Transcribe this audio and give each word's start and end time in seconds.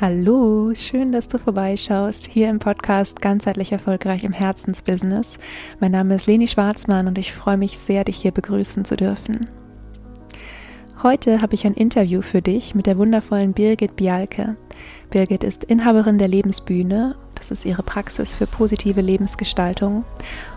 Hallo, 0.00 0.74
schön, 0.74 1.12
dass 1.12 1.28
du 1.28 1.38
vorbeischaust 1.38 2.26
hier 2.26 2.50
im 2.50 2.58
Podcast 2.58 3.22
Ganzheitlich 3.22 3.70
Erfolgreich 3.70 4.24
im 4.24 4.32
Herzensbusiness. 4.32 5.38
Mein 5.78 5.92
Name 5.92 6.16
ist 6.16 6.26
Leni 6.26 6.48
Schwarzmann 6.48 7.06
und 7.06 7.16
ich 7.16 7.32
freue 7.32 7.56
mich 7.56 7.78
sehr, 7.78 8.02
dich 8.02 8.16
hier 8.16 8.32
begrüßen 8.32 8.84
zu 8.84 8.96
dürfen. 8.96 9.46
Heute 11.04 11.40
habe 11.40 11.54
ich 11.54 11.64
ein 11.64 11.74
Interview 11.74 12.22
für 12.22 12.42
dich 12.42 12.74
mit 12.74 12.86
der 12.86 12.98
wundervollen 12.98 13.52
Birgit 13.52 13.94
Bialke. 13.94 14.56
Birgit 15.10 15.44
ist 15.44 15.62
Inhaberin 15.62 16.18
der 16.18 16.28
Lebensbühne 16.28 17.14
das 17.34 17.50
ist 17.50 17.64
ihre 17.64 17.82
Praxis 17.82 18.36
für 18.36 18.46
positive 18.46 19.00
Lebensgestaltung. 19.00 20.04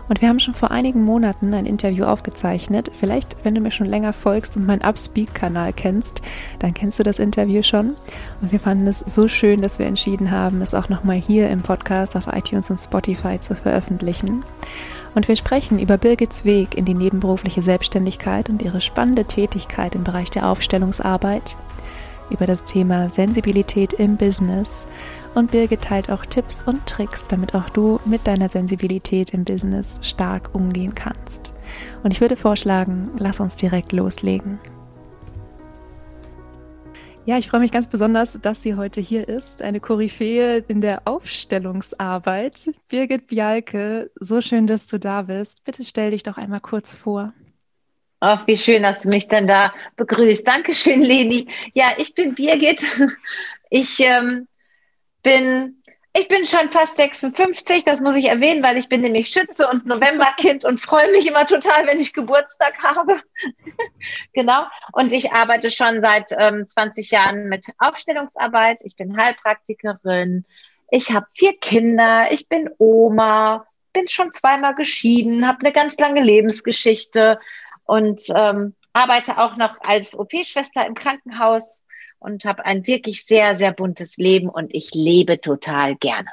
Und 0.08 0.20
wir 0.20 0.28
haben 0.28 0.40
schon 0.40 0.54
vor 0.54 0.70
einigen 0.70 1.02
Monaten 1.02 1.52
ein 1.54 1.66
Interview 1.66 2.04
aufgezeichnet. 2.04 2.90
Vielleicht, 2.98 3.36
wenn 3.44 3.54
du 3.54 3.60
mir 3.60 3.70
schon 3.70 3.86
länger 3.86 4.12
folgst 4.12 4.56
und 4.56 4.66
meinen 4.66 4.82
Upspeak-Kanal 4.82 5.72
kennst, 5.72 6.22
dann 6.58 6.74
kennst 6.74 6.98
du 6.98 7.02
das 7.02 7.18
Interview 7.18 7.62
schon. 7.62 7.94
Und 8.40 8.52
wir 8.52 8.60
fanden 8.60 8.86
es 8.86 9.00
so 9.00 9.28
schön, 9.28 9.60
dass 9.60 9.78
wir 9.78 9.86
entschieden 9.86 10.30
haben, 10.30 10.62
es 10.62 10.74
auch 10.74 10.88
nochmal 10.88 11.16
hier 11.16 11.50
im 11.50 11.62
Podcast 11.62 12.16
auf 12.16 12.26
iTunes 12.32 12.70
und 12.70 12.78
Spotify 12.78 13.38
zu 13.40 13.54
veröffentlichen. 13.54 14.44
Und 15.14 15.28
wir 15.28 15.36
sprechen 15.36 15.78
über 15.78 15.98
Birgits 15.98 16.44
Weg 16.44 16.76
in 16.76 16.84
die 16.84 16.94
nebenberufliche 16.94 17.62
Selbstständigkeit 17.62 18.50
und 18.50 18.62
ihre 18.62 18.80
spannende 18.80 19.24
Tätigkeit 19.24 19.94
im 19.94 20.04
Bereich 20.04 20.30
der 20.30 20.48
Aufstellungsarbeit, 20.48 21.56
über 22.30 22.46
das 22.46 22.64
Thema 22.64 23.10
Sensibilität 23.10 23.94
im 23.94 24.16
Business 24.16 24.86
und 25.38 25.52
Birgit 25.52 25.82
teilt 25.82 26.10
auch 26.10 26.26
Tipps 26.26 26.62
und 26.62 26.84
Tricks, 26.86 27.28
damit 27.28 27.54
auch 27.54 27.70
du 27.70 28.00
mit 28.04 28.26
deiner 28.26 28.48
Sensibilität 28.48 29.30
im 29.30 29.44
Business 29.44 30.00
stark 30.02 30.52
umgehen 30.52 30.96
kannst. 30.96 31.52
Und 32.02 32.10
ich 32.10 32.20
würde 32.20 32.36
vorschlagen, 32.36 33.12
lass 33.18 33.38
uns 33.38 33.54
direkt 33.54 33.92
loslegen. 33.92 34.58
Ja, 37.24 37.38
ich 37.38 37.48
freue 37.48 37.60
mich 37.60 37.70
ganz 37.70 37.86
besonders, 37.86 38.40
dass 38.40 38.62
sie 38.62 38.74
heute 38.74 39.00
hier 39.00 39.28
ist. 39.28 39.62
Eine 39.62 39.78
Koryphäe 39.78 40.64
in 40.66 40.80
der 40.80 41.02
Aufstellungsarbeit. 41.06 42.70
Birgit 42.88 43.28
Bialke, 43.28 44.10
so 44.18 44.40
schön, 44.40 44.66
dass 44.66 44.88
du 44.88 44.98
da 44.98 45.22
bist. 45.22 45.62
Bitte 45.64 45.84
stell 45.84 46.10
dich 46.10 46.24
doch 46.24 46.36
einmal 46.36 46.60
kurz 46.60 46.96
vor. 46.96 47.32
Ach, 48.20 48.44
wie 48.48 48.56
schön, 48.56 48.82
dass 48.82 49.02
du 49.02 49.08
mich 49.08 49.28
dann 49.28 49.46
da 49.46 49.72
begrüßt. 49.96 50.44
Dankeschön, 50.44 51.02
Leni. 51.02 51.46
Ja, 51.74 51.92
ich 51.96 52.14
bin 52.14 52.34
Birgit. 52.34 52.82
Ich 53.70 54.00
ähm, 54.00 54.48
bin, 55.22 55.82
ich 56.14 56.28
bin 56.28 56.46
schon 56.46 56.70
fast 56.70 56.96
56, 56.96 57.84
das 57.84 58.00
muss 58.00 58.16
ich 58.16 58.26
erwähnen, 58.26 58.62
weil 58.62 58.76
ich 58.76 58.88
bin 58.88 59.02
nämlich 59.02 59.28
Schütze 59.28 59.68
und 59.68 59.86
Novemberkind 59.86 60.64
und 60.64 60.80
freue 60.80 61.10
mich 61.12 61.26
immer 61.26 61.46
total, 61.46 61.86
wenn 61.86 62.00
ich 62.00 62.12
Geburtstag 62.12 62.82
habe. 62.82 63.20
genau. 64.32 64.64
Und 64.92 65.12
ich 65.12 65.32
arbeite 65.32 65.70
schon 65.70 66.02
seit 66.02 66.32
ähm, 66.38 66.66
20 66.66 67.10
Jahren 67.10 67.48
mit 67.48 67.66
Aufstellungsarbeit. 67.78 68.80
Ich 68.84 68.96
bin 68.96 69.16
Heilpraktikerin. 69.16 70.44
Ich 70.90 71.12
habe 71.12 71.26
vier 71.34 71.56
Kinder. 71.58 72.32
Ich 72.32 72.48
bin 72.48 72.70
Oma. 72.78 73.66
Bin 73.92 74.08
schon 74.08 74.32
zweimal 74.32 74.74
geschieden. 74.74 75.46
Habe 75.46 75.60
eine 75.60 75.72
ganz 75.72 75.98
lange 75.98 76.22
Lebensgeschichte 76.22 77.38
und 77.84 78.22
ähm, 78.34 78.74
arbeite 78.92 79.38
auch 79.38 79.56
noch 79.56 79.80
als 79.80 80.18
OP-Schwester 80.18 80.86
im 80.86 80.94
Krankenhaus 80.94 81.82
und 82.18 82.44
habe 82.44 82.64
ein 82.64 82.86
wirklich 82.86 83.24
sehr, 83.24 83.56
sehr 83.56 83.72
buntes 83.72 84.16
Leben 84.16 84.48
und 84.48 84.74
ich 84.74 84.94
lebe 84.94 85.40
total 85.40 85.96
gerne. 85.96 86.30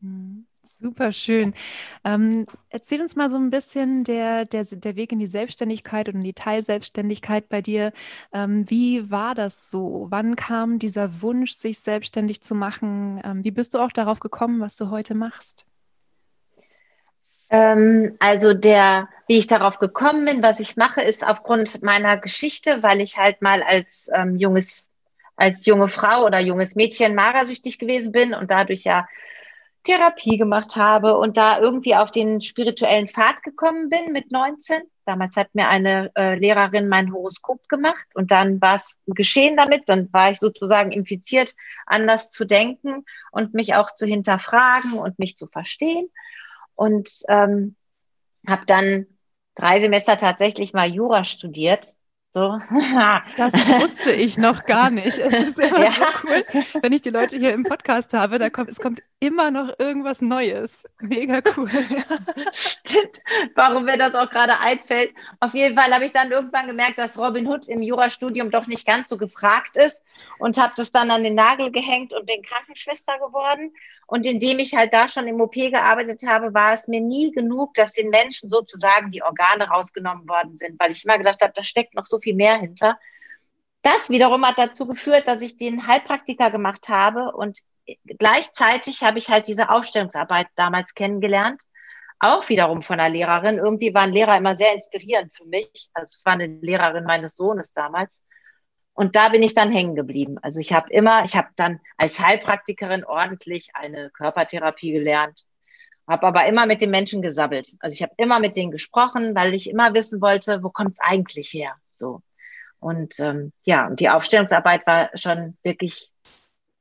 Mhm. 0.00 0.46
Super 0.78 1.10
schön. 1.10 1.54
Ähm, 2.04 2.44
erzähl 2.68 3.00
uns 3.00 3.16
mal 3.16 3.30
so 3.30 3.36
ein 3.36 3.48
bisschen 3.48 4.04
der, 4.04 4.44
der, 4.44 4.64
der 4.64 4.94
Weg 4.94 5.10
in 5.10 5.18
die 5.18 5.26
Selbstständigkeit 5.26 6.08
und 6.08 6.16
in 6.16 6.24
die 6.24 6.34
Teilselbstständigkeit 6.34 7.48
bei 7.48 7.62
dir. 7.62 7.92
Ähm, 8.32 8.68
wie 8.68 9.10
war 9.10 9.34
das 9.34 9.70
so? 9.70 10.06
Wann 10.10 10.36
kam 10.36 10.78
dieser 10.78 11.22
Wunsch, 11.22 11.52
sich 11.52 11.78
selbstständig 11.78 12.42
zu 12.42 12.54
machen? 12.54 13.22
Ähm, 13.24 13.42
wie 13.42 13.52
bist 13.52 13.72
du 13.72 13.78
auch 13.78 13.90
darauf 13.90 14.20
gekommen, 14.20 14.60
was 14.60 14.76
du 14.76 14.90
heute 14.90 15.14
machst? 15.14 15.64
Ähm, 17.48 18.16
also 18.18 18.52
der, 18.52 19.08
wie 19.28 19.38
ich 19.38 19.46
darauf 19.46 19.78
gekommen 19.78 20.26
bin, 20.26 20.42
was 20.42 20.60
ich 20.60 20.76
mache, 20.76 21.00
ist 21.00 21.26
aufgrund 21.26 21.82
meiner 21.82 22.18
Geschichte, 22.18 22.82
weil 22.82 23.00
ich 23.00 23.16
halt 23.16 23.40
mal 23.40 23.62
als 23.62 24.10
ähm, 24.12 24.36
junges 24.36 24.88
als 25.36 25.66
junge 25.66 25.88
Frau 25.88 26.24
oder 26.24 26.40
junges 26.40 26.74
Mädchen 26.74 27.14
magersüchtig 27.14 27.78
gewesen 27.78 28.12
bin 28.12 28.34
und 28.34 28.50
dadurch 28.50 28.84
ja 28.84 29.06
Therapie 29.86 30.36
gemacht 30.36 30.74
habe 30.74 31.16
und 31.16 31.36
da 31.36 31.60
irgendwie 31.60 31.94
auf 31.94 32.10
den 32.10 32.40
spirituellen 32.40 33.06
Pfad 33.06 33.42
gekommen 33.44 33.88
bin 33.88 34.12
mit 34.12 34.32
19. 34.32 34.82
Damals 35.04 35.36
hat 35.36 35.54
mir 35.54 35.68
eine 35.68 36.10
äh, 36.16 36.36
Lehrerin 36.36 36.88
mein 36.88 37.12
Horoskop 37.12 37.68
gemacht 37.68 38.06
und 38.14 38.32
dann 38.32 38.60
war 38.60 38.74
es 38.74 38.98
geschehen 39.06 39.56
damit. 39.56 39.84
Dann 39.86 40.12
war 40.12 40.32
ich 40.32 40.40
sozusagen 40.40 40.90
infiziert, 40.90 41.54
anders 41.86 42.30
zu 42.30 42.44
denken 42.44 43.04
und 43.30 43.54
mich 43.54 43.76
auch 43.76 43.94
zu 43.94 44.06
hinterfragen 44.06 44.94
und 44.94 45.20
mich 45.20 45.36
zu 45.36 45.46
verstehen. 45.46 46.10
Und 46.74 47.08
ähm, 47.28 47.76
habe 48.44 48.66
dann 48.66 49.06
drei 49.54 49.80
Semester 49.80 50.16
tatsächlich 50.16 50.72
mal 50.72 50.92
Jura 50.92 51.22
studiert 51.22 51.94
so. 52.36 52.60
Das 53.36 53.54
wusste 53.54 54.12
ich 54.12 54.36
noch 54.36 54.66
gar 54.66 54.90
nicht. 54.90 55.18
Es 55.18 55.34
ist 55.34 55.58
immer 55.58 55.80
ja. 55.84 55.92
so 55.92 56.02
cool, 56.24 56.44
wenn 56.82 56.92
ich 56.92 57.00
die 57.00 57.10
Leute 57.10 57.38
hier 57.38 57.54
im 57.54 57.64
Podcast 57.64 58.12
habe, 58.12 58.38
da 58.38 58.50
kommt, 58.50 58.68
es 58.68 58.78
kommt 58.78 59.02
immer 59.20 59.50
noch 59.50 59.72
irgendwas 59.78 60.20
Neues. 60.20 60.84
Mega 61.00 61.40
cool. 61.56 61.70
Stimmt. 62.52 63.22
Warum 63.54 63.84
mir 63.84 63.96
das 63.96 64.14
auch 64.14 64.30
gerade 64.30 64.58
einfällt. 64.58 65.12
Auf 65.40 65.54
jeden 65.54 65.78
Fall 65.78 65.92
habe 65.92 66.04
ich 66.04 66.12
dann 66.12 66.30
irgendwann 66.30 66.66
gemerkt, 66.66 66.98
dass 66.98 67.18
Robin 67.18 67.46
Hood 67.46 67.68
im 67.68 67.82
Jurastudium 67.82 68.50
doch 68.50 68.66
nicht 68.66 68.86
ganz 68.86 69.08
so 69.08 69.16
gefragt 69.16 69.76
ist 69.76 70.02
und 70.38 70.58
habe 70.58 70.74
das 70.76 70.92
dann 70.92 71.10
an 71.10 71.24
den 71.24 71.34
Nagel 71.34 71.70
gehängt 71.70 72.12
und 72.12 72.26
bin 72.26 72.42
Krankenschwester 72.42 73.18
geworden. 73.18 73.72
Und 74.06 74.26
indem 74.26 74.58
ich 74.58 74.74
halt 74.74 74.92
da 74.92 75.08
schon 75.08 75.26
im 75.26 75.40
OP 75.40 75.54
gearbeitet 75.54 76.22
habe, 76.26 76.54
war 76.54 76.72
es 76.72 76.86
mir 76.86 77.00
nie 77.00 77.32
genug, 77.32 77.74
dass 77.74 77.92
den 77.92 78.10
Menschen 78.10 78.48
sozusagen 78.48 79.10
die 79.10 79.22
Organe 79.22 79.68
rausgenommen 79.68 80.28
worden 80.28 80.58
sind, 80.58 80.78
weil 80.78 80.92
ich 80.92 81.04
immer 81.04 81.18
gedacht 81.18 81.40
habe, 81.40 81.52
da 81.54 81.64
steckt 81.64 81.94
noch 81.94 82.06
so 82.06 82.20
viel 82.20 82.25
mehr 82.34 82.56
hinter. 82.56 82.98
Das 83.82 84.10
wiederum 84.10 84.44
hat 84.44 84.58
dazu 84.58 84.86
geführt, 84.86 85.28
dass 85.28 85.40
ich 85.42 85.56
den 85.56 85.86
Heilpraktiker 85.86 86.50
gemacht 86.50 86.88
habe 86.88 87.32
und 87.32 87.60
gleichzeitig 88.04 89.02
habe 89.02 89.18
ich 89.18 89.30
halt 89.30 89.46
diese 89.46 89.70
Aufstellungsarbeit 89.70 90.48
damals 90.56 90.94
kennengelernt. 90.94 91.62
Auch 92.18 92.48
wiederum 92.48 92.82
von 92.82 92.98
einer 92.98 93.12
Lehrerin. 93.12 93.58
Irgendwie 93.58 93.94
waren 93.94 94.12
Lehrer 94.12 94.36
immer 94.36 94.56
sehr 94.56 94.74
inspirierend 94.74 95.36
für 95.36 95.44
mich. 95.44 95.90
Also 95.92 96.14
es 96.14 96.24
war 96.24 96.32
eine 96.32 96.46
Lehrerin 96.46 97.04
meines 97.04 97.36
Sohnes 97.36 97.72
damals. 97.74 98.18
Und 98.94 99.14
da 99.14 99.28
bin 99.28 99.42
ich 99.42 99.54
dann 99.54 99.70
hängen 99.70 99.94
geblieben. 99.94 100.38
Also 100.40 100.58
ich 100.58 100.72
habe 100.72 100.90
immer, 100.90 101.22
ich 101.24 101.36
habe 101.36 101.48
dann 101.56 101.80
als 101.98 102.18
Heilpraktikerin 102.18 103.04
ordentlich 103.04 103.68
eine 103.74 104.10
Körpertherapie 104.10 104.92
gelernt, 104.92 105.44
habe 106.08 106.26
aber 106.26 106.46
immer 106.46 106.64
mit 106.64 106.80
den 106.80 106.90
Menschen 106.90 107.20
gesabbelt. 107.20 107.76
Also 107.80 107.92
ich 107.92 108.02
habe 108.02 108.14
immer 108.16 108.40
mit 108.40 108.56
denen 108.56 108.70
gesprochen, 108.70 109.34
weil 109.34 109.54
ich 109.54 109.68
immer 109.68 109.92
wissen 109.92 110.22
wollte, 110.22 110.62
wo 110.62 110.70
kommt 110.70 110.92
es 110.92 111.00
eigentlich 111.00 111.52
her? 111.52 111.76
So. 111.96 112.22
Und 112.78 113.18
ähm, 113.20 113.52
ja, 113.64 113.86
und 113.86 114.00
die 114.00 114.08
Aufstellungsarbeit 114.08 114.86
war 114.86 115.10
schon 115.14 115.56
wirklich, 115.62 116.10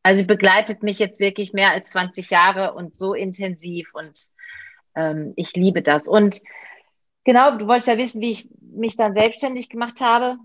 also 0.03 0.25
begleitet 0.25 0.83
mich 0.83 0.99
jetzt 0.99 1.19
wirklich 1.19 1.53
mehr 1.53 1.71
als 1.71 1.91
20 1.91 2.29
Jahre 2.29 2.73
und 2.73 2.97
so 2.97 3.13
intensiv 3.13 3.89
und 3.93 4.27
ähm, 4.95 5.33
ich 5.35 5.53
liebe 5.53 5.81
das. 5.81 6.07
Und 6.07 6.41
genau, 7.23 7.57
du 7.57 7.67
wolltest 7.67 7.87
ja 7.87 7.97
wissen, 7.97 8.21
wie 8.21 8.31
ich 8.31 8.49
mich 8.59 8.97
dann 8.97 9.13
selbstständig 9.13 9.69
gemacht 9.69 10.01
habe 10.01 10.37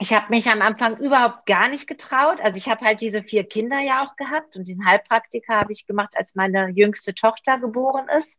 ich 0.00 0.14
habe 0.14 0.30
mich 0.30 0.48
am 0.48 0.62
Anfang 0.62 0.96
überhaupt 0.96 1.44
gar 1.44 1.68
nicht 1.68 1.86
getraut. 1.86 2.40
Also 2.40 2.56
ich 2.56 2.70
habe 2.70 2.86
halt 2.86 3.02
diese 3.02 3.22
vier 3.22 3.44
Kinder 3.44 3.80
ja 3.80 4.02
auch 4.02 4.16
gehabt 4.16 4.56
und 4.56 4.66
den 4.66 4.86
Heilpraktiker 4.86 5.56
habe 5.56 5.72
ich 5.72 5.86
gemacht, 5.86 6.14
als 6.16 6.34
meine 6.34 6.70
jüngste 6.70 7.14
Tochter 7.14 7.58
geboren 7.58 8.08
ist. 8.16 8.34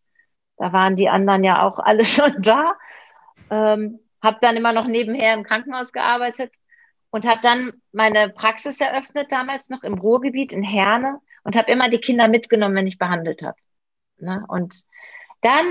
Da 0.58 0.74
waren 0.74 0.96
die 0.96 1.08
anderen 1.08 1.44
ja 1.44 1.62
auch 1.62 1.78
alle 1.78 2.04
schon 2.06 2.34
da. 2.42 2.74
Ähm, 3.52 4.00
habe 4.22 4.38
dann 4.42 4.56
immer 4.56 4.74
noch 4.74 4.88
nebenher 4.88 5.34
im 5.34 5.44
Krankenhaus 5.44 5.92
gearbeitet 5.92 6.54
und 7.10 7.26
habe 7.26 7.42
dann 7.42 7.74
meine 7.92 8.30
Praxis 8.30 8.80
eröffnet, 8.80 9.32
damals 9.32 9.70
noch 9.70 9.84
im 9.84 9.96
Ruhrgebiet 9.96 10.54
in 10.54 10.64
Herne 10.64 11.20
und 11.44 11.56
habe 11.56 11.72
immer 11.72 11.90
die 11.90 12.00
Kinder 12.00 12.28
mitgenommen, 12.28 12.76
wenn 12.76 12.88
ich 12.88 12.98
behandelt 12.98 13.42
habe. 13.44 13.58
Ne? 14.18 14.46
Und 14.48 14.84
dann 15.42 15.66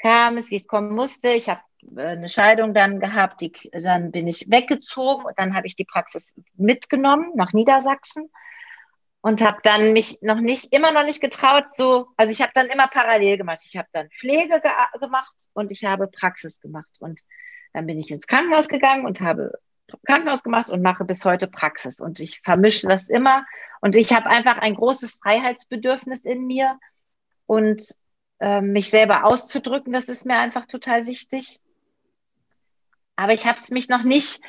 kam 0.00 0.36
es, 0.36 0.50
wie 0.50 0.56
es 0.56 0.66
kommen 0.66 0.94
musste. 0.94 1.28
Ich 1.28 1.48
habe 1.48 1.60
äh, 1.96 2.02
eine 2.02 2.28
Scheidung 2.28 2.74
dann 2.74 3.00
gehabt, 3.00 3.40
die, 3.40 3.52
dann 3.72 4.10
bin 4.10 4.26
ich 4.26 4.50
weggezogen 4.50 5.24
und 5.24 5.38
dann 5.38 5.54
habe 5.54 5.66
ich 5.66 5.76
die 5.76 5.84
Praxis 5.84 6.34
mitgenommen 6.56 7.32
nach 7.36 7.52
Niedersachsen 7.52 8.30
und 9.22 9.42
habe 9.42 9.58
dann 9.62 9.92
mich 9.92 10.18
noch 10.22 10.40
nicht, 10.40 10.74
immer 10.74 10.92
noch 10.92 11.04
nicht 11.04 11.20
getraut, 11.20 11.68
so, 11.68 12.08
also 12.16 12.32
ich 12.32 12.40
habe 12.40 12.52
dann 12.54 12.66
immer 12.68 12.88
parallel 12.88 13.36
gemacht. 13.36 13.60
Ich 13.64 13.76
habe 13.76 13.88
dann 13.92 14.08
Pflege 14.10 14.60
ge 14.60 14.70
gemacht 14.98 15.36
und 15.52 15.72
ich 15.72 15.84
habe 15.84 16.08
Praxis 16.08 16.60
gemacht 16.60 16.90
und 17.00 17.20
dann 17.72 17.86
bin 17.86 17.98
ich 17.98 18.10
ins 18.10 18.26
Krankenhaus 18.26 18.68
gegangen 18.68 19.06
und 19.06 19.20
habe 19.20 19.52
Krankenhaus 20.06 20.42
gemacht 20.42 20.70
und 20.70 20.82
mache 20.82 21.04
bis 21.04 21.24
heute 21.24 21.46
Praxis 21.48 22.00
und 22.00 22.20
ich 22.20 22.40
vermische 22.42 22.86
das 22.86 23.08
immer 23.08 23.44
und 23.80 23.96
ich 23.96 24.12
habe 24.12 24.26
einfach 24.26 24.58
ein 24.58 24.74
großes 24.74 25.18
Freiheitsbedürfnis 25.22 26.24
in 26.24 26.46
mir 26.46 26.78
und 27.46 27.82
äh, 28.38 28.60
mich 28.60 28.90
selber 28.90 29.24
auszudrücken, 29.24 29.92
das 29.92 30.08
ist 30.08 30.24
mir 30.26 30.38
einfach 30.38 30.66
total 30.66 31.06
wichtig. 31.06 31.60
Aber 33.16 33.34
ich 33.34 33.46
habe 33.46 33.58
es 33.58 33.70
mich 33.70 33.88
noch 33.88 34.04
nicht, 34.04 34.40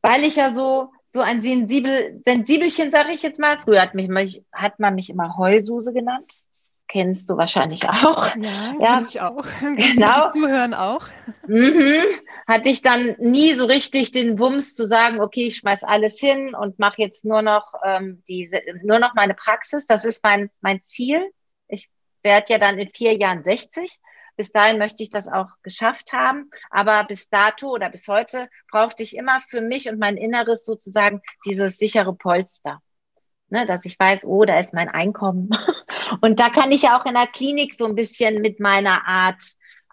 weil 0.00 0.22
ich 0.24 0.36
ja 0.36 0.54
so 0.54 0.92
so 1.10 1.20
ein 1.20 1.42
sensibel, 1.42 2.20
Sensibelchen, 2.24 2.92
sage 2.92 3.12
ich 3.12 3.22
jetzt 3.22 3.38
mal. 3.38 3.58
Früher 3.62 3.82
hat, 3.82 3.94
mich, 3.94 4.44
hat 4.52 4.78
man 4.78 4.94
mich 4.94 5.10
immer 5.10 5.36
Heulsuse 5.36 5.92
genannt. 5.92 6.42
Kennst 6.88 7.28
du 7.28 7.36
wahrscheinlich 7.36 7.88
auch. 7.88 8.34
Ja, 8.36 8.74
ja. 8.80 9.04
ich 9.06 9.20
auch. 9.20 9.44
Genau. 9.60 10.30
Zuhören 10.32 10.74
auch. 10.74 11.06
Mhm. 11.46 12.02
Hatte 12.46 12.70
ich 12.70 12.82
dann 12.82 13.14
nie 13.18 13.52
so 13.52 13.66
richtig 13.66 14.12
den 14.12 14.38
Wumms 14.38 14.74
zu 14.74 14.86
sagen, 14.86 15.20
okay, 15.20 15.48
ich 15.48 15.56
schmeiß 15.58 15.84
alles 15.84 16.18
hin 16.18 16.54
und 16.54 16.78
mache 16.78 17.02
jetzt 17.02 17.24
nur 17.24 17.42
noch 17.42 17.74
ähm, 17.84 18.22
diese, 18.26 18.62
nur 18.82 18.98
noch 18.98 19.14
meine 19.14 19.34
Praxis. 19.34 19.86
Das 19.86 20.04
ist 20.04 20.24
mein, 20.24 20.50
mein 20.62 20.82
Ziel. 20.82 21.30
Ich 21.68 21.90
werde 22.22 22.52
ja 22.54 22.58
dann 22.58 22.78
in 22.78 22.88
vier 22.88 23.14
Jahren 23.16 23.42
60 23.42 24.00
bis 24.38 24.52
dahin 24.52 24.78
möchte 24.78 25.02
ich 25.02 25.10
das 25.10 25.26
auch 25.26 25.48
geschafft 25.62 26.12
haben. 26.12 26.48
Aber 26.70 27.02
bis 27.04 27.28
dato 27.28 27.70
oder 27.72 27.90
bis 27.90 28.06
heute 28.06 28.48
brauchte 28.70 29.02
ich 29.02 29.16
immer 29.16 29.40
für 29.40 29.60
mich 29.60 29.90
und 29.90 29.98
mein 29.98 30.16
Inneres 30.16 30.64
sozusagen 30.64 31.20
dieses 31.44 31.76
sichere 31.76 32.14
Polster. 32.14 32.80
Ne, 33.50 33.66
dass 33.66 33.86
ich 33.86 33.98
weiß, 33.98 34.24
oh, 34.26 34.44
da 34.44 34.58
ist 34.58 34.74
mein 34.74 34.90
Einkommen. 34.90 35.48
Und 36.20 36.38
da 36.38 36.50
kann 36.50 36.70
ich 36.70 36.82
ja 36.82 36.98
auch 36.98 37.06
in 37.06 37.14
der 37.14 37.26
Klinik 37.26 37.74
so 37.74 37.86
ein 37.86 37.94
bisschen 37.94 38.42
mit 38.42 38.60
meiner 38.60 39.06
Art 39.06 39.42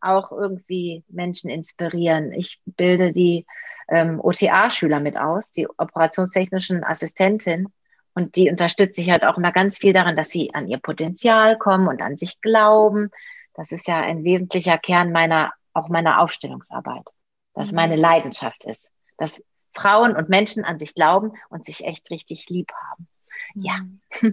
auch 0.02 0.32
irgendwie 0.32 1.06
Menschen 1.08 1.50
inspirieren. 1.50 2.34
Ich 2.34 2.60
bilde 2.66 3.14
die 3.14 3.46
ähm, 3.88 4.20
OTA-Schüler 4.22 5.00
mit 5.00 5.18
aus, 5.18 5.52
die 5.52 5.68
operationstechnischen 5.68 6.84
Assistentin. 6.84 7.70
Und 8.14 8.36
die 8.36 8.50
unterstütze 8.50 9.02
ich 9.02 9.10
halt 9.10 9.24
auch 9.24 9.38
immer 9.38 9.52
ganz 9.52 9.78
viel 9.78 9.94
daran, 9.94 10.16
dass 10.16 10.30
sie 10.30 10.54
an 10.54 10.68
ihr 10.68 10.78
Potenzial 10.78 11.58
kommen 11.58 11.88
und 11.88 12.02
an 12.02 12.18
sich 12.18 12.42
glauben, 12.42 13.10
das 13.54 13.72
ist 13.72 13.88
ja 13.88 14.02
ein 14.02 14.24
wesentlicher 14.24 14.78
Kern 14.78 15.12
meiner, 15.12 15.54
auch 15.74 15.90
meiner 15.90 16.22
Aufstellungsarbeit, 16.22 17.10
dass 17.54 17.72
mhm. 17.72 17.76
meine 17.76 17.96
Leidenschaft 17.96 18.66
ist, 18.66 18.90
dass 19.18 19.44
Frauen 19.74 20.16
und 20.16 20.30
Menschen 20.30 20.64
an 20.64 20.80
sich 20.80 20.94
glauben 20.94 21.34
und 21.50 21.66
sich 21.66 21.86
echt 21.86 22.10
richtig 22.10 22.50
lieb 22.50 22.72
haben. 22.74 23.08
Ja. 23.56 23.80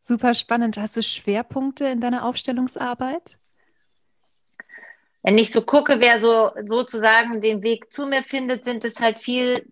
Super 0.00 0.34
spannend. 0.34 0.76
Hast 0.76 0.96
du 0.96 1.02
Schwerpunkte 1.02 1.86
in 1.86 2.00
deiner 2.00 2.24
Aufstellungsarbeit? 2.24 3.38
Wenn 5.22 5.38
ich 5.38 5.50
so 5.50 5.62
gucke, 5.62 6.00
wer 6.00 6.20
so 6.20 6.52
sozusagen 6.68 7.40
den 7.40 7.62
Weg 7.62 7.92
zu 7.92 8.06
mir 8.06 8.22
findet, 8.22 8.64
sind 8.64 8.84
es 8.84 9.00
halt 9.00 9.18
viel, 9.18 9.66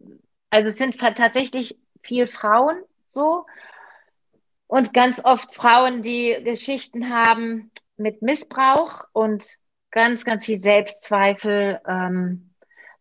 also 0.50 0.68
es 0.68 0.76
sind 0.76 0.98
tatsächlich 0.98 1.78
viel 2.02 2.26
Frauen 2.26 2.82
so 3.06 3.46
und 4.66 4.92
ganz 4.92 5.20
oft 5.24 5.54
Frauen, 5.54 6.02
die 6.02 6.36
Geschichten 6.42 7.10
haben, 7.10 7.70
mit 7.96 8.22
Missbrauch 8.22 9.04
und 9.12 9.46
ganz, 9.92 10.24
ganz 10.24 10.46
viel 10.46 10.60
Selbstzweifel, 10.60 11.80
ähm, 11.86 12.50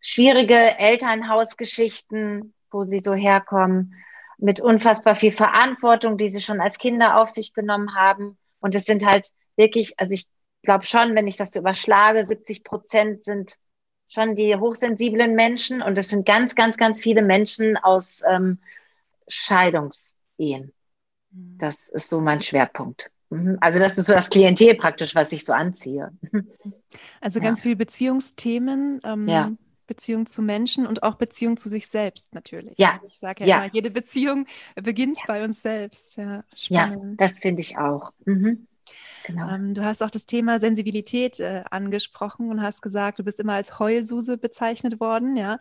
schwierige 0.00 0.78
Elternhausgeschichten, 0.78 2.54
wo 2.70 2.84
sie 2.84 3.00
so 3.00 3.14
herkommen, 3.14 3.94
mit 4.38 4.60
unfassbar 4.60 5.14
viel 5.14 5.32
Verantwortung, 5.32 6.16
die 6.16 6.28
sie 6.28 6.40
schon 6.40 6.60
als 6.60 6.78
Kinder 6.78 7.18
auf 7.20 7.30
sich 7.30 7.52
genommen 7.54 7.94
haben. 7.94 8.38
Und 8.60 8.74
es 8.74 8.84
sind 8.84 9.04
halt 9.04 9.28
wirklich, 9.56 9.98
also 9.98 10.12
ich 10.12 10.28
glaube 10.62 10.86
schon, 10.86 11.14
wenn 11.14 11.26
ich 11.26 11.36
das 11.36 11.52
so 11.52 11.60
überschlage, 11.60 12.24
70 12.24 12.64
Prozent 12.64 13.24
sind 13.24 13.56
schon 14.08 14.34
die 14.34 14.56
hochsensiblen 14.56 15.34
Menschen 15.34 15.82
und 15.82 15.98
es 15.98 16.08
sind 16.08 16.26
ganz, 16.26 16.54
ganz, 16.54 16.76
ganz 16.76 17.00
viele 17.00 17.22
Menschen 17.22 17.76
aus 17.76 18.22
ähm, 18.28 18.58
Scheidungsehen. 19.28 20.72
Mhm. 21.30 21.58
Das 21.58 21.88
ist 21.88 22.08
so 22.08 22.20
mein 22.20 22.42
Schwerpunkt. 22.42 23.10
Mhm. 23.30 23.58
Also 23.60 23.78
das 23.78 23.98
ist 23.98 24.06
so 24.06 24.12
das 24.12 24.30
Klientel 24.30 24.74
praktisch, 24.74 25.14
was 25.14 25.32
ich 25.32 25.44
so 25.44 25.52
anziehe. 25.52 26.12
Also 27.20 27.40
ganz 27.40 27.60
ja. 27.60 27.62
viele 27.62 27.76
Beziehungsthemen, 27.76 29.00
ähm, 29.04 29.28
ja. 29.28 29.52
Beziehung 29.86 30.26
zu 30.26 30.42
Menschen 30.42 30.86
und 30.86 31.02
auch 31.02 31.16
Beziehung 31.16 31.56
zu 31.56 31.68
sich 31.68 31.86
selbst 31.88 32.34
natürlich. 32.34 32.78
Ja. 32.78 33.00
Ich 33.06 33.18
sage 33.18 33.44
ja, 33.44 33.46
ja, 33.46 33.64
immer, 33.64 33.74
jede 33.74 33.90
Beziehung 33.90 34.46
beginnt 34.74 35.18
bei 35.26 35.44
uns 35.44 35.62
selbst. 35.62 36.16
Ja, 36.16 36.44
spannend. 36.54 37.02
ja 37.02 37.26
das 37.26 37.38
finde 37.38 37.60
ich 37.60 37.78
auch. 37.78 38.12
Mhm. 38.24 38.66
Genau. 39.26 39.48
Ähm, 39.48 39.72
du 39.72 39.82
hast 39.82 40.02
auch 40.02 40.10
das 40.10 40.26
Thema 40.26 40.60
Sensibilität 40.60 41.40
äh, 41.40 41.64
angesprochen 41.70 42.50
und 42.50 42.60
hast 42.60 42.82
gesagt, 42.82 43.18
du 43.18 43.24
bist 43.24 43.40
immer 43.40 43.54
als 43.54 43.78
Heulsuse 43.78 44.36
bezeichnet 44.36 45.00
worden. 45.00 45.36
Ja, 45.38 45.58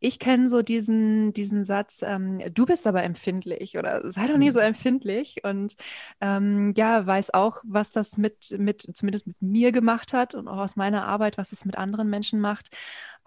ich 0.00 0.18
kenne 0.18 0.48
so 0.48 0.62
diesen, 0.62 1.32
diesen 1.32 1.64
Satz, 1.64 2.02
ähm, 2.02 2.42
du 2.52 2.66
bist 2.66 2.88
aber 2.88 3.04
empfindlich 3.04 3.78
oder 3.78 4.10
sei 4.10 4.26
doch 4.26 4.36
nie 4.36 4.50
so 4.50 4.58
mhm. 4.58 4.66
empfindlich 4.66 5.44
und 5.44 5.76
ähm, 6.20 6.74
ja, 6.76 7.06
weiß 7.06 7.32
auch, 7.34 7.62
was 7.62 7.92
das 7.92 8.16
mit, 8.16 8.52
mit, 8.58 8.82
zumindest 8.96 9.28
mit 9.28 9.40
mir 9.40 9.70
gemacht 9.70 10.12
hat 10.12 10.34
und 10.34 10.48
auch 10.48 10.58
aus 10.58 10.74
meiner 10.74 11.06
Arbeit, 11.06 11.38
was 11.38 11.52
es 11.52 11.64
mit 11.64 11.78
anderen 11.78 12.10
Menschen 12.10 12.40
macht. 12.40 12.70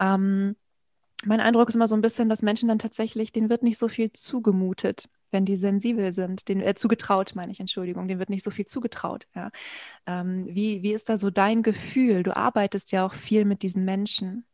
Ähm, 0.00 0.56
mein 1.24 1.40
Eindruck 1.40 1.70
ist 1.70 1.76
immer 1.76 1.88
so 1.88 1.96
ein 1.96 2.02
bisschen, 2.02 2.28
dass 2.28 2.42
Menschen 2.42 2.68
dann 2.68 2.78
tatsächlich, 2.78 3.32
denen 3.32 3.48
wird 3.48 3.62
nicht 3.62 3.78
so 3.78 3.88
viel 3.88 4.12
zugemutet 4.12 5.08
wenn 5.30 5.44
die 5.44 5.56
sensibel 5.56 6.12
sind, 6.12 6.48
den 6.48 6.60
äh, 6.60 6.74
zugetraut, 6.74 7.32
meine 7.34 7.52
ich, 7.52 7.60
Entschuldigung, 7.60 8.08
dem 8.08 8.18
wird 8.18 8.30
nicht 8.30 8.44
so 8.44 8.50
viel 8.50 8.66
zugetraut. 8.66 9.26
Ja. 9.34 9.50
Ähm, 10.06 10.44
wie, 10.46 10.82
wie 10.82 10.92
ist 10.92 11.08
da 11.08 11.18
so 11.18 11.30
dein 11.30 11.62
Gefühl? 11.62 12.22
Du 12.22 12.36
arbeitest 12.36 12.92
ja 12.92 13.06
auch 13.06 13.14
viel 13.14 13.44
mit 13.44 13.62
diesen 13.62 13.84
Menschen. 13.84 14.44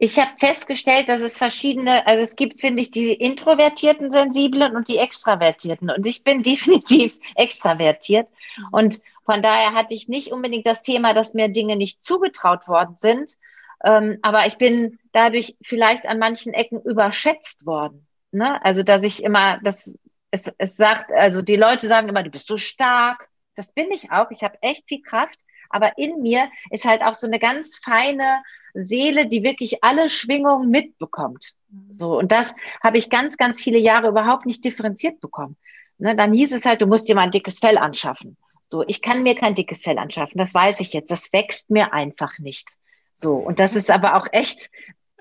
Ich 0.00 0.16
habe 0.18 0.30
festgestellt, 0.38 1.08
dass 1.08 1.20
es 1.20 1.36
verschiedene, 1.36 2.06
also 2.06 2.22
es 2.22 2.36
gibt, 2.36 2.60
finde 2.60 2.82
ich, 2.82 2.92
die 2.92 3.12
introvertierten 3.12 4.12
Sensiblen 4.12 4.76
und 4.76 4.86
die 4.86 4.98
extravertierten. 4.98 5.90
Und 5.90 6.06
ich 6.06 6.22
bin 6.22 6.42
definitiv 6.44 7.12
extravertiert. 7.34 8.28
Mhm. 8.56 8.64
Und 8.70 9.00
von 9.24 9.42
daher 9.42 9.74
hatte 9.74 9.94
ich 9.94 10.08
nicht 10.08 10.32
unbedingt 10.32 10.66
das 10.66 10.82
Thema, 10.82 11.14
dass 11.14 11.34
mir 11.34 11.48
Dinge 11.48 11.76
nicht 11.76 12.02
zugetraut 12.02 12.68
worden 12.68 12.96
sind. 12.98 13.36
Ähm, 13.84 14.18
aber 14.22 14.46
ich 14.46 14.56
bin 14.56 14.98
dadurch 15.12 15.56
vielleicht 15.62 16.06
an 16.06 16.18
manchen 16.18 16.52
Ecken 16.52 16.80
überschätzt 16.82 17.66
worden. 17.66 18.07
Ne? 18.30 18.64
Also, 18.64 18.82
dass 18.82 19.04
ich 19.04 19.22
immer, 19.22 19.58
das, 19.62 19.96
es, 20.30 20.52
es 20.58 20.76
sagt, 20.76 21.10
also 21.12 21.42
die 21.42 21.56
Leute 21.56 21.88
sagen 21.88 22.08
immer, 22.08 22.22
du 22.22 22.30
bist 22.30 22.46
so 22.46 22.56
stark. 22.56 23.28
Das 23.54 23.72
bin 23.72 23.90
ich 23.90 24.10
auch. 24.12 24.30
Ich 24.30 24.42
habe 24.42 24.58
echt 24.62 24.84
viel 24.86 25.02
Kraft. 25.02 25.38
Aber 25.70 25.98
in 25.98 26.22
mir 26.22 26.50
ist 26.70 26.84
halt 26.84 27.02
auch 27.02 27.14
so 27.14 27.26
eine 27.26 27.38
ganz 27.38 27.76
feine 27.76 28.42
Seele, 28.74 29.26
die 29.26 29.42
wirklich 29.42 29.82
alle 29.82 30.08
Schwingungen 30.08 30.70
mitbekommt. 30.70 31.52
So. 31.92 32.18
Und 32.18 32.32
das 32.32 32.54
habe 32.82 32.96
ich 32.98 33.10
ganz, 33.10 33.36
ganz 33.36 33.62
viele 33.62 33.78
Jahre 33.78 34.08
überhaupt 34.08 34.46
nicht 34.46 34.64
differenziert 34.64 35.20
bekommen. 35.20 35.56
Ne? 35.98 36.16
Dann 36.16 36.32
hieß 36.32 36.52
es 36.52 36.64
halt, 36.64 36.80
du 36.80 36.86
musst 36.86 37.08
dir 37.08 37.14
mal 37.14 37.22
ein 37.22 37.30
dickes 37.30 37.58
Fell 37.58 37.78
anschaffen. 37.78 38.36
So. 38.70 38.84
Ich 38.86 39.02
kann 39.02 39.22
mir 39.22 39.34
kein 39.34 39.54
dickes 39.54 39.82
Fell 39.82 39.98
anschaffen. 39.98 40.38
Das 40.38 40.54
weiß 40.54 40.80
ich 40.80 40.92
jetzt. 40.92 41.10
Das 41.10 41.32
wächst 41.32 41.70
mir 41.70 41.92
einfach 41.92 42.38
nicht. 42.38 42.76
So. 43.14 43.34
Und 43.34 43.60
das 43.60 43.74
ist 43.74 43.90
aber 43.90 44.16
auch 44.16 44.26
echt 44.32 44.70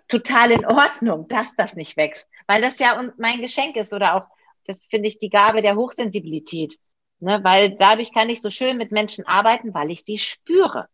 total 0.07 0.51
in 0.51 0.65
Ordnung, 0.65 1.27
dass 1.27 1.55
das 1.55 1.75
nicht 1.75 1.97
wächst, 1.97 2.29
weil 2.47 2.61
das 2.61 2.79
ja 2.79 3.01
mein 3.17 3.41
Geschenk 3.41 3.75
ist 3.75 3.93
oder 3.93 4.15
auch, 4.15 4.23
das 4.65 4.85
finde 4.85 5.07
ich, 5.07 5.17
die 5.17 5.29
Gabe 5.29 5.61
der 5.61 5.75
Hochsensibilität. 5.75 6.77
Ne? 7.19 7.43
Weil 7.43 7.71
dadurch 7.71 8.13
kann 8.13 8.29
ich 8.29 8.41
so 8.41 8.49
schön 8.49 8.77
mit 8.77 8.91
Menschen 8.91 9.25
arbeiten, 9.25 9.73
weil 9.73 9.91
ich 9.91 10.03
sie 10.03 10.17
spüre. 10.17 10.87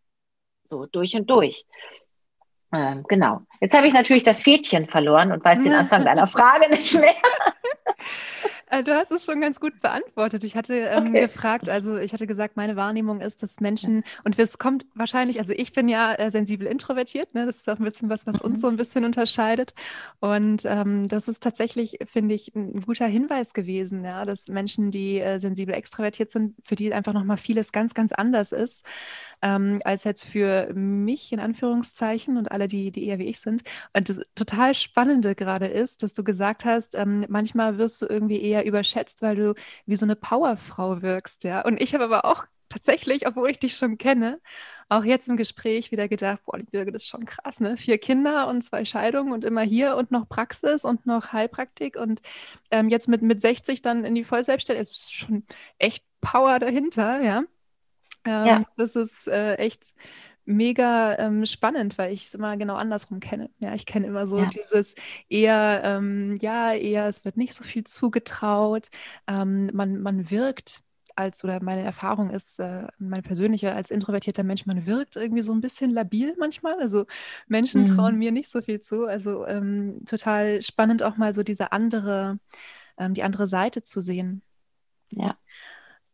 So 0.65 0.85
durch 0.85 1.15
und 1.15 1.29
durch. 1.29 1.65
Ähm, 2.73 3.03
genau. 3.07 3.41
Jetzt 3.59 3.75
habe 3.75 3.85
ich 3.87 3.93
natürlich 3.93 4.23
das 4.23 4.41
Fädchen 4.41 4.87
verloren 4.87 5.31
und 5.31 5.43
weiß 5.43 5.61
den 5.61 5.73
Anfang 5.73 6.05
deiner 6.05 6.27
Frage 6.27 6.69
nicht 6.69 6.99
mehr. 6.99 7.13
Äh, 8.73 8.83
du 8.83 8.95
hast 8.95 9.11
es 9.11 9.25
schon 9.25 9.39
ganz 9.39 9.59
gut 9.59 9.79
beantwortet. 9.81 10.43
Ich 10.43 10.55
hatte 10.55 10.73
ähm, 10.73 11.09
okay. 11.09 11.21
gefragt, 11.21 11.69
also 11.69 11.97
ich 11.99 12.11
hatte 12.11 12.25
gesagt, 12.25 12.57
meine 12.57 12.75
Wahrnehmung 12.75 13.21
ist, 13.21 13.43
dass 13.43 13.59
Menschen, 13.59 14.03
und 14.23 14.39
es 14.39 14.57
kommt 14.57 14.85
wahrscheinlich, 14.95 15.37
also 15.37 15.53
ich 15.53 15.73
bin 15.73 15.87
ja 15.87 16.13
äh, 16.15 16.31
sensibel 16.31 16.65
introvertiert, 16.65 17.35
ne? 17.35 17.45
das 17.45 17.57
ist 17.57 17.69
auch 17.69 17.77
ein 17.77 17.83
bisschen 17.83 18.09
was, 18.09 18.25
was 18.25 18.41
uns 18.41 18.61
so 18.61 18.67
ein 18.67 18.77
bisschen 18.77 19.05
unterscheidet. 19.05 19.75
Und 20.21 20.65
ähm, 20.65 21.07
das 21.07 21.27
ist 21.27 21.43
tatsächlich, 21.43 21.99
finde 22.07 22.33
ich, 22.33 22.55
ein 22.55 22.81
guter 22.81 23.05
Hinweis 23.05 23.53
gewesen, 23.53 24.03
ja, 24.03 24.25
dass 24.25 24.47
Menschen, 24.47 24.89
die 24.89 25.19
äh, 25.19 25.37
sensibel 25.39 25.75
extrovertiert 25.75 26.31
sind, 26.31 26.55
für 26.65 26.75
die 26.75 26.91
einfach 26.93 27.13
nochmal 27.13 27.37
vieles 27.37 27.73
ganz, 27.73 27.93
ganz 27.93 28.11
anders 28.11 28.51
ist, 28.51 28.85
ähm, 29.43 29.81
als 29.83 30.03
jetzt 30.03 30.25
für 30.25 30.73
mich 30.73 31.31
in 31.31 31.39
Anführungszeichen 31.39 32.37
und 32.37 32.51
alle, 32.51 32.67
die, 32.67 32.89
die 32.89 33.05
eher 33.05 33.19
wie 33.19 33.27
ich 33.27 33.39
sind. 33.39 33.61
Und 33.95 34.09
das 34.09 34.21
total 34.33 34.73
Spannende 34.73 35.35
gerade 35.35 35.67
ist, 35.67 36.01
dass 36.01 36.13
du 36.13 36.23
gesagt 36.23 36.65
hast, 36.65 36.95
ähm, 36.95 37.25
manchmal 37.29 37.77
wirst 37.77 38.01
du 38.01 38.07
irgendwie 38.07 38.41
eher 38.41 38.62
überschätzt, 38.63 39.21
weil 39.21 39.35
du 39.35 39.53
wie 39.85 39.95
so 39.95 40.05
eine 40.05 40.15
Powerfrau 40.15 41.01
wirkst, 41.01 41.43
ja. 41.43 41.61
Und 41.61 41.81
ich 41.81 41.93
habe 41.93 42.05
aber 42.05 42.25
auch 42.25 42.45
tatsächlich, 42.69 43.27
obwohl 43.27 43.51
ich 43.51 43.59
dich 43.59 43.75
schon 43.75 43.97
kenne, 43.97 44.39
auch 44.89 45.03
jetzt 45.03 45.27
im 45.29 45.37
Gespräch 45.37 45.91
wieder 45.91 46.07
gedacht, 46.07 46.39
boah, 46.45 46.57
die 46.57 46.63
Birgit 46.63 46.95
ist 46.95 47.07
schon 47.07 47.25
krass, 47.25 47.59
ne? 47.59 47.77
Vier 47.77 47.97
Kinder 47.97 48.47
und 48.47 48.63
zwei 48.63 48.83
Scheidungen 48.85 49.31
und 49.31 49.45
immer 49.45 49.61
hier 49.61 49.95
und 49.95 50.11
noch 50.11 50.27
Praxis 50.27 50.83
und 50.83 51.05
noch 51.05 51.33
Heilpraktik 51.33 51.95
und 51.95 52.21
ähm, 52.71 52.89
jetzt 52.89 53.07
mit, 53.07 53.21
mit 53.21 53.41
60 53.41 53.81
dann 53.81 54.05
in 54.05 54.15
die 54.15 54.23
Vollselbstständigkeit, 54.23 54.91
es 54.91 54.91
ist 54.91 55.13
schon 55.13 55.45
echt 55.77 56.03
Power 56.21 56.59
dahinter, 56.59 57.21
ja. 57.21 57.43
Ähm, 58.25 58.45
ja. 58.45 58.63
Das 58.77 58.95
ist 58.95 59.27
äh, 59.27 59.55
echt 59.55 59.93
mega 60.45 61.17
ähm, 61.17 61.45
spannend, 61.45 61.97
weil 61.97 62.13
ich 62.13 62.25
es 62.25 62.33
immer 62.33 62.57
genau 62.57 62.75
andersrum 62.75 63.19
kenne. 63.19 63.49
Ja, 63.59 63.73
ich 63.73 63.85
kenne 63.85 64.07
immer 64.07 64.27
so 64.27 64.39
ja. 64.39 64.49
dieses 64.49 64.95
eher, 65.29 65.81
ähm, 65.83 66.37
ja, 66.41 66.73
eher, 66.73 67.07
es 67.07 67.23
wird 67.25 67.37
nicht 67.37 67.53
so 67.53 67.63
viel 67.63 67.83
zugetraut. 67.83 68.89
Ähm, 69.27 69.69
man, 69.73 70.01
man 70.01 70.29
wirkt 70.29 70.81
als, 71.15 71.43
oder 71.43 71.61
meine 71.61 71.83
Erfahrung 71.83 72.29
ist, 72.31 72.59
äh, 72.59 72.87
meine 72.97 73.21
persönliche 73.21 73.73
als 73.73 73.91
introvertierter 73.91 74.43
Mensch, 74.43 74.65
man 74.65 74.85
wirkt 74.85 75.15
irgendwie 75.15 75.43
so 75.43 75.53
ein 75.53 75.61
bisschen 75.61 75.91
labil 75.91 76.35
manchmal. 76.37 76.79
Also 76.79 77.05
Menschen 77.47 77.81
mhm. 77.81 77.85
trauen 77.85 78.17
mir 78.17 78.31
nicht 78.31 78.49
so 78.49 78.61
viel 78.61 78.79
zu. 78.79 79.05
Also 79.05 79.45
ähm, 79.45 80.03
total 80.05 80.61
spannend 80.61 81.03
auch 81.03 81.17
mal 81.17 81.33
so 81.33 81.43
diese 81.43 81.71
andere, 81.71 82.39
ähm, 82.97 83.13
die 83.13 83.23
andere 83.23 83.47
Seite 83.47 83.81
zu 83.81 84.01
sehen. 84.01 84.41
Ja. 85.09 85.37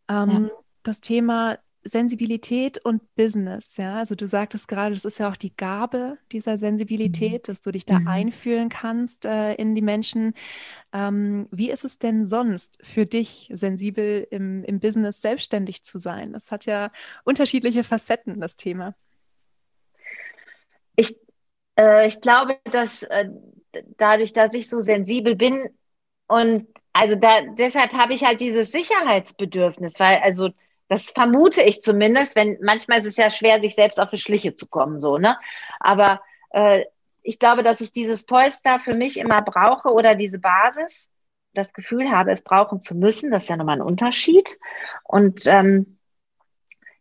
Ähm, 0.09 0.45
ja. 0.45 0.49
Das 0.83 1.01
Thema 1.01 1.57
Sensibilität 1.83 2.83
und 2.83 3.15
Business, 3.15 3.77
ja. 3.77 3.95
Also 3.95 4.15
du 4.15 4.27
sagtest 4.27 4.67
gerade, 4.67 4.93
das 4.93 5.05
ist 5.05 5.17
ja 5.17 5.29
auch 5.29 5.37
die 5.37 5.55
Gabe 5.55 6.17
dieser 6.31 6.57
Sensibilität, 6.57 7.43
mhm. 7.43 7.51
dass 7.51 7.61
du 7.61 7.71
dich 7.71 7.85
da 7.85 7.99
mhm. 7.99 8.07
einfühlen 8.07 8.69
kannst 8.69 9.25
äh, 9.25 9.53
in 9.53 9.75
die 9.75 9.81
Menschen. 9.81 10.33
Ähm, 10.91 11.47
wie 11.51 11.71
ist 11.71 11.85
es 11.85 11.97
denn 11.97 12.25
sonst 12.25 12.79
für 12.83 13.05
dich, 13.05 13.49
sensibel 13.53 14.27
im, 14.29 14.63
im 14.65 14.79
Business 14.79 15.21
selbstständig 15.21 15.83
zu 15.83 15.97
sein? 15.97 16.33
Das 16.33 16.51
hat 16.51 16.65
ja 16.65 16.91
unterschiedliche 17.23 17.83
Facetten, 17.83 18.41
das 18.41 18.57
Thema. 18.57 18.93
Ich, 20.95 21.15
äh, 21.77 22.07
ich 22.07 22.19
glaube, 22.19 22.59
dass 22.71 23.03
äh, 23.03 23.29
dadurch, 23.97 24.33
dass 24.33 24.53
ich 24.53 24.69
so 24.69 24.81
sensibel 24.81 25.35
bin 25.35 25.69
und 26.27 26.67
also 26.91 27.15
da 27.15 27.41
deshalb 27.57 27.93
habe 27.93 28.13
ich 28.13 28.25
halt 28.25 28.41
dieses 28.41 28.71
Sicherheitsbedürfnis, 28.71 29.99
weil 29.99 30.17
also 30.17 30.49
das 30.89 31.11
vermute 31.11 31.61
ich 31.61 31.81
zumindest, 31.81 32.35
wenn 32.35 32.57
manchmal 32.61 32.97
ist 32.97 33.05
es 33.05 33.15
ja 33.15 33.29
schwer, 33.29 33.61
sich 33.61 33.75
selbst 33.75 33.99
auf 33.99 34.09
die 34.09 34.17
Schliche 34.17 34.55
zu 34.55 34.67
kommen, 34.67 34.99
so, 34.99 35.17
ne? 35.17 35.37
Aber 35.79 36.21
äh, 36.49 36.83
ich 37.21 37.39
glaube, 37.39 37.63
dass 37.63 37.79
ich 37.79 37.91
dieses 37.91 38.25
Polster 38.25 38.79
für 38.79 38.95
mich 38.95 39.17
immer 39.17 39.41
brauche 39.41 39.89
oder 39.89 40.15
diese 40.15 40.39
Basis, 40.39 41.09
das 41.53 41.73
Gefühl 41.73 42.11
habe, 42.11 42.31
es 42.31 42.43
brauchen 42.43 42.81
zu 42.81 42.95
müssen. 42.95 43.31
Das 43.31 43.43
ist 43.43 43.49
ja 43.49 43.57
nochmal 43.57 43.77
ein 43.77 43.83
Unterschied. 43.83 44.57
Und 45.03 45.45
ähm, 45.45 45.99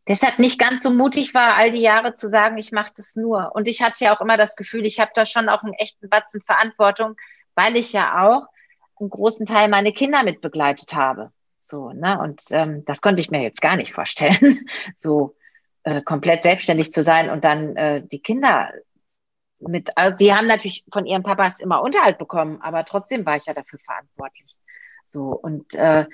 deshalb 0.07 0.39
nicht 0.39 0.59
ganz 0.59 0.83
so 0.83 0.91
mutig 0.91 1.35
war, 1.35 1.55
all 1.55 1.71
die 1.71 1.81
Jahre 1.81 2.15
zu 2.15 2.29
sagen, 2.29 2.59
ich 2.59 2.73
mache 2.73 2.93
das 2.97 3.17
nur. 3.17 3.53
Und 3.55 3.69
ich 3.69 3.83
hatte 3.83 4.05
ja 4.05 4.15
auch 4.15 4.21
immer 4.21 4.37
das 4.37 4.57
Gefühl, 4.57 4.87
ich 4.87 5.01
habe 5.01 5.13
da 5.15 5.27
schon 5.27 5.49
auch 5.49 5.63
einen 5.63 5.75
echten 5.75 6.09
Batzen 6.09 6.43
Verantwortung, 6.43 7.17
weil 7.55 7.77
ich 7.77 7.93
ja 7.93 8.27
auch 8.27 8.47
einen 9.01 9.11
großen 9.11 9.47
Teil 9.47 9.69
meine 9.69 9.93
Kinder 9.93 10.25
mit 10.25 10.41
begleitet 10.41 10.95
habe. 10.95 11.33
So, 11.69 11.93
ne? 11.93 12.19
Und 12.19 12.43
ähm, 12.53 12.85
das 12.87 13.03
konnte 13.03 13.21
ich 13.21 13.31
mir 13.31 13.43
jetzt 13.43 13.61
gar 13.61 13.77
nicht 13.77 13.93
vorstellen, 13.93 14.67
so 14.97 15.37
äh, 15.83 16.01
komplett 16.01 16.43
selbstständig 16.43 16.93
zu 16.93 17.03
sein 17.03 17.29
und 17.29 17.45
dann 17.45 17.77
äh, 17.77 18.03
die 18.07 18.21
Kinder 18.21 18.73
mit, 19.61 19.91
also 19.97 20.17
die 20.17 20.33
haben 20.33 20.47
natürlich 20.47 20.85
von 20.91 21.05
ihren 21.05 21.23
Papas 21.23 21.61
immer 21.61 21.83
Unterhalt 21.83 22.17
bekommen, 22.17 22.63
aber 22.63 22.85
trotzdem 22.85 23.27
war 23.27 23.37
ich 23.37 23.47
ja 23.47 23.55
dafür 23.55 23.79
verantwortlich. 23.81 24.57
So, 25.05 25.31
und 25.31 25.75
äh, 25.75 26.07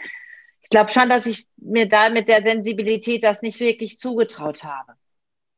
ich 0.61 0.71
glaube 0.71 0.91
schon, 0.91 1.09
dass 1.09 1.27
ich 1.27 1.47
mir 1.57 1.89
da 1.89 2.09
mit 2.09 2.29
der 2.29 2.43
Sensibilität 2.43 3.23
das 3.23 3.43
nicht 3.43 3.61
wirklich 3.61 3.99
zugetraut 3.99 4.65
habe. 4.65 4.95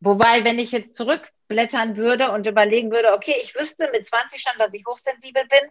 Wobei, 0.00 0.44
wenn 0.44 0.58
ich 0.58 0.72
jetzt 0.72 0.94
zurückblättern 0.94 1.96
würde 1.96 2.32
und 2.32 2.46
überlegen 2.46 2.90
würde, 2.90 3.14
okay, 3.14 3.34
ich 3.42 3.54
wüsste 3.54 3.88
mit 3.92 4.04
20 4.04 4.42
schon, 4.42 4.58
dass 4.58 4.74
ich 4.74 4.84
hochsensibel 4.86 5.44
bin, 5.46 5.70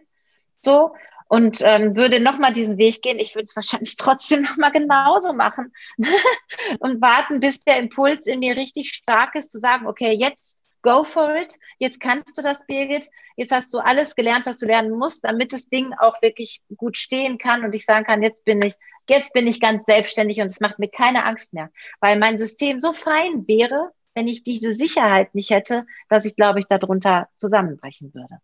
so, 0.64 0.94
und 1.28 1.60
ähm, 1.62 1.96
würde 1.96 2.20
nochmal 2.20 2.52
diesen 2.52 2.78
Weg 2.78 3.02
gehen. 3.02 3.18
Ich 3.18 3.34
würde 3.34 3.46
es 3.46 3.56
wahrscheinlich 3.56 3.96
trotzdem 3.98 4.42
nochmal 4.42 4.70
genauso 4.72 5.32
machen 5.32 5.72
und 6.78 7.00
warten, 7.00 7.40
bis 7.40 7.60
der 7.60 7.78
Impuls 7.78 8.26
in 8.26 8.40
mir 8.40 8.56
richtig 8.56 8.90
stark 8.90 9.34
ist, 9.34 9.50
zu 9.50 9.58
sagen, 9.58 9.86
okay, 9.86 10.12
jetzt 10.12 10.58
go 10.82 11.02
for 11.02 11.34
it, 11.34 11.58
jetzt 11.78 11.98
kannst 11.98 12.38
du 12.38 12.42
das, 12.42 12.64
Birgit, 12.64 13.10
jetzt 13.36 13.50
hast 13.50 13.74
du 13.74 13.78
alles 13.78 14.14
gelernt, 14.14 14.46
was 14.46 14.58
du 14.58 14.66
lernen 14.66 14.96
musst, 14.96 15.24
damit 15.24 15.52
das 15.52 15.68
Ding 15.68 15.92
auch 15.98 16.22
wirklich 16.22 16.62
gut 16.76 16.96
stehen 16.96 17.38
kann 17.38 17.64
und 17.64 17.74
ich 17.74 17.84
sagen 17.84 18.04
kann, 18.04 18.22
jetzt 18.22 18.44
bin 18.44 18.62
ich, 18.62 18.74
jetzt 19.08 19.32
bin 19.32 19.48
ich 19.48 19.60
ganz 19.60 19.84
selbstständig 19.86 20.40
und 20.40 20.46
es 20.46 20.60
macht 20.60 20.78
mir 20.78 20.88
keine 20.88 21.24
Angst 21.24 21.52
mehr, 21.54 21.70
weil 21.98 22.16
mein 22.18 22.38
System 22.38 22.80
so 22.80 22.92
fein 22.92 23.48
wäre, 23.48 23.90
wenn 24.14 24.28
ich 24.28 24.44
diese 24.44 24.74
Sicherheit 24.74 25.34
nicht 25.34 25.50
hätte, 25.50 25.86
dass 26.08 26.24
ich, 26.24 26.36
glaube 26.36 26.60
ich, 26.60 26.66
darunter 26.66 27.28
zusammenbrechen 27.36 28.14
würde. 28.14 28.38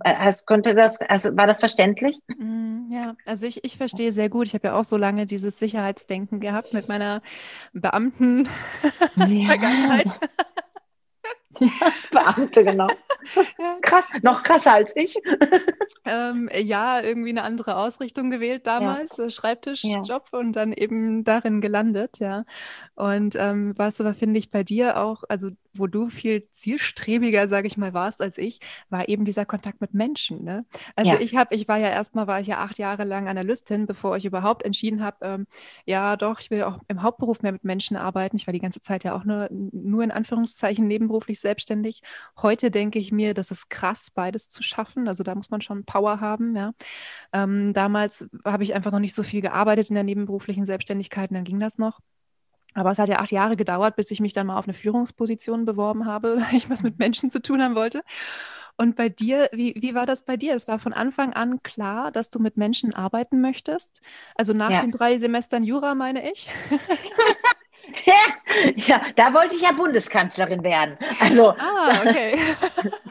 Also 0.00 0.44
konnte 0.46 0.74
das, 0.74 1.00
also 1.00 1.36
war 1.36 1.46
das 1.46 1.60
verständlich? 1.60 2.18
Hm, 2.28 2.88
ja, 2.90 3.14
also 3.26 3.46
ich, 3.46 3.62
ich 3.64 3.76
verstehe 3.76 4.10
sehr 4.12 4.28
gut. 4.28 4.48
Ich 4.48 4.54
habe 4.54 4.66
ja 4.68 4.74
auch 4.74 4.84
so 4.84 4.96
lange 4.96 5.26
dieses 5.26 5.58
Sicherheitsdenken 5.58 6.40
gehabt 6.40 6.72
mit 6.72 6.88
meiner 6.88 7.20
Beamten-Vergangenheit. 7.72 10.08
Ja. 10.08 10.14
Beamte, 12.10 12.64
genau. 12.64 12.88
Krass, 13.82 14.06
noch 14.22 14.42
krasser 14.42 14.72
als 14.72 14.94
ich. 14.96 15.16
Ähm, 16.04 16.48
ja, 16.54 17.00
irgendwie 17.00 17.30
eine 17.30 17.42
andere 17.42 17.76
Ausrichtung 17.76 18.30
gewählt 18.30 18.66
damals, 18.66 19.16
ja. 19.16 19.30
Schreibtischjob 19.30 20.28
ja. 20.32 20.38
und 20.38 20.52
dann 20.52 20.72
eben 20.72 21.24
darin 21.24 21.60
gelandet, 21.60 22.18
ja. 22.20 22.44
Und 22.94 23.34
ähm, 23.36 23.74
was 23.76 24.00
aber 24.00 24.14
finde 24.14 24.38
ich 24.38 24.50
bei 24.50 24.62
dir 24.62 24.98
auch, 24.98 25.24
also 25.28 25.50
wo 25.78 25.86
du 25.86 26.08
viel 26.08 26.48
zielstrebiger, 26.50 27.48
sage 27.48 27.66
ich 27.66 27.76
mal, 27.76 27.94
warst 27.94 28.20
als 28.22 28.38
ich, 28.38 28.60
war 28.90 29.08
eben 29.08 29.24
dieser 29.24 29.44
Kontakt 29.44 29.80
mit 29.80 29.94
Menschen. 29.94 30.44
Ne? 30.44 30.64
Also 30.96 31.12
ja. 31.12 31.20
ich 31.20 31.36
habe, 31.36 31.54
ich 31.54 31.68
war 31.68 31.78
ja 31.78 31.88
erstmal, 31.88 32.26
war 32.26 32.40
ich 32.40 32.46
ja 32.46 32.58
acht 32.58 32.78
Jahre 32.78 33.04
lang 33.04 33.28
Analystin, 33.28 33.86
bevor 33.86 34.16
ich 34.16 34.24
überhaupt 34.24 34.64
entschieden 34.64 35.02
habe, 35.02 35.16
ähm, 35.22 35.46
ja 35.86 36.16
doch, 36.16 36.40
ich 36.40 36.50
will 36.50 36.62
auch 36.62 36.78
im 36.88 37.02
Hauptberuf 37.02 37.42
mehr 37.42 37.52
mit 37.52 37.64
Menschen 37.64 37.96
arbeiten. 37.96 38.36
Ich 38.36 38.46
war 38.46 38.52
die 38.52 38.60
ganze 38.60 38.80
Zeit 38.80 39.04
ja 39.04 39.14
auch 39.14 39.24
nur, 39.24 39.48
nur 39.50 40.02
in 40.02 40.10
Anführungszeichen 40.10 40.86
nebenberuflich 40.86 41.40
selbstständig. 41.40 42.02
Heute 42.40 42.70
denke 42.70 42.98
ich 42.98 43.12
mir, 43.12 43.34
das 43.34 43.50
ist 43.50 43.70
krass, 43.70 44.10
beides 44.10 44.48
zu 44.48 44.62
schaffen. 44.62 45.08
Also 45.08 45.22
da 45.24 45.34
muss 45.34 45.50
man 45.50 45.60
schon 45.60 45.84
Power 45.84 46.20
haben. 46.20 46.56
Ja? 46.56 46.72
Ähm, 47.32 47.72
damals 47.72 48.28
habe 48.44 48.64
ich 48.64 48.74
einfach 48.74 48.92
noch 48.92 49.00
nicht 49.00 49.14
so 49.14 49.22
viel 49.22 49.40
gearbeitet 49.40 49.88
in 49.90 49.94
der 49.94 50.04
nebenberuflichen 50.04 50.64
Selbstständigkeit 50.64 51.30
und 51.30 51.34
dann 51.34 51.44
ging 51.44 51.60
das 51.60 51.78
noch. 51.78 52.00
Aber 52.74 52.90
es 52.90 52.98
hat 52.98 53.08
ja 53.08 53.18
acht 53.18 53.30
Jahre 53.30 53.56
gedauert, 53.56 53.96
bis 53.96 54.10
ich 54.10 54.20
mich 54.20 54.32
dann 54.32 54.46
mal 54.46 54.58
auf 54.58 54.66
eine 54.66 54.74
Führungsposition 54.74 55.64
beworben 55.64 56.06
habe, 56.06 56.36
weil 56.40 56.56
ich 56.56 56.70
was 56.70 56.82
mit 56.82 56.98
Menschen 56.98 57.30
zu 57.30 57.40
tun 57.40 57.62
haben 57.62 57.74
wollte. 57.74 58.02
Und 58.80 58.94
bei 58.94 59.08
dir, 59.08 59.48
wie, 59.52 59.74
wie 59.76 59.96
war 59.96 60.06
das 60.06 60.24
bei 60.24 60.36
dir? 60.36 60.54
Es 60.54 60.68
war 60.68 60.78
von 60.78 60.92
Anfang 60.92 61.32
an 61.32 61.64
klar, 61.64 62.12
dass 62.12 62.30
du 62.30 62.38
mit 62.38 62.56
Menschen 62.56 62.94
arbeiten 62.94 63.40
möchtest. 63.40 64.00
Also 64.36 64.52
nach 64.52 64.70
ja. 64.70 64.78
den 64.78 64.92
drei 64.92 65.18
Semestern 65.18 65.64
Jura, 65.64 65.96
meine 65.96 66.30
ich. 66.30 66.48
ja, 68.76 69.00
da 69.16 69.32
wollte 69.32 69.56
ich 69.56 69.62
ja 69.62 69.72
Bundeskanzlerin 69.72 70.62
werden. 70.62 70.98
Also, 71.20 71.50
ah, 71.50 71.90
okay. 72.06 72.38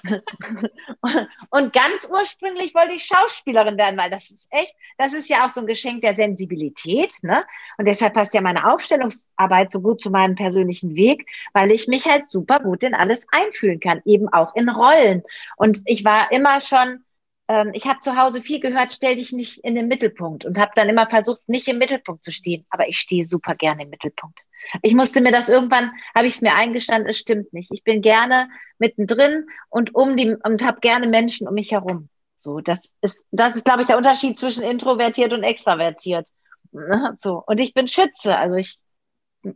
und 1.50 1.74
ganz 1.74 2.08
ursprünglich 2.10 2.74
wollte 2.76 2.96
ich 2.96 3.06
Schauspielerin 3.06 3.78
werden, 3.78 3.98
weil 3.98 4.10
das 4.10 4.30
ist 4.30 4.48
echt, 4.52 4.76
das 4.98 5.14
ist 5.14 5.30
ja 5.30 5.46
auch 5.46 5.50
so 5.50 5.62
ein 5.62 5.68
Geschenk 5.68 6.02
der 6.02 6.16
Sensibilität, 6.16 7.12
ne? 7.22 7.44
Und 7.78 7.88
deshalb 7.88 8.14
passt 8.14 8.34
ja 8.34 8.42
meine 8.42 8.72
Aufstellungsarbeit 8.72 9.72
so 9.72 9.82
gut 9.82 10.02
zu 10.02 10.10
meinem 10.10 10.36
persönlichen 10.36 10.96
Weg, 10.96 11.28
weil 11.54 11.72
ich 11.72 11.88
mich 11.88 12.08
halt 12.08 12.30
super 12.30 12.60
gut 12.60 12.84
in 12.84 12.94
alles 12.94 13.26
einfühlen 13.32 13.80
kann, 13.80 14.02
eben 14.06 14.28
auch 14.30 14.56
in 14.56 14.70
Rollen. 14.70 15.24
Und 15.58 15.82
ich 15.86 16.06
war 16.06 16.32
immer 16.32 16.62
schon 16.62 17.04
ähm, 17.48 17.72
ich 17.74 17.86
habe 17.88 18.00
zu 18.02 18.16
Hause 18.16 18.42
viel 18.42 18.60
gehört, 18.60 18.94
stell 18.94 19.16
dich 19.16 19.32
nicht 19.32 19.60
in 19.60 19.76
den 19.76 19.88
Mittelpunkt 19.88 20.46
und 20.46 20.58
habe 20.58 20.72
dann 20.76 20.90
immer 20.90 21.10
versucht, 21.10 21.48
nicht 21.48 21.68
im 21.68 21.78
Mittelpunkt 21.78 22.24
zu 22.24 22.32
stehen. 22.32 22.66
Aber 22.70 22.88
ich 22.88 23.00
stehe 23.00 23.26
super 23.26 23.56
gerne 23.56 23.84
im 23.84 23.90
Mittelpunkt. 23.90 24.40
Ich 24.82 24.94
musste 24.94 25.22
mir 25.22 25.32
das 25.32 25.48
irgendwann, 25.48 25.92
habe 26.14 26.28
ich 26.28 26.36
es 26.36 26.42
mir 26.42 26.54
eingestanden, 26.54 27.10
es 27.10 27.18
stimmt 27.18 27.54
nicht. 27.54 27.72
Ich 27.72 27.84
bin 27.84 28.02
gerne 28.02 28.50
mittendrin 28.80 29.48
und 29.70 29.96
um 29.96 30.18
die 30.18 30.36
und 30.36 30.66
habe 30.66 30.82
gerne 30.82 31.08
Menschen 31.08 31.48
um 31.48 31.54
mich 31.54 31.72
herum. 31.72 32.10
So, 32.36 32.60
das 32.60 32.94
ist, 33.02 33.26
das 33.32 33.56
ist, 33.56 33.66
glaube 33.66 33.82
ich, 33.82 33.88
der 33.88 33.98
Unterschied 33.98 34.38
zwischen 34.38 34.64
introvertiert 34.64 35.32
und 35.32 35.44
extravertiert. 35.44 36.30
Ne, 36.72 37.18
so. 37.20 37.44
Und 37.48 37.60
ich 37.60 37.74
bin 37.74 37.88
Schütze, 37.88 38.38
also 38.38 38.56
ich 38.56 38.78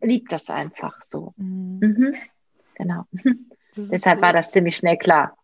liebe 0.01 0.29
das 0.29 0.49
einfach 0.49 1.01
so. 1.01 1.33
Mhm. 1.35 1.79
Mhm. 1.81 2.15
Genau. 2.75 3.03
Deshalb 3.75 4.17
so 4.17 4.21
war 4.21 4.33
das 4.33 4.51
ziemlich 4.51 4.77
schnell 4.77 4.97
klar. 4.97 5.37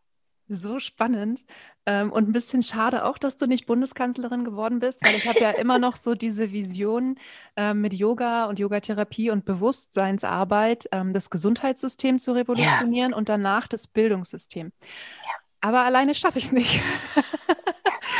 So 0.47 0.79
spannend 0.79 1.45
ähm, 1.88 2.12
und 2.12 2.27
ein 2.27 2.34
bisschen 2.34 2.63
schade 2.63 3.06
auch, 3.06 3.17
dass 3.17 3.38
du 3.38 3.48
nicht 3.48 3.65
Bundeskanzlerin 3.65 4.44
geworden 4.44 4.79
bist, 4.79 5.03
weil 5.06 5.15
ich 5.15 5.27
habe 5.27 5.39
ja 5.39 5.51
immer 5.51 5.79
noch 5.79 5.96
so 5.96 6.15
diese 6.15 6.51
Vision 6.51 7.15
äh, 7.56 7.74
mit 7.74 7.94
Yoga 7.94 8.46
und 8.46 8.60
Yogatherapie 8.60 9.32
und 9.32 9.46
Bewusstseinsarbeit, 9.46 10.89
ähm, 10.91 11.13
das 11.13 11.29
Gesundheitssystem 11.29 12.20
zu 12.20 12.34
revolutionieren 12.34 13.12
ja. 13.12 13.17
und 13.17 13.29
danach 13.29 13.67
das 13.67 13.88
Bildungssystem. 13.88 14.74
Ja. 14.82 15.32
Aber 15.62 15.84
alleine 15.84 16.13
schaffe 16.13 16.39
ich 16.39 16.46
es 16.46 16.51
nicht. 16.51 16.82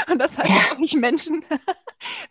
und 0.10 0.18
das 0.20 0.38
halt 0.38 0.50
ja. 0.50 0.72
auch 0.72 0.78
nicht 0.78 0.96
Menschen, 0.96 1.44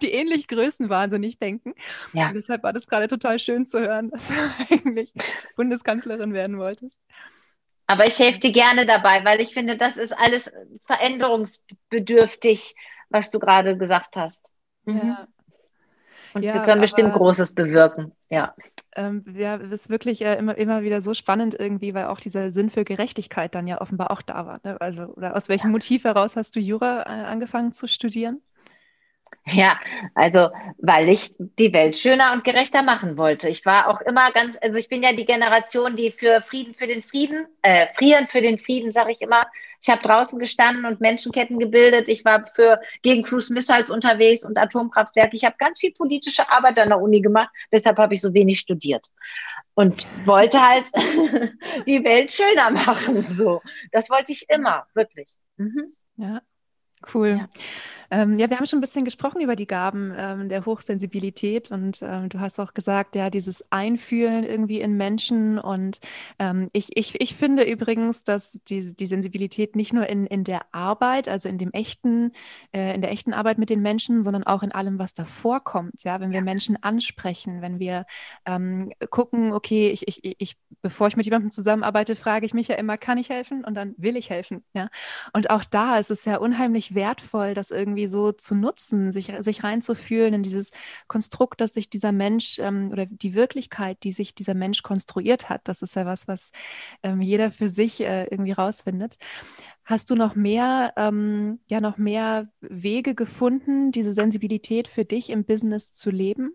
die 0.00 0.12
ähnlich 0.12 0.48
größenwahnsinnig 0.48 1.38
denken. 1.38 1.74
Ja. 2.14 2.28
Und 2.28 2.34
deshalb 2.34 2.62
war 2.62 2.72
das 2.72 2.86
gerade 2.86 3.08
total 3.08 3.38
schön 3.38 3.66
zu 3.66 3.78
hören, 3.78 4.10
dass 4.10 4.28
du 4.28 4.34
eigentlich 4.70 5.12
Bundeskanzlerin 5.54 6.32
werden 6.32 6.56
wolltest. 6.56 6.98
Aber 7.86 8.06
ich 8.06 8.18
helfe 8.18 8.40
dir 8.40 8.52
gerne 8.52 8.84
dabei, 8.86 9.24
weil 9.24 9.40
ich 9.40 9.52
finde, 9.52 9.76
das 9.76 9.96
ist 9.96 10.16
alles 10.16 10.50
veränderungsbedürftig, 10.86 12.74
was 13.10 13.30
du 13.30 13.38
gerade 13.38 13.76
gesagt 13.76 14.16
hast. 14.16 14.40
Mhm. 14.84 14.96
Ja. 14.96 15.28
Und 16.34 16.42
ja, 16.42 16.52
wir 16.52 16.62
können 16.62 16.82
bestimmt 16.82 17.14
Großes 17.14 17.54
bewirken. 17.54 18.12
Ja. 18.28 18.54
Ähm, 18.94 19.24
ja, 19.34 19.56
es 19.56 19.70
ist 19.70 19.88
wirklich 19.88 20.22
äh, 20.22 20.34
immer, 20.34 20.58
immer 20.58 20.82
wieder 20.82 21.00
so 21.00 21.14
spannend 21.14 21.56
irgendwie, 21.58 21.94
weil 21.94 22.06
auch 22.06 22.20
dieser 22.20 22.50
Sinn 22.50 22.68
für 22.68 22.84
Gerechtigkeit 22.84 23.54
dann 23.54 23.66
ja 23.66 23.80
offenbar 23.80 24.10
auch 24.10 24.20
da 24.20 24.44
war. 24.44 24.60
Ne? 24.62 24.78
Also, 24.78 25.04
oder 25.04 25.34
aus 25.34 25.48
welchem 25.48 25.68
ja. 25.68 25.72
Motiv 25.72 26.04
heraus 26.04 26.36
hast 26.36 26.54
du 26.54 26.60
Jura 26.60 27.04
äh, 27.06 27.24
angefangen 27.24 27.72
zu 27.72 27.88
studieren? 27.88 28.42
Ja, 29.48 29.78
also 30.14 30.48
weil 30.78 31.08
ich 31.08 31.32
die 31.38 31.72
Welt 31.72 31.96
schöner 31.96 32.32
und 32.32 32.42
gerechter 32.42 32.82
machen 32.82 33.16
wollte. 33.16 33.48
Ich 33.48 33.64
war 33.64 33.88
auch 33.88 34.00
immer 34.00 34.32
ganz, 34.32 34.58
also 34.60 34.76
ich 34.76 34.88
bin 34.88 35.04
ja 35.04 35.12
die 35.12 35.24
Generation, 35.24 35.94
die 35.94 36.10
für 36.10 36.42
Frieden 36.42 36.74
für 36.74 36.88
den 36.88 37.04
Frieden, 37.04 37.46
äh, 37.62 37.86
frieren 37.96 38.26
für 38.26 38.40
den 38.40 38.58
Frieden, 38.58 38.90
sage 38.90 39.12
ich 39.12 39.22
immer. 39.22 39.46
Ich 39.80 39.88
habe 39.88 40.02
draußen 40.02 40.40
gestanden 40.40 40.84
und 40.84 41.00
Menschenketten 41.00 41.60
gebildet. 41.60 42.08
Ich 42.08 42.24
war 42.24 42.44
für 42.48 42.80
gegen 43.02 43.22
Cruise 43.22 43.52
Missiles 43.52 43.88
unterwegs 43.88 44.44
und 44.44 44.58
Atomkraftwerke. 44.58 45.36
Ich 45.36 45.44
habe 45.44 45.54
ganz 45.58 45.78
viel 45.78 45.92
politische 45.92 46.48
Arbeit 46.50 46.80
an 46.80 46.88
der 46.88 47.00
Uni 47.00 47.20
gemacht. 47.20 47.50
Deshalb 47.70 47.98
habe 47.98 48.14
ich 48.14 48.20
so 48.20 48.34
wenig 48.34 48.58
studiert 48.58 49.06
und 49.74 50.06
wollte 50.24 50.60
halt 50.60 50.86
die 51.86 52.02
Welt 52.02 52.32
schöner 52.32 52.70
machen. 52.70 53.24
So, 53.28 53.62
das 53.92 54.10
wollte 54.10 54.32
ich 54.32 54.48
immer, 54.48 54.86
wirklich. 54.94 55.28
Mhm. 55.56 55.94
Ja, 56.16 56.42
cool. 57.14 57.38
Ja. 57.38 57.48
Ähm, 58.10 58.38
ja, 58.38 58.48
wir 58.48 58.58
haben 58.58 58.66
schon 58.66 58.78
ein 58.78 58.82
bisschen 58.82 59.04
gesprochen 59.04 59.40
über 59.40 59.56
die 59.56 59.66
Gaben 59.66 60.12
ähm, 60.16 60.48
der 60.48 60.64
Hochsensibilität 60.64 61.70
und 61.70 62.00
ähm, 62.02 62.28
du 62.28 62.40
hast 62.40 62.60
auch 62.60 62.74
gesagt, 62.74 63.14
ja, 63.16 63.30
dieses 63.30 63.64
Einfühlen 63.70 64.44
irgendwie 64.44 64.80
in 64.80 64.96
Menschen 64.96 65.58
und 65.58 66.00
ähm, 66.38 66.68
ich, 66.72 66.96
ich, 66.96 67.20
ich 67.20 67.34
finde 67.34 67.64
übrigens, 67.64 68.24
dass 68.24 68.58
die, 68.68 68.94
die 68.94 69.06
Sensibilität 69.06 69.76
nicht 69.76 69.92
nur 69.92 70.06
in, 70.06 70.26
in 70.26 70.44
der 70.44 70.62
Arbeit, 70.72 71.28
also 71.28 71.48
in 71.48 71.58
dem 71.58 71.72
echten, 71.72 72.32
äh, 72.72 72.94
in 72.94 73.00
der 73.00 73.10
echten 73.10 73.32
Arbeit 73.32 73.58
mit 73.58 73.70
den 73.70 73.82
Menschen, 73.82 74.22
sondern 74.22 74.44
auch 74.44 74.62
in 74.62 74.72
allem, 74.72 74.98
was 74.98 75.14
davor 75.14 75.60
kommt, 75.64 76.04
ja, 76.04 76.20
wenn 76.20 76.32
wir 76.32 76.42
Menschen 76.42 76.76
ansprechen, 76.82 77.62
wenn 77.62 77.78
wir 77.78 78.06
ähm, 78.44 78.92
gucken, 79.10 79.52
okay, 79.52 79.90
ich, 79.90 80.06
ich, 80.06 80.36
ich, 80.38 80.56
bevor 80.82 81.08
ich 81.08 81.16
mit 81.16 81.26
jemandem 81.26 81.50
zusammenarbeite, 81.50 82.16
frage 82.16 82.46
ich 82.46 82.54
mich 82.54 82.68
ja 82.68 82.76
immer, 82.76 82.98
kann 82.98 83.18
ich 83.18 83.30
helfen? 83.30 83.64
Und 83.64 83.74
dann 83.74 83.94
will 83.96 84.16
ich 84.16 84.30
helfen, 84.30 84.64
ja. 84.74 84.88
Und 85.32 85.50
auch 85.50 85.64
da 85.64 85.98
ist 85.98 86.10
es 86.10 86.24
ja 86.24 86.38
unheimlich 86.38 86.94
wertvoll, 86.94 87.54
dass 87.54 87.70
irgendwie 87.70 87.95
irgendwie 87.96 88.06
so 88.06 88.32
zu 88.32 88.54
nutzen, 88.54 89.10
sich, 89.12 89.32
sich 89.40 89.64
reinzufühlen 89.64 90.34
in 90.34 90.42
dieses 90.42 90.70
Konstrukt, 91.08 91.60
das 91.60 91.72
sich 91.72 91.88
dieser 91.88 92.12
Mensch 92.12 92.58
ähm, 92.58 92.90
oder 92.92 93.06
die 93.06 93.34
Wirklichkeit, 93.34 94.02
die 94.02 94.12
sich 94.12 94.34
dieser 94.34 94.54
Mensch 94.54 94.82
konstruiert 94.82 95.48
hat. 95.48 95.62
Das 95.64 95.82
ist 95.82 95.96
ja 95.96 96.04
was, 96.04 96.28
was 96.28 96.52
ähm, 97.02 97.22
jeder 97.22 97.50
für 97.50 97.68
sich 97.68 98.00
äh, 98.02 98.24
irgendwie 98.24 98.52
rausfindet. 98.52 99.16
Hast 99.84 100.10
du 100.10 100.14
noch 100.14 100.34
mehr, 100.34 100.92
ähm, 100.96 101.60
ja, 101.68 101.80
noch 101.80 101.96
mehr 101.96 102.48
Wege 102.60 103.14
gefunden, 103.14 103.92
diese 103.92 104.12
Sensibilität 104.12 104.88
für 104.88 105.04
dich 105.04 105.30
im 105.30 105.44
Business 105.44 105.92
zu 105.92 106.10
leben? 106.10 106.54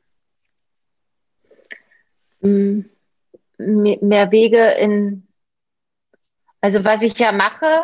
Mm, 2.42 2.82
mehr 3.58 4.32
Wege 4.32 4.72
in, 4.80 5.28
also 6.60 6.84
was 6.84 7.02
ich 7.04 7.18
ja 7.20 7.32
mache, 7.32 7.82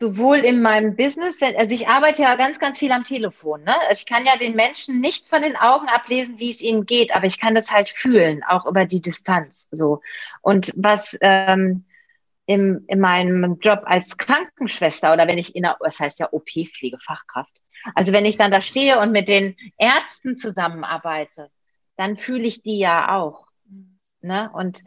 sowohl 0.00 0.38
in 0.38 0.62
meinem 0.62 0.96
Business, 0.96 1.42
wenn, 1.42 1.54
also 1.56 1.74
ich 1.74 1.86
arbeite 1.86 2.22
ja 2.22 2.34
ganz, 2.34 2.58
ganz 2.58 2.78
viel 2.78 2.90
am 2.90 3.04
Telefon. 3.04 3.62
Ne? 3.64 3.78
Also 3.82 4.00
ich 4.00 4.06
kann 4.06 4.24
ja 4.24 4.34
den 4.38 4.56
Menschen 4.56 4.98
nicht 4.98 5.28
von 5.28 5.42
den 5.42 5.56
Augen 5.56 5.88
ablesen, 5.88 6.38
wie 6.38 6.50
es 6.50 6.62
ihnen 6.62 6.86
geht, 6.86 7.14
aber 7.14 7.26
ich 7.26 7.38
kann 7.38 7.54
das 7.54 7.70
halt 7.70 7.90
fühlen, 7.90 8.42
auch 8.48 8.64
über 8.64 8.86
die 8.86 9.02
Distanz. 9.02 9.68
So. 9.70 10.00
Und 10.40 10.72
was 10.74 11.18
ähm, 11.20 11.84
im, 12.46 12.82
in 12.88 12.98
meinem 12.98 13.58
Job 13.60 13.82
als 13.84 14.16
Krankenschwester 14.16 15.12
oder 15.12 15.28
wenn 15.28 15.36
ich 15.36 15.54
in 15.54 15.64
der, 15.64 15.76
das 15.80 16.00
heißt 16.00 16.18
ja 16.18 16.32
OP-Pflegefachkraft, 16.32 17.60
also 17.94 18.14
wenn 18.14 18.24
ich 18.24 18.38
dann 18.38 18.50
da 18.50 18.62
stehe 18.62 19.00
und 19.00 19.12
mit 19.12 19.28
den 19.28 19.54
Ärzten 19.76 20.38
zusammenarbeite, 20.38 21.50
dann 21.96 22.16
fühle 22.16 22.48
ich 22.48 22.62
die 22.62 22.78
ja 22.78 23.14
auch. 23.18 23.46
Ne? 24.22 24.50
Und 24.54 24.80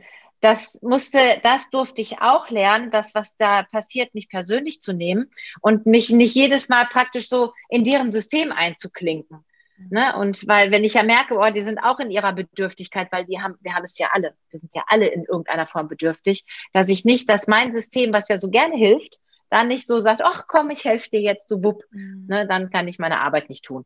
das 0.43 0.77
musste, 0.81 1.19
das 1.41 1.69
durfte 1.69 2.01
ich 2.01 2.19
auch 2.19 2.49
lernen, 2.49 2.91
das, 2.91 3.15
was 3.15 3.37
da 3.37 3.63
passiert, 3.63 4.13
nicht 4.13 4.29
persönlich 4.29 4.81
zu 4.81 4.91
nehmen 4.91 5.31
und 5.61 5.85
mich 5.85 6.09
nicht 6.09 6.35
jedes 6.35 6.67
Mal 6.67 6.85
praktisch 6.85 7.29
so 7.29 7.53
in 7.69 7.85
deren 7.85 8.11
System 8.11 8.51
einzuklinken. 8.51 9.45
Ne? 9.89 10.13
Und 10.17 10.45
weil, 10.47 10.71
wenn 10.71 10.83
ich 10.83 10.95
ja 10.95 11.03
merke, 11.03 11.37
oh, 11.37 11.49
die 11.49 11.61
sind 11.61 11.79
auch 11.79 11.99
in 11.99 12.11
ihrer 12.11 12.33
Bedürftigkeit, 12.33 13.07
weil 13.11 13.25
die 13.25 13.41
haben, 13.41 13.55
wir 13.61 13.73
haben 13.73 13.85
es 13.85 13.97
ja 13.97 14.09
alle, 14.11 14.35
wir 14.49 14.59
sind 14.59 14.75
ja 14.75 14.83
alle 14.87 15.07
in 15.07 15.23
irgendeiner 15.23 15.65
Form 15.65 15.87
bedürftig, 15.87 16.43
dass 16.73 16.89
ich 16.89 17.05
nicht, 17.05 17.29
dass 17.29 17.47
mein 17.47 17.71
System, 17.71 18.13
was 18.13 18.27
ja 18.27 18.37
so 18.37 18.49
gerne 18.49 18.75
hilft, 18.75 19.19
dann 19.49 19.69
nicht 19.69 19.87
so 19.87 19.99
sagt, 19.99 20.21
ach 20.23 20.45
komm, 20.47 20.71
ich 20.71 20.83
helfe 20.83 21.09
dir 21.09 21.21
jetzt 21.21 21.47
so 21.47 21.63
wupp, 21.63 21.83
mhm. 21.91 22.25
ne, 22.27 22.45
dann 22.47 22.69
kann 22.69 22.89
ich 22.89 22.99
meine 22.99 23.21
Arbeit 23.21 23.49
nicht 23.49 23.63
tun. 23.63 23.85